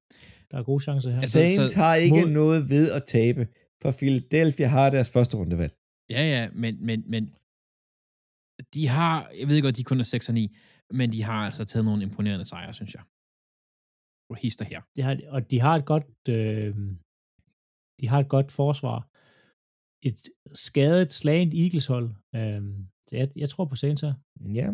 [0.51, 1.15] Der er gode chancer her.
[1.17, 3.47] Altså, Saints så- har ikke mod- noget ved at tabe,
[3.81, 5.73] for Philadelphia har deres første rundevalg.
[6.09, 7.23] Ja, ja, men, men, men
[8.73, 10.55] de har, jeg ved godt, de kun er 6 og 9,
[10.99, 13.03] men de har altså taget nogle imponerende sejre, synes jeg.
[14.29, 14.81] Og hister her.
[14.95, 16.75] De har, og de har et godt, øh,
[17.99, 18.99] de har et godt forsvar.
[20.07, 20.19] Et
[20.53, 22.09] skadet, slagent Eagles-hold.
[22.35, 22.61] Øh,
[23.07, 24.13] så jeg, jeg tror på Saints her.
[24.59, 24.67] Ja.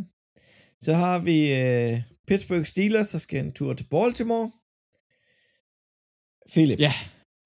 [0.82, 1.94] Så har vi øh,
[2.28, 4.52] Pittsburgh Steelers, der skal en tur til Baltimore.
[6.54, 6.80] Philip.
[6.80, 6.94] Ja.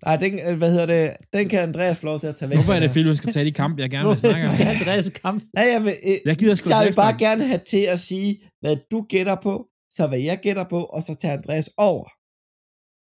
[0.03, 1.18] Ej, den, øh, hvad hedder det?
[1.34, 2.57] Den kan Andreas få lov til at tage væk.
[2.57, 4.48] Hvorfor er det, Philip skal tage de kamp, jeg gerne vil snakke om?
[4.48, 5.44] skal Andreas kamp?
[5.53, 8.40] Nej, jeg vil, øh, Jeg gider sgu jeg vil bare gerne have til at sige,
[8.61, 12.07] hvad du gætter på, så hvad jeg gætter på, og så tager Andreas over.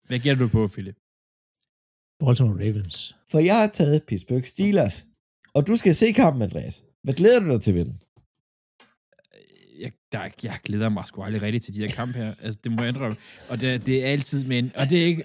[0.08, 0.96] Hvad gætter du på, Philip?
[2.20, 3.16] Baltimore Ravens.
[3.32, 5.06] For jeg har taget Pittsburgh Steelers.
[5.54, 6.84] Og du skal se kampen, Andreas.
[7.04, 8.00] Hvad glæder du dig til ved den?
[9.80, 12.34] jeg, der, jeg glæder mig sgu aldrig rigtigt til de her kampe her.
[12.42, 13.18] Altså, det må jeg indrømme.
[13.50, 14.72] Og det, det er altid, men...
[14.76, 15.24] Og det er ikke...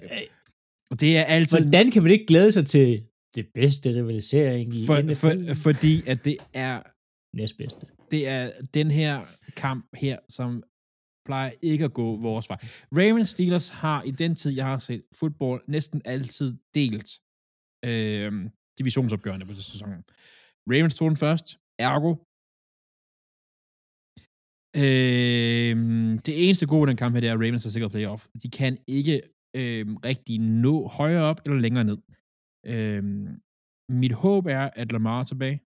[0.91, 1.59] Og det er altid...
[1.59, 3.03] Hvordan kan man ikke glæde sig til
[3.35, 5.15] det bedste rivalisering i For, NFL?
[5.15, 6.81] for, fordi at det er,
[7.37, 7.85] Næstbedste.
[8.11, 9.25] det er den her
[9.55, 10.63] kamp her, som
[11.25, 12.57] plejer ikke at gå vores vej.
[12.99, 17.09] Ravens Steelers har i den tid, jeg har set fodbold, næsten altid delt
[17.85, 18.31] øh,
[18.79, 20.03] divisionsopgørende på sæsonen.
[20.71, 22.11] Ravens tog den først, ergo.
[24.75, 25.75] Øh,
[26.25, 28.27] det eneste gode i den kamp her, det er, at Ravens er sikkert playoff.
[28.43, 29.21] De kan ikke
[29.59, 31.99] øh, rigtig nå højere op eller længere ned.
[32.73, 33.03] Øh,
[34.01, 35.59] mit håb er, at Lamar er tilbage.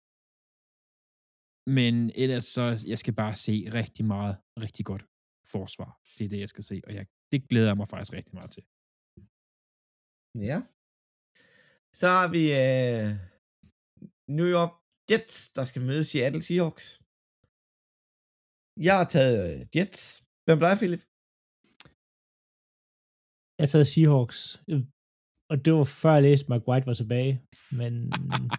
[1.78, 4.34] Men ellers så, jeg skal bare se rigtig meget,
[4.64, 5.04] rigtig godt
[5.54, 5.90] forsvar.
[6.16, 8.50] Det er det, jeg skal se, og jeg, det glæder jeg mig faktisk rigtig meget
[8.56, 8.64] til.
[10.50, 10.58] Ja.
[12.00, 13.08] Så har vi øh,
[14.38, 14.72] New York
[15.10, 16.86] Jets, der skal møde Seattle Seahawks.
[18.86, 20.02] Jeg har taget øh, Jets.
[20.44, 21.02] Hvem er dig, Philip?
[23.62, 24.40] Jeg taget Seahawks.
[25.50, 27.32] Og det var før jeg læste, at Mike White var tilbage.
[27.80, 27.92] Men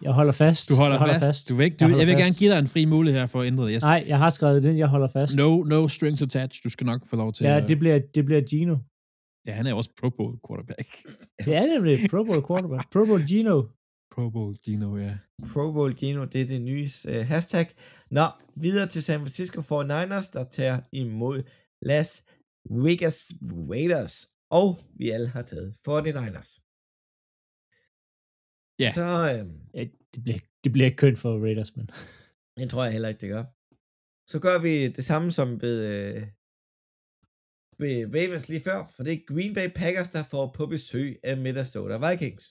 [0.02, 0.64] jeg holder fast.
[0.70, 1.26] Du holder, jeg holder fast.
[1.26, 1.48] fast.
[1.48, 2.24] Du vil ikke, du, Jeg jeg, vil fast.
[2.24, 3.72] gerne give dig en fri mulighed her for at ændre det.
[3.72, 5.36] Jeg, Nej, jeg har skrevet den, jeg holder fast.
[5.36, 6.60] no, no strings attached.
[6.64, 8.76] Du skal nok få lov til Ja, det bliver, det bliver Gino.
[9.46, 10.88] Ja, han er også Pro Bowl quarterback.
[11.44, 12.92] Det er nemlig Pro Bowl quarterback.
[12.92, 13.62] Pro Bowl Gino.
[14.14, 15.14] Pro Bowl Gino, ja.
[15.52, 17.66] Pro Bowl Gino, det er det nye øh, hashtag.
[18.10, 18.26] Nå,
[18.56, 21.42] videre til San Francisco 49ers, der tager imod
[21.82, 22.10] Las
[22.70, 23.16] Vegas
[23.70, 24.14] Raiders.
[24.50, 24.68] Og
[24.98, 26.50] vi alle har taget 49ers.
[28.82, 28.88] Ja.
[28.98, 29.84] Så øh, Ja,
[30.14, 31.86] det, bliver, det bliver ikke kønt for Raiders, men
[32.58, 33.44] det tror jeg heller ikke, det gør.
[34.32, 36.22] Så gør vi det samme som ved, øh,
[37.82, 41.34] ved Ravens lige før, for det er Green Bay Packers, der får på besøg af
[41.44, 42.46] Minnesota Vikings.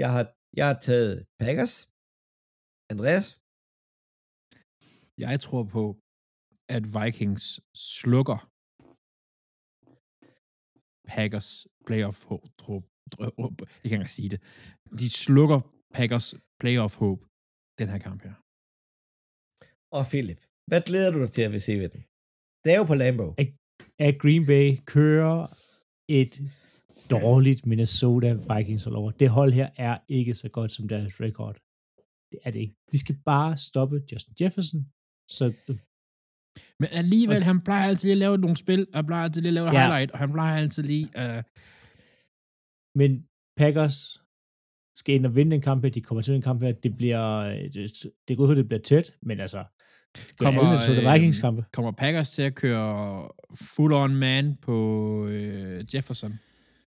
[0.00, 0.24] Jeg har,
[0.58, 1.74] jeg har taget Packers.
[2.92, 3.26] Andreas?
[5.24, 5.84] Jeg tror på,
[6.76, 7.44] at Vikings
[7.74, 8.38] slukker
[11.06, 12.24] Packers playoff
[12.68, 12.84] håb.
[13.82, 14.40] Jeg kan ikke sige det.
[15.00, 15.60] De slukker
[15.94, 17.18] Packers playoff håb
[17.78, 18.34] den her kamp her.
[19.96, 22.02] Og Philip, hvad glæder du dig til at vil se ved den?
[22.64, 23.26] Det er jo på Lambo.
[24.06, 25.46] at Green Bay kører
[26.08, 26.34] et
[27.10, 29.10] dårligt Minnesota Vikings hold over.
[29.10, 31.56] Det hold her er ikke så godt som deres record.
[32.32, 32.74] Det er det ikke.
[32.92, 34.80] De skal bare stoppe Justin Jefferson.
[35.36, 35.44] Så
[36.80, 39.54] Men alligevel, han plejer altid lige at lave nogle spil, han plejer altid lige at
[39.54, 39.72] lave Ja.
[39.80, 41.08] highlight, og han plejer altid lige...
[41.18, 41.42] Uh,
[42.94, 43.24] Men
[43.56, 44.22] Packers
[44.94, 45.90] skal ind og vinde en kamp her.
[45.90, 46.72] De kommer til en kamp her.
[46.72, 49.64] Det bliver, øh, det, er godt, at det bliver tæt, men altså,
[50.38, 51.64] kommer, alle øh, Vikings kampe.
[51.72, 56.32] kommer Packers til at køre full-on man på øh, Jefferson?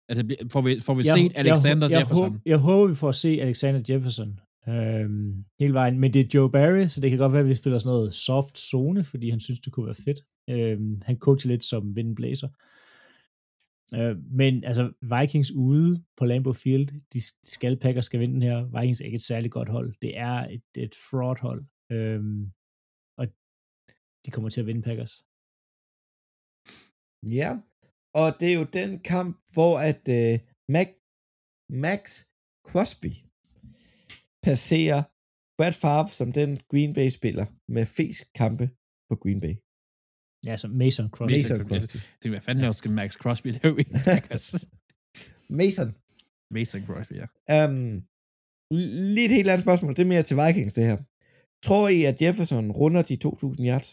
[0.10, 2.34] Altså, får vi, får vi Jeg- set Alexander jeg, jeg, Jefferson?
[2.34, 6.00] Jeg, jeg håber, vi får at se Alexander Jefferson øhm, hele vejen.
[6.00, 8.14] Men det er Joe Barry, så det kan godt være, at vi spiller sådan noget
[8.14, 10.20] soft zone, fordi han synes, det kunne være fedt.
[10.50, 12.50] Øhm, han coacher lidt som Vin Blazer.
[13.98, 18.80] Øh, men altså, Vikings ude på Lambeau Field, de skal Packers skal vinde den her.
[18.80, 19.94] Vikings er ikke et særligt godt hold.
[20.02, 21.62] Det er et, et fraud hold.
[21.92, 22.52] Øhm,
[23.20, 23.26] og
[24.26, 25.14] de kommer til at vinde Packers.
[27.40, 27.52] Ja,
[28.22, 30.40] og det er jo den kamp, hvor at øh,
[30.76, 30.90] Mac,
[31.84, 32.02] Max
[32.68, 33.14] Crosby
[34.44, 35.02] passerer
[35.58, 37.46] Brad Favre som den Green Bay spiller
[37.76, 38.66] med flest kampe
[39.10, 39.56] på Green Bay.
[40.48, 41.38] Ja, så Mason Crosby.
[41.38, 42.00] Mason Crosby.
[42.24, 43.86] Det fanden laver skal Max Crosby lave i?
[45.60, 45.90] Mason.
[46.56, 47.28] Mason Crosby, ja.
[47.66, 48.04] Um,
[49.16, 49.96] lige et helt andet spørgsmål.
[49.96, 50.98] Det er mere til Vikings, det her.
[51.68, 53.30] Tror I, at Jefferson runder de 2.000
[53.70, 53.90] yards?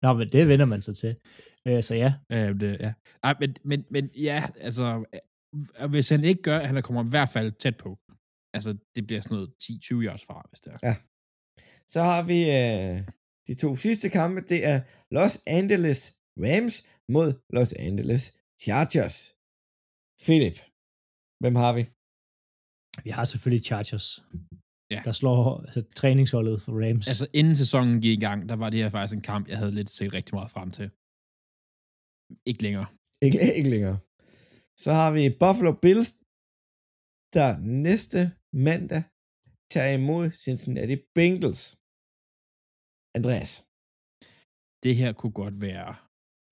[0.02, 1.16] Nå, men det vender man sig til.
[1.68, 2.94] Øh, så ja, Ja, det, ja.
[3.24, 5.06] Ej, men, men, men ja, altså,
[5.90, 7.98] hvis han ikke gør, han kommer i hvert fald tæt på.
[8.54, 10.78] Altså, det bliver sådan noget 10-20 yards fra, hvis det er.
[10.84, 10.96] Ja.
[11.88, 13.08] Så har vi øh,
[13.48, 14.42] de to sidste kampe.
[14.42, 14.82] Det er
[15.12, 16.84] Los Angeles Rams
[17.16, 18.24] mod Los Angeles
[18.64, 19.18] Chargers.
[20.26, 20.58] Philip,
[21.42, 21.84] hvem har vi?
[23.06, 24.08] vi har selvfølgelig Chargers,
[24.94, 25.02] Ja.
[25.08, 27.08] der slår altså, træningsholdet for Rams.
[27.12, 29.76] Altså, inden sæsonen gik i gang, der var det her faktisk en kamp, jeg havde
[29.80, 30.88] lidt set rigtig meget frem til.
[32.50, 32.88] Ikke længere.
[33.26, 33.98] Ikke, ikke længere.
[34.84, 36.10] Så har vi Buffalo Bills,
[37.38, 37.50] der
[37.88, 38.20] næste
[38.68, 39.04] mandag
[39.74, 41.62] tager imod Cincinnati Bengals.
[43.18, 43.52] Andreas.
[44.84, 45.90] Det her kunne godt være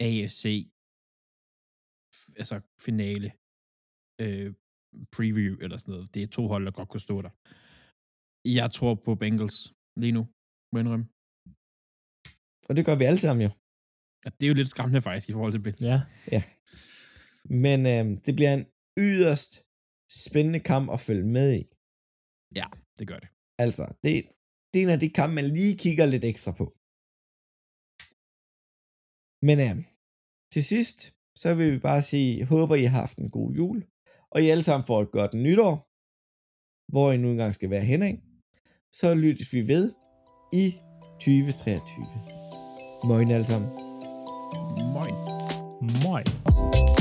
[0.06, 0.44] AFC,
[2.42, 2.56] altså
[2.88, 3.30] finale,
[4.24, 4.50] øh,
[5.16, 6.08] preview eller sådan noget.
[6.14, 7.34] Det er to hold, der godt kunne stå der.
[8.60, 9.58] Jeg tror på Bengals
[10.02, 10.24] lige nu,
[10.70, 11.08] må jeg indrømme.
[12.70, 13.52] Og det gør vi alle sammen jo.
[14.26, 15.82] Og det er jo lidt skræmmende faktisk i forhold til Bills.
[16.36, 16.42] ja,
[17.66, 18.66] Men øh, det bliver en
[19.08, 19.52] yderst
[20.26, 21.64] spændende kamp at følge med i.
[22.60, 22.68] ja
[23.00, 23.30] det gør det.
[23.66, 24.12] Altså, det,
[24.70, 26.66] det er en af de kampe, man lige kigger lidt ekstra på.
[29.48, 29.76] Men øh,
[30.54, 33.84] til sidst, så vil vi bare sige, håber I har haft en god jul,
[34.32, 35.74] og I alle sammen får et godt nytår,
[36.92, 38.20] hvor I nu engang skal være henne.
[38.92, 39.94] Så lyttes vi ved
[40.54, 40.66] i
[41.20, 42.06] 2023.
[43.04, 43.70] Moin alle sammen.
[44.94, 45.16] Moin.
[46.06, 46.93] Moin.